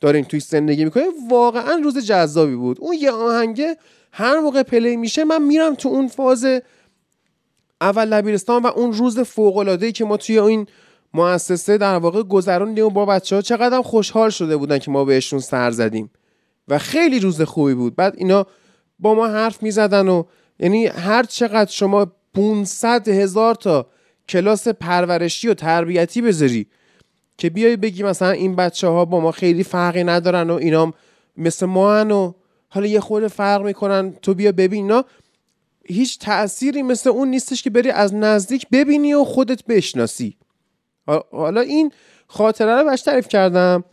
داریم 0.00 0.24
توی 0.24 0.40
زندگی 0.40 0.84
می‌کنیم. 0.84 1.06
واقعا 1.30 1.80
روز 1.84 1.98
جذابی 1.98 2.54
بود. 2.54 2.76
اون 2.80 2.96
یه 3.00 3.10
آهنگه 3.10 3.76
هر 4.12 4.40
موقع 4.40 4.62
پلی 4.62 4.96
میشه 4.96 5.24
من 5.24 5.42
میرم 5.42 5.74
تو 5.74 5.88
اون 5.88 6.08
فاز 6.08 6.46
اول 7.80 8.04
لبیرستان 8.04 8.62
و 8.62 8.66
اون 8.66 8.92
روز 8.92 9.18
فوق 9.18 9.78
ای 9.82 9.92
که 9.92 10.04
ما 10.04 10.16
توی 10.16 10.38
این 10.38 10.66
مؤسسه 11.14 11.78
در 11.78 11.96
واقع 11.96 12.22
گذروندیم 12.22 12.86
و 12.86 12.90
با 12.90 13.06
بچه 13.06 13.36
ها 13.36 13.42
چقدر 13.42 13.82
خوشحال 13.82 14.30
شده 14.30 14.56
بودن 14.56 14.78
که 14.78 14.90
ما 14.90 15.04
بهشون 15.04 15.38
سر 15.38 15.70
زدیم. 15.70 16.10
و 16.68 16.78
خیلی 16.78 17.20
روز 17.20 17.42
خوبی 17.42 17.74
بود. 17.74 17.96
بعد 17.96 18.14
اینا 18.16 18.46
با 18.98 19.14
ما 19.14 19.28
حرف 19.28 19.62
می‌زدن 19.62 20.08
و 20.08 20.24
یعنی 20.58 20.86
هر 20.86 21.22
چقدر 21.22 21.70
شما 21.70 22.12
500 22.34 23.08
هزار 23.08 23.54
تا 23.54 23.86
کلاس 24.28 24.68
پرورشی 24.68 25.48
و 25.48 25.54
تربیتی 25.54 26.22
بذاری 26.22 26.66
که 27.38 27.50
بیای 27.50 27.76
بگی 27.76 28.02
مثلا 28.02 28.30
این 28.30 28.56
بچه 28.56 28.88
ها 28.88 29.04
با 29.04 29.20
ما 29.20 29.32
خیلی 29.32 29.64
فرقی 29.64 30.04
ندارن 30.04 30.50
و 30.50 30.54
اینا 30.54 30.92
مثل 31.36 31.66
ما 31.66 31.94
هن 31.94 32.10
و 32.10 32.32
حالا 32.68 32.86
یه 32.86 33.00
خورده 33.00 33.28
فرق 33.28 33.62
می‌کنن 33.62 34.12
تو 34.22 34.34
بیا 34.34 34.52
ببین. 34.52 34.82
اینا 34.82 35.04
هیچ 35.84 36.18
تأثیری 36.18 36.82
مثل 36.82 37.10
اون 37.10 37.28
نیستش 37.28 37.62
که 37.62 37.70
بری 37.70 37.90
از 37.90 38.14
نزدیک 38.14 38.66
ببینی 38.72 39.14
و 39.14 39.24
خودت 39.24 39.64
بشناسی. 39.64 40.36
حالا 41.30 41.60
این 41.60 41.92
خاطره 42.26 42.76
رو 42.76 42.84
بهش 42.90 43.02
تعریف 43.02 43.28
کردم. 43.28 43.84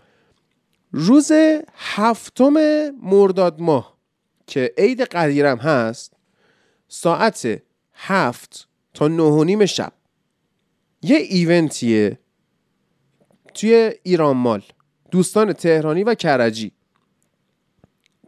روز 0.91 1.31
هفتم 1.75 2.53
مرداد 2.89 3.61
ماه 3.61 3.97
که 4.47 4.73
عید 4.77 5.01
قدیرم 5.01 5.57
هست 5.57 6.13
ساعت 6.87 7.61
هفت 7.93 8.67
تا 8.93 9.07
نه 9.07 9.23
و 9.23 9.43
نیم 9.43 9.65
شب. 9.65 9.93
یه 11.01 11.17
ایونتیه 11.17 12.19
توی 13.53 13.93
ایران 14.03 14.37
مال 14.37 14.63
دوستان 15.11 15.53
تهرانی 15.53 16.03
و 16.03 16.13
کرجی. 16.13 16.71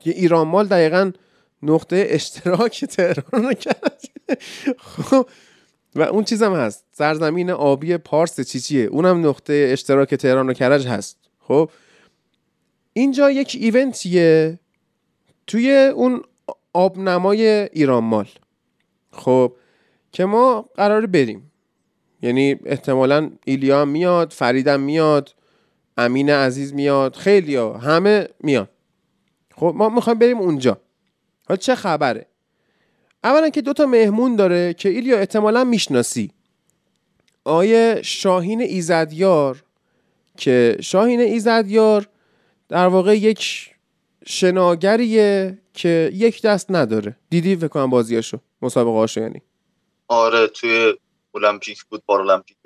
یه 0.06 0.14
ایران 0.14 0.48
مال 0.48 0.68
دقیقا 0.68 1.12
نقطه 1.64 2.08
اشتراک 2.10 2.86
تهران 2.86 3.44
رو 3.44 3.54
کرد 3.54 4.02
خب 4.78 5.30
و 5.98 6.02
اون 6.02 6.24
چیزم 6.24 6.54
هست. 6.56 6.86
سرزمین 6.92 7.52
آبی 7.52 7.98
پارس 7.98 8.42
چیچیه 8.42 8.84
اونم 8.84 9.28
نقطه 9.28 9.70
اشتراک 9.72 10.16
تهران 10.16 10.50
و 10.50 10.54
کرج 10.54 10.88
هست. 10.88 11.18
خب؟ 11.40 11.70
اینجا 12.94 13.32
یک 13.32 13.58
ایونتیه 13.60 14.60
توی 15.48 15.92
اون 15.96 16.22
آبنمای 16.74 17.48
ایران 17.48 18.04
مال. 18.04 18.28
خب؟ 19.12 19.54
که 20.12 20.26
ما 20.26 20.70
قرار 20.76 21.06
بریم. 21.06 21.52
یعنی 22.22 22.60
احتمالا 22.66 23.32
ایلیا 23.46 23.86
میاد 23.86 24.34
فریدم 24.34 24.80
میاد 24.80 25.36
امین 25.98 26.30
عزیز 26.30 26.74
میاد 26.74 27.16
خیلی 27.16 27.56
ها 27.56 27.78
همه 27.78 28.28
میان. 28.40 28.68
خب؟ 29.56 29.74
ما 29.76 29.90
می‌خوایم 29.90 30.20
بریم 30.20 30.38
اونجا. 30.38 30.82
حالا 31.48 31.58
چه 31.58 31.76
خبره؟ 31.76 32.28
اولا 33.28 33.50
که 33.50 33.62
دوتا 33.62 33.86
مهمون 33.86 34.36
داره 34.36 34.74
که 34.74 34.90
ایلیا 34.90 35.18
احتمالا 35.18 35.64
می‌شناسی. 35.64 36.32
آیه 37.44 38.02
شاهین 38.04 38.62
ایزدیار 38.62 39.64
که 40.38 40.78
شاهین 40.82 41.20
ایزدیار 41.20 42.08
در 42.70 42.88
واقع 42.88 43.18
یک 43.18 43.70
شناگریه 44.26 45.58
که 45.74 46.12
یک 46.14 46.42
دست 46.42 46.72
نداره. 46.72 47.16
دیدی 47.30 47.56
فکر 47.56 47.68
کنم 47.68 47.90
بازیاشو؟ 47.90 48.40
مسابقه 48.62 48.98
هاشو 48.98 49.22
یعنی. 49.22 49.42
آره 50.08 50.48
توی 50.48 50.94
المپیک 51.36 51.84
بود 51.84 52.04
پارالمپیک 52.08 52.58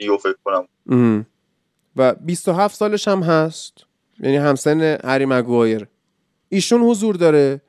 ریو 0.00 0.16
فکر 0.16 0.36
کنم. 0.44 1.26
و 1.96 2.14
27 2.14 2.76
سالش 2.76 3.08
هم 3.08 3.22
هست. 3.22 3.72
یعنی 4.20 4.36
همسن 4.36 4.98
هری 5.04 5.24
مگوایر 5.26 5.86
ایشون 6.48 6.80
حضور 6.80 7.16
داره. 7.16 7.60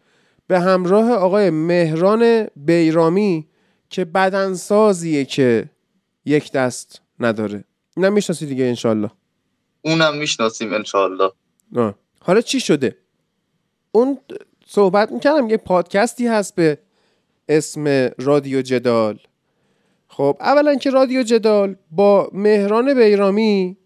به 0.52 0.60
همراه 0.60 1.12
آقای 1.12 1.50
مهران 1.50 2.48
بیرامی 2.56 3.48
که 3.90 4.06
بدنسازیه 4.06 5.26
که 5.26 5.70
یک 6.26 6.52
دست 6.52 7.02
نداره. 7.20 7.64
اینم 7.98 8.14
می‌شناسی 8.14 8.46
دیگه 8.46 8.64
انشالله 8.64 9.12
اونم 9.82 10.18
می‌شناسیم 10.18 10.74
انشالله 10.74 11.32
حالا 12.20 12.42
چی 12.42 12.60
شده؟ 12.60 12.96
اون 13.92 14.18
صحبت 14.68 15.12
می‌کردم 15.12 15.50
یه 15.50 15.58
پادکستی 15.58 16.28
هست 16.28 16.56
به 16.56 16.78
اسم 17.50 18.10
رادیو 18.18 18.62
جدال. 18.62 19.20
خب 20.08 20.38
اولا 20.40 20.76
که 20.76 20.90
رادیو 20.90 21.24
جدال 21.24 21.76
با 21.92 22.30
مهران 22.34 22.94
بیرامی 22.94 23.78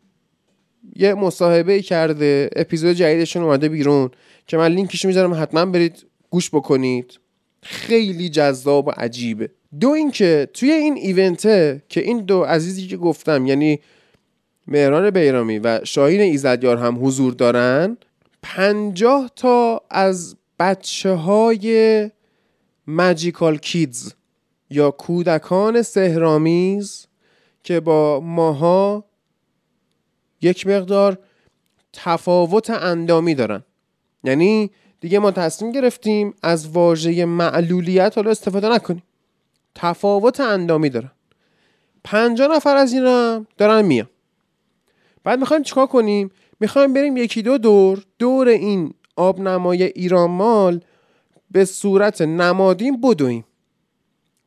یه 0.95 1.13
مصاحبه 1.13 1.81
کرده 1.81 2.49
اپیزود 2.55 2.91
جدیدشون 2.95 3.43
اومده 3.43 3.69
بیرون 3.69 4.11
که 4.47 4.57
من 4.57 4.71
لینکش 4.71 5.05
می‌ذارم 5.05 5.33
حتما 5.41 5.65
برید 5.65 6.05
گوش 6.35 6.49
بکنید. 6.49 7.19
خیلی 7.61 8.29
جذاب 8.29 8.87
و 8.87 8.91
عجیبه. 8.91 9.49
دو 9.79 9.89
اینکه 9.89 10.49
توی 10.53 10.71
این 10.71 10.95
ایونته 10.95 11.83
که 11.89 12.01
این 12.01 12.25
دو 12.25 12.43
عزیزی 12.43 12.87
که 12.87 12.97
گفتم 12.97 13.45
یعنی 13.45 13.79
مهران 14.67 15.09
بیرامی 15.09 15.59
و 15.59 15.79
شاهین 15.83 16.21
ایزدیار 16.21 16.77
هم 16.77 17.05
حضور 17.05 17.33
دارن 17.33 17.97
پنجاه 18.41 19.31
تا 19.35 19.81
از 19.89 20.35
بچه 20.59 21.11
های 21.11 22.11
ماجیکال 22.87 23.57
کیدز 23.57 24.13
یا 24.69 24.91
کودکان 24.91 25.81
سهرامیز 25.81 27.07
که 27.63 27.79
با 27.79 28.19
ماها 28.19 29.05
یک 30.41 30.67
مقدار 30.67 31.17
تفاوت 31.93 32.69
اندامی 32.69 33.35
دارن. 33.35 33.63
یعنی 34.23 34.71
دیگه 35.05 35.19
ما 35.19 35.31
تصمیم 35.31 35.71
گرفتیم 35.71 36.33
از 36.43 36.67
واژه 36.67 37.25
معلولیت 37.25 38.13
حالا 38.15 38.31
استفاده 38.31 38.69
نکنیم. 38.69 39.03
تفاوت 39.75 40.39
اندامی 40.39 40.89
دارن. 40.89 41.11
پنجا 42.03 42.47
نفر 42.47 42.75
از 42.75 42.93
اینا 42.93 43.45
دارن 43.57 43.81
میان. 43.81 44.09
بعد 45.23 45.39
می‌خوایم 45.39 45.63
چیکار 45.63 45.87
کنیم؟ 45.87 46.31
می‌خوایم 46.59 46.93
بریم 46.93 47.17
یکی 47.17 47.41
دو 47.41 47.57
دور 47.57 48.05
دور 48.19 48.47
این 48.47 48.93
آبنمای 49.15 49.83
ایران 49.83 50.31
مال 50.31 50.81
به 51.51 51.65
صورت 51.65 52.21
نمادین 52.21 53.01
بدویم. 53.01 53.45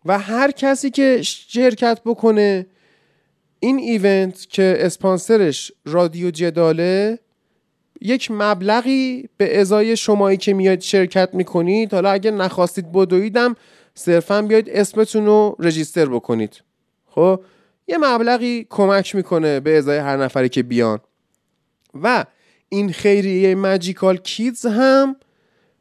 و 0.04 0.18
هر 0.18 0.50
کسی 0.50 0.90
که 0.90 1.22
شرکت 1.22 2.00
بکنه 2.04 2.66
این 3.60 3.78
ایونت 3.78 4.48
که 4.48 4.76
اسپانسرش 4.80 5.72
رادیو 5.84 6.30
جداله 6.30 7.18
یک 8.00 8.30
مبلغی 8.30 9.28
به 9.36 9.60
ازای 9.60 9.96
شمایی 9.96 10.36
که 10.36 10.54
میاد 10.54 10.80
شرکت 10.80 11.34
می‌کنید 11.34 11.94
حالا 11.94 12.10
اگه 12.10 12.30
نخواستید 12.30 12.92
بدویدم 12.92 13.56
صرفا 13.94 14.42
بیاید 14.42 14.70
اسمتون 14.70 15.26
رو 15.26 15.56
رجیستر 15.58 16.06
بکنید. 16.06 16.62
خب؟ 17.06 17.40
یه 17.88 17.98
مبلغی 17.98 18.66
کمک 18.70 19.14
می‌کنه 19.14 19.60
به 19.60 19.78
ازای 19.78 19.98
هر 19.98 20.16
نفری 20.16 20.48
که 20.48 20.62
بیان. 20.62 20.98
و 22.02 22.24
این 22.68 22.92
خیریه 22.92 23.54
ماجیکال 23.54 24.16
کیدز 24.16 24.66
هم 24.66 25.16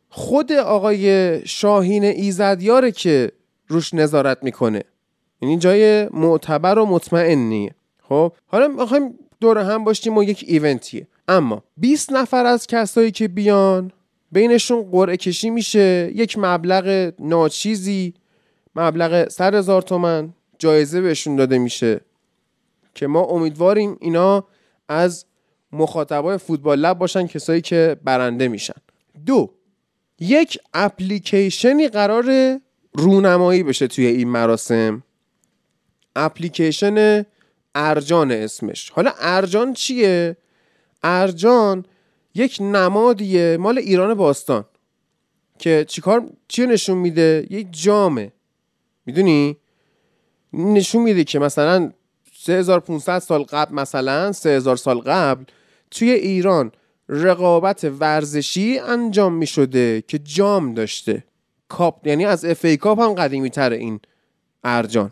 خود 0.09 0.51
آقای 0.51 1.39
شاهین 1.45 2.03
ایزدیاره 2.03 2.91
که 2.91 3.32
روش 3.68 3.93
نظارت 3.93 4.38
می‌کنه. 4.43 4.84
یعنی 5.41 5.57
جای 5.57 6.09
معتبر 6.09 6.80
و 6.80 6.86
مطمئنیه. 6.86 7.76
خب؟ 8.01 8.34
حالا 8.45 8.68
می‌خوایم 8.68 9.20
دور 9.39 9.57
هم 9.57 9.84
باشیم 9.84 10.18
و 10.18 10.24
یک 10.24 10.45
ایونتیه. 10.47 11.07
اما 11.28 11.64
20 11.78 12.14
نفر 12.14 12.46
از 12.46 12.68
کسایی 12.68 13.12
که 13.12 13.28
بیان 13.28 13.92
بینشون 14.32 14.92
قرعه 14.92 15.18
کشی 15.18 15.50
میشه 15.50 16.12
یک 16.16 16.36
مبلغ 16.38 17.14
ناچیزی 17.20 18.14
مبلغ 18.76 19.30
100 19.30 19.56
هزار 19.56 19.82
تومن 19.82 20.34
جایزه 20.60 21.02
بهشون 21.02 21.36
داده 21.36 21.58
میشه 21.58 22.02
که 22.96 23.08
ما 23.08 23.22
امیدواریم 23.22 23.98
اینا 24.00 24.44
از 24.90 25.26
مخاطبای 25.72 26.38
فوتبال 26.38 26.80
لب 26.80 26.98
باشن 26.98 27.28
کسایی 27.28 27.62
که 27.62 27.98
برنده 28.04 28.48
میشن. 28.48 28.74
دو 29.26 29.54
یک 30.20 30.60
اپلیکیشنی 30.74 31.88
قرار 31.88 32.58
رونمایی 32.94 33.64
بشه 33.64 33.88
توی 33.88 34.06
این 34.06 34.28
مراسم. 34.28 35.04
اپلیکیشن 36.16 37.26
ارجان 37.76 38.32
اسمش. 38.32 38.90
حالا 38.90 39.12
ارجان 39.20 39.74
چیه؟ 39.74 40.38
ارجان 41.04 41.86
یک 42.36 42.58
نمادیه 42.62 43.58
مال 43.60 43.78
ایران 43.78 44.14
باستان 44.14 44.66
که 45.60 45.86
چیکار 45.88 46.30
چی 46.48 46.66
نشون 46.66 46.98
میده؟ 46.98 47.48
یک 47.50 47.68
جامه. 47.72 48.32
می‌دونی؟ 49.06 49.58
نشون 50.54 51.04
میده 51.04 51.24
که 51.24 51.39
مثلا 51.39 51.91
3500 52.34 53.20
سال 53.20 53.43
قبل 53.43 53.76
مثلا 53.76 54.32
3000 54.32 54.76
سال 54.76 55.00
قبل 55.00 55.43
توی 55.91 56.12
ایران 56.12 56.72
رقابت 57.10 57.91
ورزشی 58.00 58.80
انجام 58.80 59.34
می 59.34 59.48
شده 59.48 60.04
که 60.08 60.20
جام 60.20 60.74
داشته. 60.74 61.24
کاپ 61.68 62.08
یعنی 62.08 62.26
از 62.26 62.45
اف 62.45 62.66
ای 62.66 62.78
کاپ 62.78 63.00
هم 63.00 63.14
قدیمی 63.14 63.50
تر 63.50 63.72
این 63.72 64.00
ارجان. 64.64 65.12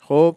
خب؟ 0.00 0.36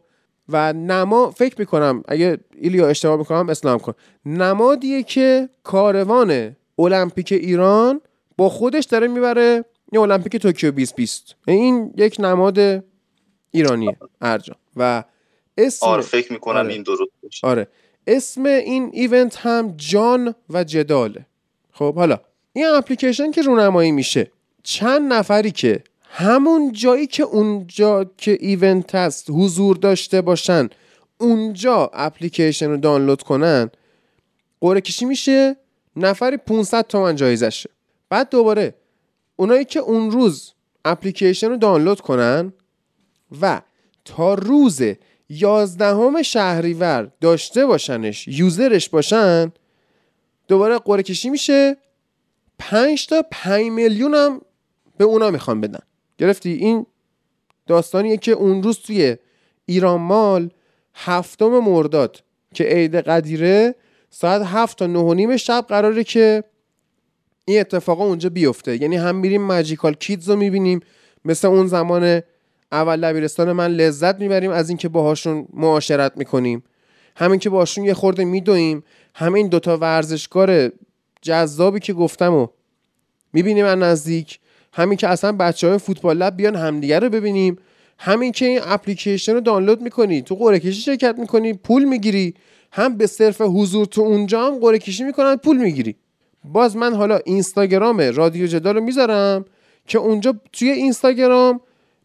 و 0.49 0.73
نما 0.73 1.31
فکر 1.31 1.55
می‌کنم 1.59 2.03
اگه 2.07 2.37
ایلیا 2.61 2.87
اشتباه 2.87 3.17
می‌کنم 3.17 3.49
اسلام 3.49 3.79
کن. 3.79 3.93
نمادیه 4.25 5.03
که 5.03 5.49
کاروان 5.63 6.55
المپیک 6.79 7.31
ایران 7.31 8.01
با 8.37 8.49
خودش 8.49 8.85
داره 8.85 9.07
می‌بره 9.07 9.65
یه 9.91 10.01
المپیک 10.01 10.35
توکیو 10.35 10.71
2020 10.71 11.35
این 11.47 11.93
یک 11.97 12.15
نماد 12.19 12.83
ایرانیه 13.51 13.97
ارجان 14.21 14.57
و 14.75 15.03
اسم 15.57 15.85
آره 15.85 16.01
فکر 16.01 16.33
می‌کنم 16.33 16.57
آره. 16.57 16.73
این 16.73 16.83
درست 16.83 17.11
آره. 17.43 17.67
اسم 18.07 18.45
این 18.45 18.89
event 18.93 19.37
هم 19.37 19.73
جان 19.77 20.35
و 20.49 20.63
جداله. 20.63 21.25
خب 21.71 21.95
حالا 21.95 22.19
این 22.53 22.65
اپلیکیشن 22.65 23.31
که 23.31 23.41
رونمایی 23.41 23.91
میشه 23.91 24.31
چند 24.63 25.13
نفری 25.13 25.51
که 25.51 25.83
همون 26.17 26.71
جایی 26.71 27.07
که 27.07 27.23
اونجا 27.23 28.05
که 28.17 28.37
event 28.39 28.95
هست 28.95 29.29
حضور 29.29 29.75
داشته 29.75 30.21
باشن 30.21 30.69
اونجا 31.17 31.91
اپلیکیشن 31.93 32.69
رو 32.69 32.77
دانلود 32.77 33.21
کنن 33.21 33.69
قرعه 34.61 34.81
کشی 34.81 35.05
میشه 35.05 35.55
نفری 35.95 36.37
500 36.37 36.87
تومن 36.87 37.15
جایزشه 37.15 37.69
بعد 38.09 38.29
دوباره 38.29 38.75
اونایی 39.35 39.65
که 39.65 39.79
اون 39.79 40.11
روز 40.11 40.53
اپلیکیشن 40.85 41.49
رو 41.49 41.57
دانلود 41.57 42.01
کنن 42.01 42.53
و 43.41 43.61
تا 44.05 44.33
روز 44.33 44.81
یازدهم 45.29 46.21
شهریور 46.21 47.11
داشته 47.21 47.65
باشنش 47.65 48.27
یوزرش 48.27 48.89
باشن 48.89 49.51
دوباره 50.47 50.77
قرعه 50.77 51.03
کشی 51.03 51.29
میشه 51.29 51.77
5 52.59 53.07
تا 53.07 53.23
5 53.31 53.71
میلیون 53.71 54.13
هم 54.13 54.41
به 54.97 55.03
اونا 55.03 55.31
می‌خوان 55.31 55.61
بدن. 55.61 55.79
گرفتی. 56.17 56.51
این 56.51 56.85
داستانیه 57.67 58.17
که 58.17 58.31
اون 58.31 58.63
روز 58.63 58.79
توی 58.79 59.17
ایران 59.65 60.01
مال 60.01 60.49
هفتم 60.93 61.59
مرداد 61.59 62.23
که 62.53 62.63
عید 62.63 62.95
قدیره 62.95 63.75
ساعت 64.09 64.41
هفت 64.45 64.77
تا 64.77 64.87
نه 64.87 64.99
و 64.99 65.13
نیم 65.13 65.37
شب 65.37 65.65
قراره 65.69 66.03
که 66.03 66.43
این 67.45 67.59
اتفاقا 67.59 68.05
اونجا 68.05 68.29
بیفته. 68.29 68.81
یعنی 68.81 68.95
هم 68.95 69.15
میریم 69.15 69.41
ماجیکال 69.41 69.93
کیدز 69.93 70.29
رو 70.29 70.35
می‌بینیم. 70.35 70.79
مثل 71.25 71.47
اون 71.47 71.67
زمان 71.67 72.21
اول 72.71 73.01
دبیرستان 73.01 73.51
من 73.51 73.71
لذت 73.71 74.19
می‌بریم 74.19 74.51
از 74.51 74.69
اینکه 74.69 74.89
باهاشون 74.89 75.47
معاشرت 75.53 76.17
می‌کنیم. 76.17 76.63
همین 77.15 77.39
که 77.39 77.49
باشون 77.49 77.85
یه 77.85 77.93
خورده 77.93 78.25
میدویم. 78.25 78.83
همین 79.15 79.47
دوتا 79.47 79.77
ورزشکار 79.77 80.71
جذابی 81.21 81.79
که 81.79 81.93
گفتم 81.93 82.33
و 82.33 82.47
می‌بینیم 83.33 83.65
از 83.65 83.77
نزدیک. 83.77 84.39
همین 84.75 84.97
که 84.97 85.07
اصلا 85.07 85.31
بچه 85.31 85.67
های 85.67 85.77
فوتبال 85.77 86.17
لب 86.17 86.37
بیان 86.37 86.55
همدیگه 86.55 86.99
رو 86.99 87.09
ببینیم. 87.09 87.57
همین 87.99 88.31
که 88.31 88.45
این 88.45 88.59
اپلیکیشن 88.63 89.33
رو 89.33 89.39
دانلود 89.39 89.81
می‌کنی 89.81 90.21
تو 90.21 90.35
قرعه 90.35 90.59
کشی 90.59 90.81
شرکت 90.81 91.15
می‌کنی 91.19 91.53
پول 91.53 91.83
می‌گیری. 91.83 92.33
هم 92.71 92.97
به 92.97 93.07
صرف 93.07 93.41
حضور 93.41 93.85
تو 93.85 94.01
اونجا 94.01 94.47
هم 94.47 94.59
قرعه 94.59 94.79
کشی 94.79 95.03
می‌کنن 95.03 95.35
پول 95.35 95.57
می‌گیری. 95.57 95.95
باز 96.43 96.77
من 96.77 96.93
حالا 96.93 97.19
اینستاگرام 97.25 98.01
رادیو 98.01 98.47
جدال 98.47 98.75
رو 98.75 98.81
می‌ذارم 98.81 99.45
که 99.87 99.97
اونجا 99.97 100.35
توی 100.53 100.69
اینستاگرام 100.69 101.59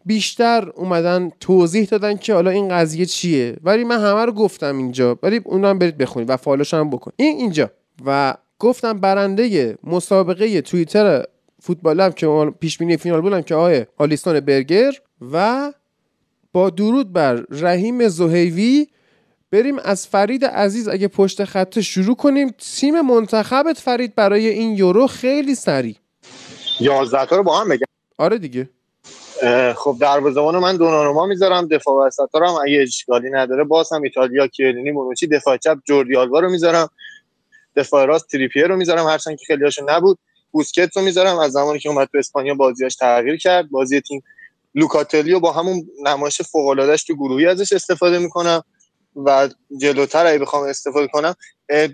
بیشتر 0.06 0.68
اومدن 0.76 1.30
توضیح 1.40 1.84
دادن 1.84 2.16
که 2.16 2.34
حالا 2.34 2.50
این 2.50 2.68
قضیه 2.68 3.06
چیه. 3.06 3.56
ولی 3.64 3.84
من 3.84 4.00
همه 4.00 4.24
رو 4.24 4.32
گفتم 4.32 4.78
اینجا. 4.78 5.18
ولی 5.22 5.40
اون 5.44 5.64
هم 5.64 5.78
برید 5.78 5.98
بخونید 5.98 6.30
و 6.30 6.36
فالوش 6.36 6.74
هم 6.74 6.90
بکن. 6.90 7.12
این 7.16 7.36
اینجا. 7.36 7.70
و 8.06 8.34
گفتم 8.58 9.00
برنده 9.00 9.78
مسابقه 9.84 10.60
توییتر 10.60 11.24
فوتبال 11.62 12.00
هم 12.00 12.12
که 12.12 12.52
پیش 12.60 12.78
بینی 12.78 12.96
فینال 12.96 13.20
بودم 13.20 13.42
که 13.42 13.54
آقای 13.54 13.86
آلیستان 13.98 14.40
برگر 14.40 14.92
و 15.32 15.72
با 16.52 16.70
درود 16.70 17.12
بر 17.12 17.44
رحیم 17.50 18.08
زهیوی 18.08 18.86
بریم 19.52 19.78
از 19.78 20.06
فرید 20.06 20.44
عزیز 20.44 20.88
اگه 20.88 21.08
پشت 21.08 21.44
خط 21.44 21.80
شروع 21.80 22.16
کنیم. 22.16 22.54
تیم 22.58 23.00
منتخبت 23.00 23.78
فرید 23.78 24.14
برای 24.14 24.48
این 24.48 24.76
یورو 24.76 25.06
خیلی 25.06 25.54
سریع. 25.54 25.94
11 26.80 27.26
تا 27.26 27.36
رو 27.36 27.42
با 27.42 27.60
هم 27.60 27.68
بگم. 27.68 27.86
آره 28.18 28.38
دیگه. 28.38 28.68
خب 29.76 29.96
دروازه‌بان 30.00 30.58
من 30.58 30.76
دوناروما 30.76 31.26
می‌ذارم. 31.26 31.68
دفاع 31.68 32.06
وسط 32.06 32.28
هم 32.34 32.54
اگه 32.66 32.82
اشکالی 32.82 33.30
نداره 33.30 33.64
باز 33.64 33.92
هم 33.92 34.02
ایتالیا 34.02 34.46
کیلینی 34.46 34.90
مونوچی 34.90 35.26
دفاع 35.26 35.56
چپ 35.56 35.78
جوردی 35.84 36.16
آلوا 36.16 36.40
رو 36.40 36.50
می‌ذارم. 36.50 36.88
دفاع 37.76 38.04
راست 38.04 38.28
تریپیر 38.28 38.66
رو 38.66 38.76
می‌ذارم. 38.76 39.06
هرچند 39.06 39.38
که 39.38 39.44
خیلی 39.46 39.64
هاشون 39.64 39.90
نبود. 39.90 40.18
بوسکتس 40.50 40.96
رو 40.96 41.02
می‌ذارم 41.02 41.38
از 41.38 41.52
زمانی 41.52 41.78
که 41.78 41.88
اومد 41.88 42.08
تو 42.12 42.18
اسپانیا 42.18 42.54
بازیاش 42.54 42.96
تغییر 42.96 43.36
کرد. 43.36 43.70
بازی 43.70 44.00
تیم 44.00 44.22
لوکاتلیو 44.74 45.40
با 45.40 45.52
همون 45.52 45.88
نمایش 46.02 46.42
فوق 46.42 46.66
العادهش 46.66 47.04
تو 47.04 47.14
گروهی 47.14 47.46
ازش 47.46 47.72
استفاده 47.72 48.18
می‌کنم 48.18 48.62
و 49.16 49.48
جلوتر 49.80 50.26
اگه 50.26 50.38
بخوام 50.38 50.62
استفاده 50.68 51.06
کنم 51.06 51.34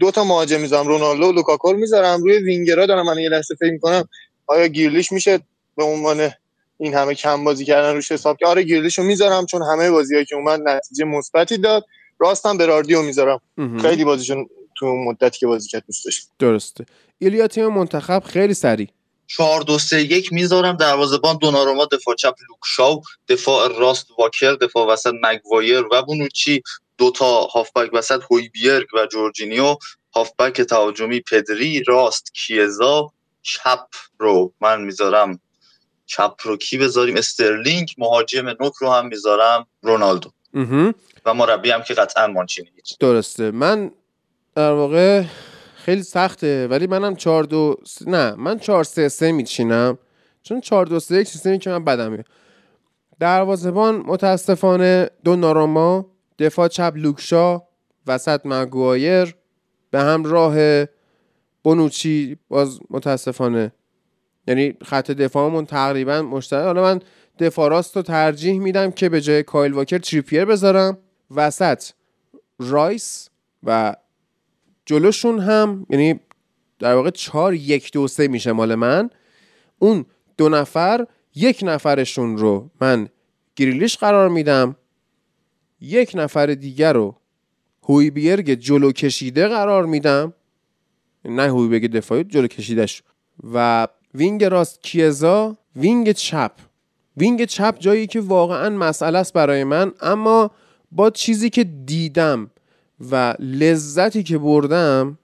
دو 0.01 0.11
تا 0.11 0.25
مهاجم 0.25 0.61
می‌ذارم. 0.61 0.89
رونالدو 0.89 1.27
و 1.27 1.33
لوکاکو 1.33 1.73
می‌ذارم. 1.73 2.23
روی 2.23 2.39
وینگرا 2.39 2.87
دارم 2.87 3.07
من 3.07 3.19
یه 3.19 3.29
لحظه 3.29 3.55
فکر 3.55 3.73
می‌کنم 3.73 4.09
آیا 4.47 4.67
گریلیش 4.67 5.13
میشه 5.13 5.41
به 5.77 5.85
عنوان 5.85 6.31
این 6.79 6.95
همه 6.95 7.15
کم 7.15 7.45
بازی 7.45 7.65
کردن 7.65 7.95
روش 7.95 8.13
حساب 8.13 8.37
که؟ 8.37 8.47
آره 8.47 8.63
گریلیشو 8.63 9.03
می‌ذارم 9.03 9.47
چون 9.47 9.63
همه 9.63 9.91
بازیایی 9.91 10.25
که 10.25 10.37
اومد 10.37 10.61
نتیجه 10.69 11.05
مثبتی 11.05 11.59
داد. 11.59 11.85
راستم 12.19 12.57
براردیو 12.57 13.03
می‌ذارم. 13.03 13.41
خیلی 13.83 14.05
بازیشون 14.05 14.49
تو 14.77 14.87
مدتی 14.87 15.39
که 15.39 15.47
بازی 15.47 15.69
کرد 15.69 15.85
دوست 15.87 16.05
داشت 16.05 16.29
درسته. 16.39 16.87
ایلیا 17.19 17.49
تیم 17.49 17.67
منتخب 17.67 18.23
خیلی 18.27 18.55
سریع. 18.55 18.89
4 19.27 19.63
2 19.63 19.79
3 19.79 20.01
1 20.01 20.33
می‌ذارم. 20.33 20.77
دروازه‌بان 20.77 21.37
دوناروما 21.37 21.85
دفاع 21.85 22.15
چپ 22.15 22.35
لوک 22.49 22.80
شاو 22.80 23.03
دفاع 23.29 23.79
راست 23.79 24.07
واکر 24.19 24.53
دفاع 24.53 24.87
وسط 24.87 25.13
مگوایر 25.23 25.85
و 25.93 26.03
بونوچی. 26.03 26.63
دو 26.99 27.11
تا 27.11 27.41
هافبک 27.41 27.91
وسط 27.93 28.21
هویبیرگ 28.31 28.87
و 28.95 29.07
جورجینیو. 29.07 29.77
هافبک 30.15 30.61
تهاجمی 30.61 31.21
پدری 31.21 31.83
راست 31.87 32.35
کیزا. 32.35 33.13
چپ 33.43 33.87
رو 34.19 34.53
من 34.61 34.83
می‌ذارم. 34.83 35.41
چپ 36.07 36.35
رو 36.43 36.57
کی 36.57 36.79
بذاریم؟ 36.79 37.17
استرلینگ. 37.17 37.95
مهاجم 37.99 38.49
نوک 38.49 38.73
رو 38.79 38.91
هم 38.91 39.07
می‌ذارم. 39.07 39.67
رونالدو. 39.83 40.31
و 41.25 41.35
مربی 41.35 41.71
هم 41.71 41.83
که 41.83 41.95
قطعا 41.95 42.27
مانچینی 42.27 42.69
درسته. 43.01 43.51
من 43.51 43.93
در 44.57 44.73
واقع 44.73 45.23
خیلی 45.77 46.03
سخته. 46.03 46.67
ولی 46.67 46.87
منم 46.87 47.17
4 47.17 47.45
2 47.45 47.77
نه 48.07 48.35
من 48.35 48.59
4 48.59 48.85
3 48.85 49.09
3 49.09 49.33
میچینم. 49.33 49.99
چون 50.43 50.61
4 50.61 50.87
2 50.87 51.01
3 51.01 51.17
1 51.17 51.29
سیستمی 51.29 51.59
که 51.59 51.71
من 51.71 51.85
بدم 51.85 52.13
میاد 52.13 52.27
دروازه‌بان 53.21 53.97
متاسفانه 53.97 55.11
دو 55.25 55.37
ناراما 55.37 56.07
دفاع 56.39 56.69
چپ 56.69 56.93
لوکشا 56.97 57.63
وسط 58.07 58.41
مگوایر 58.45 59.35
به 59.91 60.01
همراه 60.01 60.85
بونوچی 61.63 62.37
باز 62.49 62.81
متاسفانه. 62.91 63.73
یعنی 64.49 64.75
خط 64.85 65.11
دفاعمون 65.11 65.67
تقریبا 65.67 66.23
مشترک. 66.23 66.65
حالا 66.65 66.83
من 66.83 67.01
دفاع 67.39 67.71
راست 67.71 67.97
رو 67.97 68.03
ترجیح 68.03 68.61
میدم 68.61 68.91
که 68.91 69.09
به 69.09 69.21
جای 69.21 69.43
کایل 69.43 69.73
واکر 69.73 69.99
تریپیر 69.99 70.45
بذارم. 70.45 70.99
وسط 71.31 71.85
رایس 72.59 73.29
و 73.63 73.97
جلوشون 74.87 75.39
هم 75.39 75.87
یعنی 75.91 76.21
در 76.79 76.95
واقع 76.95 77.11
چهار 77.11 77.55
یک 77.55 77.93
دو 77.93 78.09
سه 78.09 78.29
میشه 78.29 78.53
مال 78.53 78.75
من. 78.75 79.11
اون 79.79 80.05
دو 80.37 80.49
نفر 80.49 81.07
یک 81.35 81.61
نفرشون 81.63 82.39
رو 82.39 82.71
من 82.81 83.09
گریلیش 83.57 83.97
قرار 83.97 84.29
میدم. 84.29 84.77
یک 85.81 86.13
نفر 86.15 86.47
دیگر 86.47 86.93
رو 86.93 87.17
هویبیرگ 87.83 88.55
جلو 88.55 88.93
کشیده 88.93 89.49
قرار 89.49 89.87
میدم. 89.87 90.33
نه 91.25 91.43
هویبیرگ 91.43 91.93
دفاعی 91.93 92.25
جلو 92.25 92.47
کشیدش 92.47 93.03
و 93.53 93.89
وینگ 94.15 94.45
راست 94.45 94.83
کیزا 94.83 95.57
وینگ 95.77 96.13
چپ. 96.13 96.53
وینگ 97.17 97.45
چپ 97.45 97.77
جایی 97.79 98.07
که 98.07 98.21
واقعا 98.21 98.71
مسئله 98.71 99.19
است 99.19 99.33
برای 99.33 99.65
من 99.65 99.93
اما 100.01 100.51
با 100.93 101.11
چیزی 101.11 101.51
که 101.51 101.65
دیدم 101.65 102.51
و 103.11 103.35
لذتی 103.39 104.23
که 104.23 104.39
بردم 104.39 105.19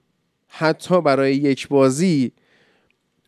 حتی 0.47 1.01
برای 1.01 1.35
یک 1.35 1.67
بازی 1.67 2.31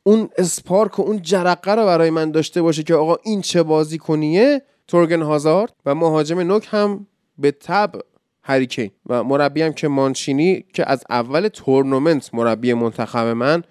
اون 0.04 0.30
spark 0.38 1.00
و 1.00 1.02
اون 1.02 1.22
جرقه 1.22 1.72
رو 1.72 1.86
برای 1.86 2.10
من 2.10 2.32
داشته 2.32 2.62
باشه 2.62 2.84
که 2.84 2.96
آقا 2.96 3.16
این 3.24 3.42
چه 3.42 3.64
بازی 3.64 3.98
کنیه؟ 3.98 4.62
تورگن 4.88 5.22
هازارد 5.22 5.74
و 5.86 5.96
مهاجم 5.96 6.40
نوک 6.40 6.68
هم 6.72 7.08
به 7.38 7.52
طبع 7.52 7.92
هری 8.44 8.64
کین 8.64 8.92
و 9.06 9.24
مربی 9.24 9.62
هم 9.62 9.74
که 9.74 9.88
مانچینی 9.88 10.66
که 10.74 10.90
از 10.90 11.04
اول 11.10 11.48
تورنمنت 11.48 12.34
مربی 12.34 12.74
منتخب 12.74 13.26
من 13.28 13.64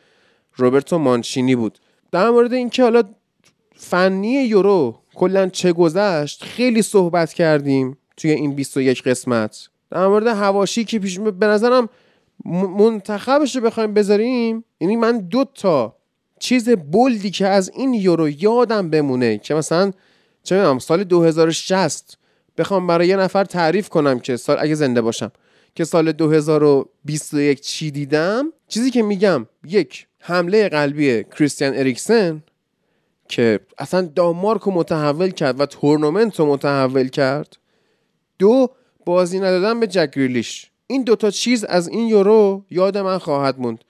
روبرتو 0.57 0.99
مانچینی 0.99 1.57
بود. 1.57 1.79
در 2.13 2.31
مورد 2.31 2.53
اینکه 2.53 2.83
حالا 2.83 3.03
فنی 3.77 4.45
یورو 4.45 4.99
کلا 5.15 5.49
چه 5.49 5.73
گذشت 5.73 6.45
خیلی 6.45 6.83
صحبت 6.83 7.33
کردیم 7.33 7.99
توی 8.17 8.31
این 8.31 8.55
21 8.55 9.03
قسمت. 9.03 9.69
در 9.95 10.07
مورد 10.07 10.27
هواشی 10.27 10.85
که 10.85 10.99
پیش 10.99 11.19
به 11.19 11.47
نظرم 11.47 11.89
منتخبش 12.79 13.57
رو 13.57 13.63
بخوایم 13.63 13.95
بذاریم 13.95 14.65
یعنی 14.81 14.97
من 14.97 15.19
دو 15.19 15.45
تا 15.55 15.97
چیز 16.39 16.69
بلدی 16.69 17.31
که 17.31 17.47
از 17.47 17.71
این 17.75 17.95
یورو 17.95 18.29
یادم 18.29 18.91
بمونه 18.91 19.39
که 19.39 19.55
مثلا 19.55 19.93
چه 20.43 20.57
می‌دونم 20.57 20.79
سال 20.79 21.05
2060 21.05 22.19
بخوام 22.59 22.87
برای 22.87 23.09
یه 23.09 23.17
نفر 23.17 23.45
تعریف 23.45 23.89
کنم 23.89 24.21
که 24.21 24.37
سال 24.37 24.57
اگه 24.61 24.75
زنده 24.75 25.01
باشم 25.01 25.33
که 25.75 25.85
سال 25.85 26.13
2021 26.13 27.61
چی 27.61 27.91
دیدم؟ 27.91 28.53
چیزی 28.69 28.91
که 28.91 29.03
میگم 29.03 29.47
یک 29.65 30.07
حمله 30.19 30.69
قلبی 30.69 31.25
کریستیان 31.25 31.75
اریکسن 31.75 32.43
که 33.29 33.61
اصلا 33.79 34.03
دانمارک 34.03 34.61
رو 34.61 34.73
متحول 34.73 35.31
کرد 35.31 35.61
و 35.61 35.67
تورنمنت 35.67 36.41
رو 36.41 36.47
متحول 36.47 37.09
کرد. 37.09 37.57
دو 38.39 38.71
بازی 39.05 39.41
ندادن 39.41 39.81
به 39.81 39.87
جگریلیش 39.87 40.71
این 40.87 41.03
دوتا 41.03 41.31
چیز 41.31 41.65
از 41.65 41.89
این 41.89 42.09
یورو 42.09 42.63
یاد 42.71 42.99
من 42.99 43.19
خواهد 43.19 43.59
موند. 43.59 43.85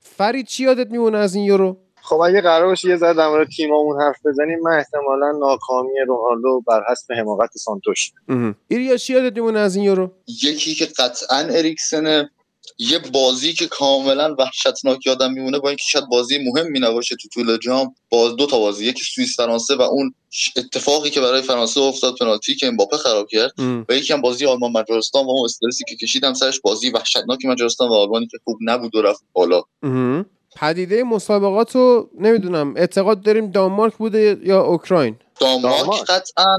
فرید 0.00 0.46
چی 0.46 0.62
یادت 0.64 0.90
میمونه 0.90 1.18
از 1.18 1.34
این 1.34 1.44
یورو؟ 1.44 1.76
خب 2.02 2.20
اگه 2.20 2.40
قرار 2.40 2.66
باشه 2.66 2.88
یه 2.88 2.96
ذره 2.96 3.14
در 3.14 3.28
مورد 3.28 3.48
تیممون 3.48 4.02
حرف 4.02 4.26
بزنیم 4.26 4.58
من 4.62 4.72
احتمالا 4.72 5.32
ناکامی 5.32 5.90
رونالدو 6.06 6.62
بر 6.66 6.82
حسب 6.90 7.12
حماقت 7.12 7.50
سانتوش. 7.54 8.12
ایریا 8.68 8.96
چی 8.96 9.12
یادت 9.12 9.34
میمونه 9.36 9.58
از 9.58 9.76
این 9.76 9.84
یورو؟ 9.84 10.10
یکی 10.26 10.74
که 10.74 10.86
قطعا 10.86 11.38
اریکسن 11.38 12.28
یه 12.78 12.98
بازی 12.98 13.52
که 13.52 13.66
کاملا 13.66 14.34
وحشتناک 14.38 15.06
یادم 15.06 15.32
میمونه 15.32 15.58
با 15.58 15.68
اینکه 15.68 15.84
شاید 15.88 16.08
بازی 16.08 16.38
مهمی 16.38 16.80
نباشه 16.80 17.16
تو 17.16 17.28
طول 17.28 17.58
جام 17.58 17.94
باز 18.10 18.36
دو 18.36 18.46
تا 18.46 18.58
بازی 18.58 18.86
یکیش 18.86 19.14
سوئیس 19.14 19.36
فرانسه 19.36 19.76
و 19.76 19.82
اون 19.82 20.14
اتفاقی 20.56 21.10
که 21.10 21.20
برای 21.20 21.42
فرانسه 21.42 21.80
افتاد 21.80 22.14
پنالتی 22.20 22.54
که 22.54 22.66
امباپه 22.66 22.96
خراب 22.96 23.28
کرد. 23.28 23.52
و 23.88 23.94
یکی 23.94 24.12
هم 24.12 24.20
بازی 24.20 24.46
آلمان 24.46 24.72
مجارستان 24.72 25.26
و 25.26 25.30
اون 25.30 25.44
استرسی 25.44 25.84
که 25.88 25.96
کشیدم 25.96 26.34
سرش 26.34 26.60
بازی 26.60 26.90
وحشتناکی 26.90 27.48
مجارستان 27.48 27.88
و 27.88 27.92
آلمانی 27.92 28.26
که 28.26 28.38
خوب 28.44 28.58
نبود 28.64 28.94
و 28.94 29.02
رفت 29.02 29.24
بالا. 29.32 29.62
پدیده 30.56 31.04
مسابقات 31.04 31.76
رو 31.76 32.10
نمی‌دونم 32.20 32.74
اعتقاد 32.76 33.22
داریم 33.22 33.50
دانمارک 33.50 33.96
بوده 33.96 34.40
یا 34.44 34.62
اوکراین؟ 34.62 35.16
دانمارک 35.40 36.04
قطعا 36.04 36.58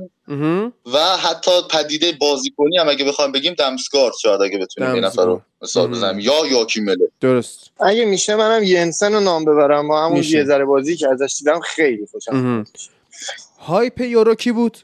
و 0.94 1.18
حتی 1.18 1.52
پدیده 1.70 2.12
بازیکنی 2.12 2.78
هم 2.78 2.90
اگه 2.90 3.06
بخوایم 3.06 3.32
بگیم 3.32 3.54
دمسگارد 3.54 4.14
شاید 4.22 4.42
اگه 4.42 4.58
بتونیم 4.58 4.96
یه 4.96 5.02
نفر 5.02 5.26
رو 5.26 5.42
مثال 5.62 5.88
بزنیم. 5.88 6.20
یا 6.20 6.48
یاکیمله 6.52 7.08
درست. 7.22 7.72
اگه 7.80 8.06
میشه 8.06 8.36
منم 8.36 8.64
ینسن 8.64 9.14
رو 9.14 9.20
نام 9.20 9.46
ببرم. 9.46 9.88
با 9.88 10.06
همون 10.06 10.24
یه 10.24 10.44
ذره 10.44 10.66
بازی 10.66 10.98
که 10.98 11.08
ازش 11.10 11.36
دیدم 11.40 11.60
خیلی 11.60 12.08
خوشم 12.12 12.66
هایپ 13.60 14.02
یورو 14.02 14.36
کی 14.36 14.52
بود؟ 14.52 14.78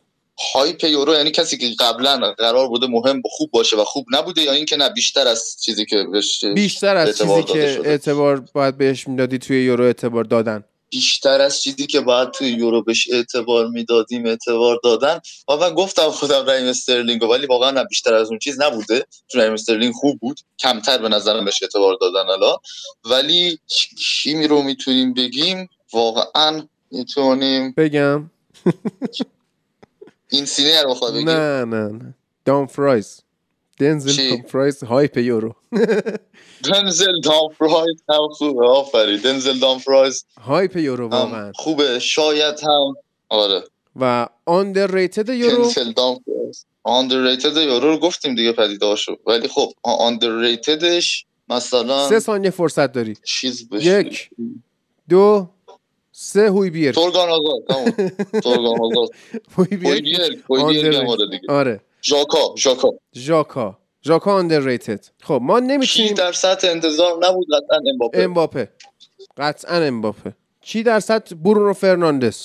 هایپ 0.53 0.83
یورو 0.83 1.13
یعنی 1.13 1.31
کسی 1.31 1.57
که 1.57 1.67
قبلا 1.79 2.33
قرار 2.37 2.67
بوده 2.67 2.87
مهم 2.87 3.17
و 3.17 3.29
خوب 3.31 3.51
باشه 3.51 3.77
و 3.77 3.83
خوب 3.83 4.05
نبوده 4.11 4.41
یا 4.41 4.51
اینکه 4.51 4.77
نه 4.77 4.89
بیشتر 4.89 5.27
از 5.27 5.57
چیزی 5.61 5.85
که 5.85 6.03
بهش 6.11 6.45
بیشتر 6.55 6.95
از 6.95 7.17
چیزی 7.17 7.43
که 7.43 7.81
اعتبار 7.83 8.43
باید 8.53 8.77
بهش 8.77 9.07
می‌دادی 9.07 9.37
توی 9.37 9.63
یورو 9.65 9.83
اعتبار 9.83 10.23
دادن. 10.23 10.63
بیشتر 10.89 11.41
از 11.41 11.61
چیزی 11.61 11.87
که 11.87 12.01
باید 12.01 12.31
توی 12.31 12.47
یورو 12.47 12.81
بهش 12.81 13.07
اعتبار 13.11 13.67
می‌دادیم 13.67 14.25
اعتبار 14.25 14.79
دادن. 14.83 15.19
و 15.49 15.55
من 15.55 15.73
گفتم 15.75 16.09
خودم 16.09 16.45
رایم 16.45 16.67
استرلینگ 16.67 17.23
ولی 17.23 17.45
واقعا 17.45 17.71
نه 17.71 17.83
بیشتر 17.83 18.13
از 18.13 18.29
اون 18.29 18.39
چیز 18.39 18.61
نبوده. 18.61 19.05
چون 19.27 19.41
رایم 19.41 19.53
استرلینگ 19.53 19.93
خوب 19.93 20.19
بود. 20.19 20.39
کمتر 20.59 20.97
به 20.97 21.09
نظرم 21.09 21.45
بهش 21.45 21.63
اعتبار 21.63 21.97
دادن 22.01 22.25
حالا. 22.25 22.57
ولی 23.05 23.59
چی 23.97 24.47
رو 24.47 24.61
می‌تونیم 24.61 25.13
بگیم؟ 25.13 25.69
واقعا 25.93 26.67
می‌تونیم. 26.91 27.73
بگم. 27.77 28.31
اینسینیه 30.31 30.83
رو 30.83 30.95
بگیم 31.13 31.29
نه 31.29 31.65
نه 31.65 31.87
نه. 31.87 32.13
دام 32.45 32.67
فرایز 32.67 33.21
دنزل 33.77 34.11
چی؟ 34.11 34.29
دام 34.29 34.41
فرایز 34.41 34.83
hype 34.83 35.17
یورو. 35.17 35.55
دنزل 36.73 37.21
دامفرایز 37.23 38.03
هم 38.09 38.27
خوبه 38.31 38.67
آفرین. 38.67 39.17
دنزل 39.21 39.59
دامفرایز 39.59 40.25
هایپ 40.41 40.75
یورو 40.77 41.07
واقعا. 41.09 41.51
خوبه. 41.55 41.99
شاید 41.99 42.59
هم 42.63 42.95
آره. 43.29 43.63
و 43.99 44.27
underrated 44.49 45.29
یورو 45.29 45.63
دنزل 45.63 45.91
دامفرایز 45.91 46.65
underrated 46.87 47.57
یورو 47.57 47.89
رو 47.91 47.97
گفتیم 47.97 48.35
دیگه 48.35 48.51
پدیداشو 48.51 49.17
ولی 49.27 49.47
خب 49.47 49.71
underratedش 49.85 51.23
مثلا 51.49 52.09
سه 52.09 52.19
ثانیه 52.19 52.49
فرصت 52.49 52.91
داری. 52.91 53.17
چیز 53.25 53.69
بشه. 53.69 53.99
یک 53.99 54.29
دو 55.09 55.49
سه 56.11 56.49
هوی 56.49 56.69
بیر 56.69 56.91
تورگان 56.91 57.29
آزاد. 57.29 57.63
تورگان 58.43 58.79
آزاد. 58.85 59.09
هوی 59.57 59.77
بیر 59.77 60.23
آره. 61.49 61.81
ژاکا 62.09 62.55
ژاکا. 62.57 62.89
ژاکا. 63.15 63.77
ژاکا 64.07 64.41
underrated. 64.41 65.03
خب 65.23 65.39
ما 65.43 65.59
نمی‌تونیم 65.59 66.13
در 66.13 66.31
سطح 66.31 66.67
انتظار 66.67 67.13
نبود 67.27 67.47
قطعا 67.53 67.79
امباپه. 67.91 68.23
امباپه. 68.23 68.69
قطعا 69.37 69.77
امباپه. 69.77 70.33
کی 70.61 70.83
در 70.83 70.99
سطح 70.99 71.35
برونو 71.35 71.73
فرناندز. 71.73 72.37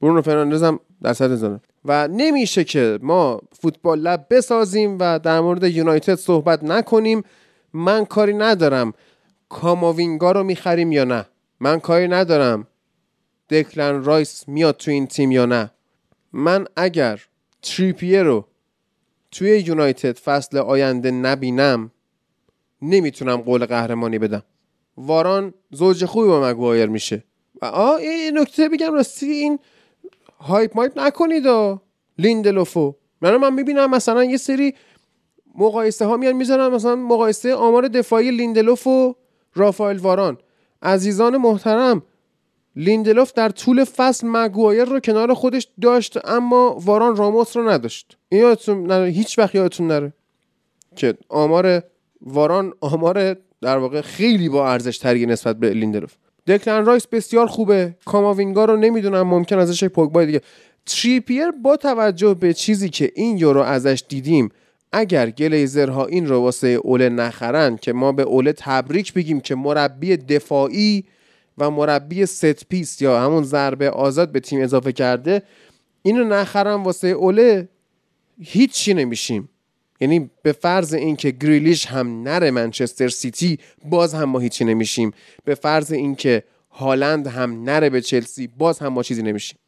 برونو 0.00 0.22
فرناندز 0.22 0.62
هم 0.62 0.80
در 1.02 1.12
سطح 1.12 1.34
زنه 1.34 1.60
و 1.84 2.08
نمیشه 2.08 2.64
که 2.64 2.98
ما 3.02 3.40
فوتبال 3.60 3.98
لب 3.98 4.26
بسازیم 4.30 4.98
و 5.00 5.18
در 5.18 5.40
مورد 5.40 5.64
یونایتد 5.64 6.14
صحبت 6.14 6.64
نکنیم. 6.64 7.22
من 7.72 8.04
کاری 8.04 8.34
ندارم. 8.34 8.92
کاماوینگا 9.48 10.32
رو 10.32 10.42
می‌خریم 10.42 10.92
یا 10.92 11.04
نه؟ 11.04 11.26
من 11.60 11.80
کاری 11.80 12.08
ندارم. 12.08 12.66
دکلن 13.50 14.04
رایس 14.04 14.48
میاد 14.48 14.76
تو 14.76 14.90
این 14.90 15.06
تیم 15.06 15.30
یا 15.30 15.46
نه؟ 15.46 15.70
من 16.32 16.66
اگر 16.76 17.20
تریپیه 17.62 18.22
رو 18.22 18.44
توی 19.30 19.58
یونایتد 19.58 20.18
فصل 20.18 20.58
آینده 20.58 21.10
نبینم 21.10 21.90
نمی‌تونم 22.82 23.36
قول 23.36 23.66
قهرمانی 23.66 24.18
بدم. 24.18 24.42
واران 24.96 25.54
زوج 25.70 26.04
خوبی 26.04 26.28
با 26.28 26.48
مگوایر 26.48 26.86
میشه. 26.86 27.24
آه 27.62 28.02
یه 28.02 28.30
نکته 28.30 28.68
بگم 28.68 28.94
راستی 28.94 29.26
این 29.26 29.58
hype 30.40 30.76
مایپ 30.76 30.98
نکنید 30.98 31.46
و 31.46 31.80
لیندلوفو. 32.18 32.94
من 33.20 33.36
من 33.36 33.54
می‌بینم 33.54 33.90
مثلا 33.90 34.24
یه 34.24 34.36
سری 34.36 34.74
مقایسه 35.54 36.04
ها 36.04 36.16
میان 36.16 36.32
می‌ذارن 36.32 36.74
مثلا 36.74 36.96
مقایسه 36.96 37.54
آمار 37.54 37.88
دفاعی 37.88 38.30
لیندلوف 38.30 38.86
و 38.86 39.14
رافائل 39.54 39.98
واران. 39.98 40.38
عزیزان 40.82 41.36
محترم 41.36 42.02
لیندلوف 42.78 43.32
در 43.32 43.48
طول 43.48 43.84
فصل 43.84 44.26
مگوایر 44.26 44.84
رو 44.84 45.00
کنار 45.00 45.34
خودش 45.34 45.68
داشت 45.80 46.18
اما 46.24 46.78
واران 46.84 47.16
راموس 47.16 47.56
رو 47.56 47.68
نداشت. 47.68 48.16
این 48.28 48.40
یادتون 48.40 48.86
نره 48.86 49.08
هیچ 49.10 49.38
وقت 49.38 49.54
یادتون 49.54 49.86
نره 49.86 50.12
که 50.96 51.14
آمار 51.28 51.82
واران 52.20 52.72
آمار 52.80 53.36
در 53.60 53.78
واقع 53.78 54.00
خیلی 54.00 54.48
با 54.48 54.72
ارزش 54.72 54.98
تری 54.98 55.26
نسبت 55.26 55.56
به 55.56 55.70
لیندلوف. 55.70 56.14
دکلن 56.46 56.84
رایس 56.84 57.06
بسیار 57.06 57.46
خوبه. 57.46 57.94
کاماوینگا 58.04 58.64
رو 58.64 58.76
نمی‌دونم 58.76 59.22
ممکنه 59.22 59.58
ازش 59.58 59.84
پوگبای 59.84 60.26
دیگه. 60.26 60.40
تریپیر 60.86 61.50
با 61.50 61.76
توجه 61.76 62.34
به 62.34 62.54
چیزی 62.54 62.88
که 62.88 63.12
این 63.14 63.38
یورو 63.38 63.60
ازش 63.60 64.04
دیدیم 64.08 64.48
اگر 64.92 65.30
گلیزرها 65.30 66.06
این 66.06 66.26
رو 66.26 66.40
واسه 66.40 66.68
اوله 66.68 67.08
نخرن 67.08 67.76
که 67.76 67.92
ما 67.92 68.12
به 68.12 68.22
اوله 68.22 68.52
تبریک 68.52 69.14
بگیم 69.14 69.40
که 69.40 69.54
مربی 69.54 70.16
دفاعی 70.16 71.04
و 71.58 71.70
مربی 71.70 72.26
set 72.26 72.64
piece 72.64 73.02
یا 73.02 73.20
همون 73.20 73.44
ضربه 73.44 73.90
آزاد 73.90 74.32
به 74.32 74.40
تیم 74.40 74.62
اضافه 74.62 74.92
کرده 74.92 75.42
اینو 76.02 76.24
نخرن 76.24 76.82
واسه 76.82 77.08
اوله 77.08 77.68
هیچی 78.40 78.94
نمیشیم. 78.94 79.48
یعنی 80.00 80.30
به 80.42 80.52
فرض 80.52 80.94
اینکه 80.94 81.30
گریلیش 81.30 81.86
هم 81.86 82.22
نره 82.22 82.50
منچستر 82.50 83.08
سیتی 83.08 83.58
باز 83.84 84.14
هم 84.14 84.24
ما 84.24 84.38
هیچی 84.38 84.64
نمیشیم. 84.64 85.12
به 85.44 85.54
فرض 85.54 85.92
اینکه 85.92 86.44
هالند 86.70 87.26
هم 87.26 87.64
نره 87.64 87.90
به 87.90 88.00
چلسی 88.00 88.46
باز 88.58 88.78
هم 88.78 88.88
ما 88.88 89.02
چیزی 89.02 89.22
نمیشیم. 89.22 89.58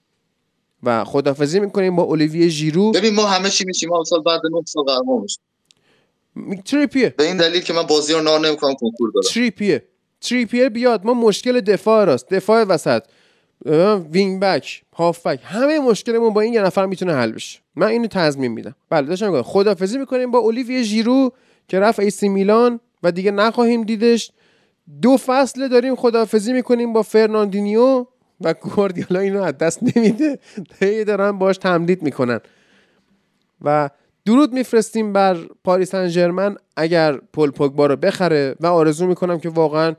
و 0.83 1.05
خدافزی 1.05 1.61
می‌کنیم 1.61 1.97
با 1.97 2.03
اولیویه 2.03 2.49
ژیرو. 2.49 2.93
ببین 2.93 3.15
ما 3.15 3.27
همه 3.27 3.51
چی 3.51 3.65
میشیم. 3.65 3.89
ما 3.89 4.05
سال 4.05 4.23
بعد 4.23 4.41
نه 4.53 4.63
سال 4.67 4.85
قهرمان 4.85 5.23
میشیم. 5.23 6.63
تریپیه. 6.63 7.15
به 7.19 7.25
این 7.25 7.37
دلیل 7.37 7.61
که 7.61 7.73
من 7.73 7.83
بازی 7.83 8.13
رو 8.13 8.23
نار 8.23 8.41
نمی‌کنم 8.41 8.75
کنکور 8.75 9.11
دارم. 9.15 9.29
تریپیه. 9.35 9.85
تریپیه 10.21 10.69
بیاد 10.69 11.05
ما 11.05 11.15
مشکل 11.15 11.61
دفاع 11.61 12.05
راست. 12.05 12.35
دفاع 12.35 12.65
وسط. 12.65 13.03
وینگ 14.13 14.41
بک 14.41 14.83
هاف 14.97 15.27
بک. 15.27 15.41
همه 15.45 15.79
مشکلمون 15.79 16.33
با 16.33 16.41
این 16.41 16.55
یه 16.55 16.63
نفر 16.63 16.87
می‌تونه 16.87 17.15
حل 17.15 17.33
بشه. 17.33 17.59
من 17.77 17.87
اینو 17.87 18.07
تضمین 18.07 18.53
میدم. 18.53 18.75
بله 18.91 19.07
داشتم 19.07 19.31
میگم 19.31 19.43
خدافظی 19.43 19.99
می‌کنیم 19.99 20.31
با 20.31 20.39
اولیویه 20.39 20.83
ژیرو 20.83 21.33
که 21.69 21.81
رفت 21.81 22.01
ایسی 22.01 22.29
میلان 22.29 22.81
و 23.03 23.13
دیگه 23.13 23.31
نخواهیم 23.31 23.83
دیدش. 23.83 24.33
دو 25.03 25.17
فصل 25.17 25.69
داریم 25.69 25.97
خدافظی 25.97 26.53
می‌کنیم 26.53 26.93
با 26.93 27.03
فرناندینیو 27.03 28.07
و 28.41 28.55
گواردیولا 28.55 29.21
اینو 29.21 29.43
از 29.43 29.59
دست 29.59 29.97
نمیده. 29.97 30.39
هی 30.81 31.05
دارن 31.05 31.33
باش 31.33 31.59
تمدید 31.59 32.03
می‌کنن. 32.03 32.41
و 33.63 33.91
درود 34.27 34.53
میفرستیم 34.53 35.13
بر 35.13 35.37
پاریس 35.65 35.91
سن 35.91 36.09
ژرمن. 36.09 36.57
اگر 36.77 37.17
پل 37.17 37.51
پوگبا 37.51 37.87
رو 37.87 37.97
بخره 37.97 38.55
و 38.61 38.67
آرزو 38.67 39.07
می‌کنم 39.07 39.39
که 39.39 39.49
واقعا 39.49 39.95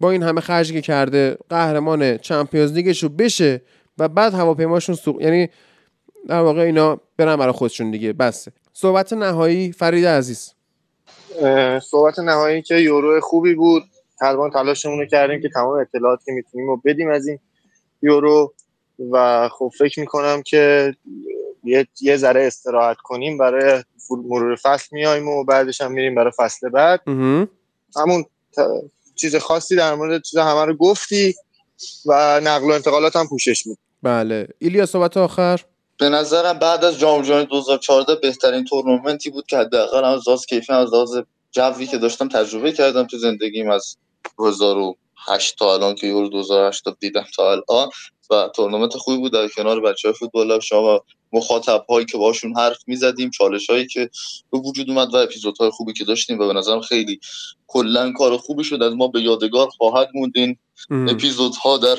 با 0.00 0.10
این 0.10 0.22
همه 0.22 0.40
خرجی 0.40 0.72
که 0.72 0.80
کرده 0.80 1.38
قهرمان 1.48 2.18
چمپیونز 2.18 2.72
لیگش 2.72 3.02
رو 3.02 3.08
بشه 3.08 3.62
و 3.98 4.08
بعد 4.08 4.34
هواپیماشون 4.34 4.94
سوق 4.94 5.20
یعنی 5.20 5.48
در 6.28 6.40
واقع 6.40 6.60
اینا 6.60 7.00
برن 7.16 7.36
برای 7.36 7.52
خودشون 7.52 7.90
دیگه. 7.90 8.12
بسه 8.12 8.52
صحبت 8.72 9.12
نهایی 9.12 9.72
فرید 9.72 10.06
عزیز. 10.06 10.52
صحبت 11.82 12.18
نهایی 12.18 12.62
که 12.62 12.74
یورو 12.74 13.20
خوبی 13.20 13.54
بود. 13.54 13.82
تقریبا 14.20 14.50
تلاشمون 14.50 14.98
رو 14.98 15.06
کردیم 15.06 15.42
که 15.42 15.48
تمام 15.48 15.80
اطلاعاتی 15.80 16.24
که 16.24 16.32
می‌تونیم 16.32 16.66
رو 16.66 16.80
بدیم 16.84 17.10
از 17.10 17.26
این 17.26 17.38
یورو 18.02 18.54
و 19.10 19.48
خب 19.48 19.72
فکر 19.78 20.00
می‌کنم 20.00 20.42
که 20.42 20.94
یه, 21.64 21.86
یه 22.00 22.16
ذره 22.16 22.46
استراحت 22.46 22.96
کنیم 22.96 23.38
برای 23.38 23.82
مرور 24.10 24.56
فصل 24.62 24.88
میایم 24.92 25.28
و 25.28 25.44
بعدش 25.44 25.80
هم 25.80 25.92
میریم 25.92 26.14
برای 26.14 26.32
فصل 26.36 26.68
بعد. 26.68 27.00
همون 27.96 28.24
چیز 29.20 29.36
خاصی 29.36 29.76
در 29.76 29.94
مورد 29.94 30.22
چیز 30.22 30.38
همه 30.38 30.64
رو 30.64 30.76
گفتی 30.76 31.34
و 32.06 32.40
نقل 32.40 32.64
و 32.64 32.72
انتقالات 32.72 33.16
هم 33.16 33.28
پوشش 33.28 33.66
میدی. 33.66 33.80
بله. 34.02 34.48
ایلیا 34.58 34.86
صحبت 34.86 35.16
آخر. 35.16 35.60
به 35.98 36.08
نظرم 36.08 36.58
بعد 36.58 36.84
از 36.84 36.98
جام 36.98 37.22
جهانی 37.22 37.46
2014 37.46 38.14
بهترین 38.14 38.64
تورنمنتی 38.64 39.30
بود 39.30 39.46
که 39.46 39.56
حداقل 39.56 40.04
از 40.04 40.28
لحاظ 40.28 40.44
کیفی 40.44 40.72
از 40.72 40.94
لحاظ 40.94 41.18
جوی 41.50 41.86
که 41.86 41.98
داشتم 41.98 42.28
تجربه 42.28 42.72
کردم 42.72 43.06
تو 43.06 43.18
زندگیم 43.18 43.70
از 43.70 43.96
2008 44.38 45.58
تا 45.58 45.74
الان 45.74 45.94
که 45.94 46.06
یورو 46.06 46.28
2008 46.28 46.84
تا 46.84 46.96
دیدم 47.00 47.26
تا 47.36 47.50
الان 47.52 47.88
و 48.30 48.50
تورنمنت 48.56 48.96
خوبی 48.96 49.18
بود 49.18 49.32
در 49.32 49.48
کنار 49.48 49.80
بچه 49.80 50.08
های 50.08 50.14
فوتبال. 50.14 50.60
شما 50.60 51.04
مخاطب 51.32 51.84
هایی 51.88 52.06
که 52.06 52.18
باشون 52.18 52.56
حرف 52.56 52.78
می‌زدیم 52.86 53.30
چالش 53.30 53.70
هایی 53.70 53.86
که 53.86 54.10
به 54.52 54.58
وجود 54.58 54.90
اومد 54.90 55.14
و 55.14 55.16
اپیزودهای 55.16 55.70
خوبی 55.70 55.92
که 55.92 56.04
داشتیم 56.04 56.38
و 56.38 56.46
به 56.46 56.52
نظرم 56.52 56.80
خیلی 56.80 57.20
کلا 57.66 58.12
کار 58.12 58.36
خوبی 58.36 58.64
شد. 58.64 58.82
از 58.82 58.92
ما 58.92 59.08
به 59.08 59.22
یادگار 59.22 59.68
خواهد 59.68 60.08
موند 60.14 60.32
این 60.34 60.56
مهم. 60.90 61.08
اپیزودها 61.08 61.78
در 61.78 61.98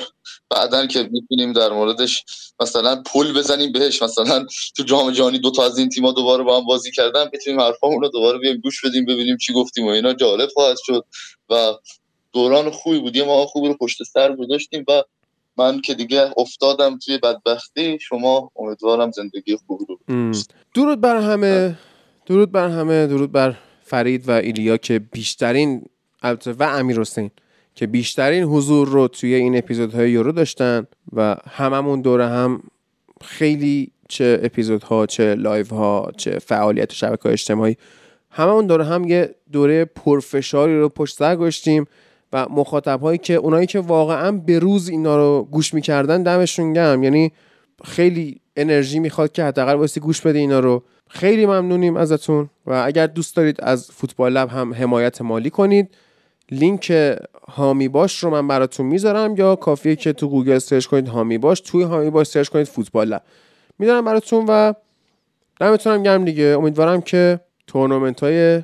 بعدا 0.50 0.86
که 0.86 1.10
می‌تونیم 1.12 1.54
در 1.54 1.70
موردش 1.70 2.24
مثلا 2.60 3.04
پل 3.14 3.34
بزنیم 3.34 3.72
بهش. 3.72 4.02
مثلا 4.02 4.46
تو 4.78 4.84
جام 4.84 5.12
جهانی 5.12 5.40
دو 5.40 5.52
تا 5.52 5.66
از 5.66 5.78
این 5.78 5.90
تیم‌ها 5.90 6.12
دوباره 6.12 6.44
با 6.44 6.58
هم 6.58 6.66
بازی 6.66 6.92
کردن 6.92 7.26
بتونیم 7.34 7.60
حرفامون 7.60 8.02
رو 8.02 8.10
دوباره 8.10 8.40
بیایم 8.40 8.58
گوش 8.58 8.86
بدیم 8.86 9.06
ببینیم 9.06 9.38
چی 9.38 9.54
گفتیم 9.54 9.86
و 9.86 9.90
اینا 9.90 10.14
جالب 10.14 10.50
خواهد 10.54 10.78
شد. 10.86 11.06
و 11.50 11.74
دوران 12.34 12.72
خوبی 12.72 13.00
بود. 13.00 13.16
یه 13.16 13.24
ماه 13.24 13.46
خوبی 13.48 13.68
رو 13.68 13.78
پشت 13.78 14.04
سر 14.04 14.36
گذاشتیم 14.36 14.86
و 14.88 15.04
من 15.60 15.82
که 15.82 15.94
دیگه 15.94 16.30
افتادم 16.38 16.98
توی 16.98 17.18
بدبختی 17.18 18.00
شما 18.02 18.52
امیدوارم 18.56 19.12
زندگی 19.12 19.58
خوبی 19.68 19.86
رو. 19.90 20.32
درود 20.74 21.02
بر 21.02 21.22
همه. 21.22 21.78
درود 22.26 22.52
بر 22.52 22.70
همه. 22.70 23.08
درود 23.08 23.32
بر 23.32 23.56
فرید 23.84 24.30
و 24.30 24.32
ایلیا 24.32 24.78
که 24.78 25.00
بیشترین 25.00 25.86
البته 26.22 26.54
و 26.54 26.64
امیر 26.64 27.00
حسین 27.00 27.32
که 27.76 27.88
بیشترین 27.88 28.44
حضور 28.44 28.88
رو 28.88 29.08
توی 29.08 29.34
این 29.34 29.58
اپیزودهای 29.58 30.12
یورو 30.12 30.32
داشتن 30.32 30.88
و 31.14 31.36
هممون 31.50 32.02
دوره 32.02 32.28
هم 32.28 32.64
خیلی 33.22 33.92
چه 34.10 34.40
اپیزودها 34.44 35.06
چه 35.06 35.36
لایو 35.36 35.68
ها 35.68 36.12
چه 36.18 36.40
فعالیت 36.40 36.94
شبکه 36.94 37.30
اجتماعی 37.30 37.78
هممون 38.32 38.68
دوره 38.68 38.86
هم 38.86 39.08
یه 39.08 39.36
دوره 39.52 39.86
پرفشاری 39.86 40.80
رو 40.80 40.90
پشت 40.90 41.18
سر 41.18 41.36
گذاشتیم. 41.36 41.86
و 42.34 42.46
مخاطب 42.50 43.02
هایی 43.02 43.18
که 43.18 43.34
اونایی 43.34 43.68
که 43.68 43.80
واقعا 43.80 44.32
به 44.32 44.60
روز 44.60 44.90
اینا 44.90 45.18
رو 45.18 45.48
گوش 45.52 45.74
می‌کردن 45.74 46.24
دمشون 46.24 46.74
گرم 46.74 47.04
یعنی 47.04 47.32
خیلی 47.84 48.42
انرژی 48.56 49.00
می‌خواد 49.00 49.32
که 49.32 49.44
حداقل 49.44 49.74
واسه 49.74 50.00
گوش 50.00 50.22
بده 50.22 50.40
اینا 50.40 50.60
رو. 50.60 50.84
خیلی 51.10 51.46
ممنونیم 51.46 51.98
ازتون. 51.98 52.50
و 52.66 52.84
اگر 52.86 53.08
دوست 53.08 53.36
دارید 53.36 53.62
از 53.62 53.92
فوتبال 53.92 54.34
لب 54.34 54.50
هم 54.50 54.74
حمایت 54.74 55.22
مالی 55.22 55.50
کنید 55.50 55.96
لینک 56.52 57.18
هامی 57.48 57.88
باش 57.88 58.24
رو 58.24 58.30
من 58.30 58.48
براتون 58.48 58.86
می‌ذارم 58.86 59.36
یا 59.38 59.56
کافیه 59.56 59.96
که 59.96 60.14
تو 60.14 60.30
گوگل 60.30 60.58
سرچ 60.58 60.86
کنید 60.86 61.08
هامی 61.08 61.38
باش. 61.38 61.62
توی 61.62 61.84
هامی 61.84 62.10
باش 62.10 62.28
سرچ 62.28 62.50
کنید 62.50 62.68
فوتبال 62.68 63.08
لب. 63.08 63.22
می‌ذارم 63.80 64.06
براتون 64.06 64.46
و 64.48 64.74
دمتون 65.60 65.94
هم 65.94 66.04
گرم 66.04 66.26
دیگه. 66.26 66.44
امیدوارم 66.44 67.02
که 67.02 67.40
تورنمنت 67.68 68.20
های 68.24 68.62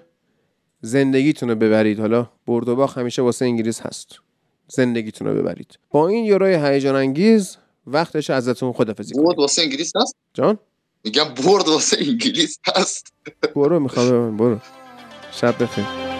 زندگیتون 0.85 1.49
رو 1.49 1.55
ببرید. 1.55 1.99
حالا 1.99 2.29
برد 2.47 2.69
و 2.69 2.75
باخت 2.75 2.97
همیشه 2.97 3.21
واسه 3.21 3.45
انگلیس 3.45 3.81
هست. 3.81 4.19
زندگیتون 4.67 5.27
رو 5.27 5.33
ببرید. 5.33 5.79
با 5.91 6.07
این 6.07 6.25
یوروی 6.25 6.55
هیجان 6.55 6.95
انگیز 6.95 7.57
وقتش 7.87 8.29
ازتون 8.29 8.73
خدافظی 8.73 9.13
کنیم. 9.13 9.25
برد 9.25 9.39
واسه 9.39 9.61
انگلیس 9.61 9.95
هست؟ 9.95 10.15
جان؟ 10.33 10.59
میگم 11.03 11.23
برد 11.45 11.67
واسه 11.67 11.97
انگلیس 11.99 12.59
هست. 12.75 13.13
برو 13.55 13.79
می‌خوام 13.79 14.37
برو. 14.37 14.59
شب 15.31 15.63
بخیر. 15.63 16.14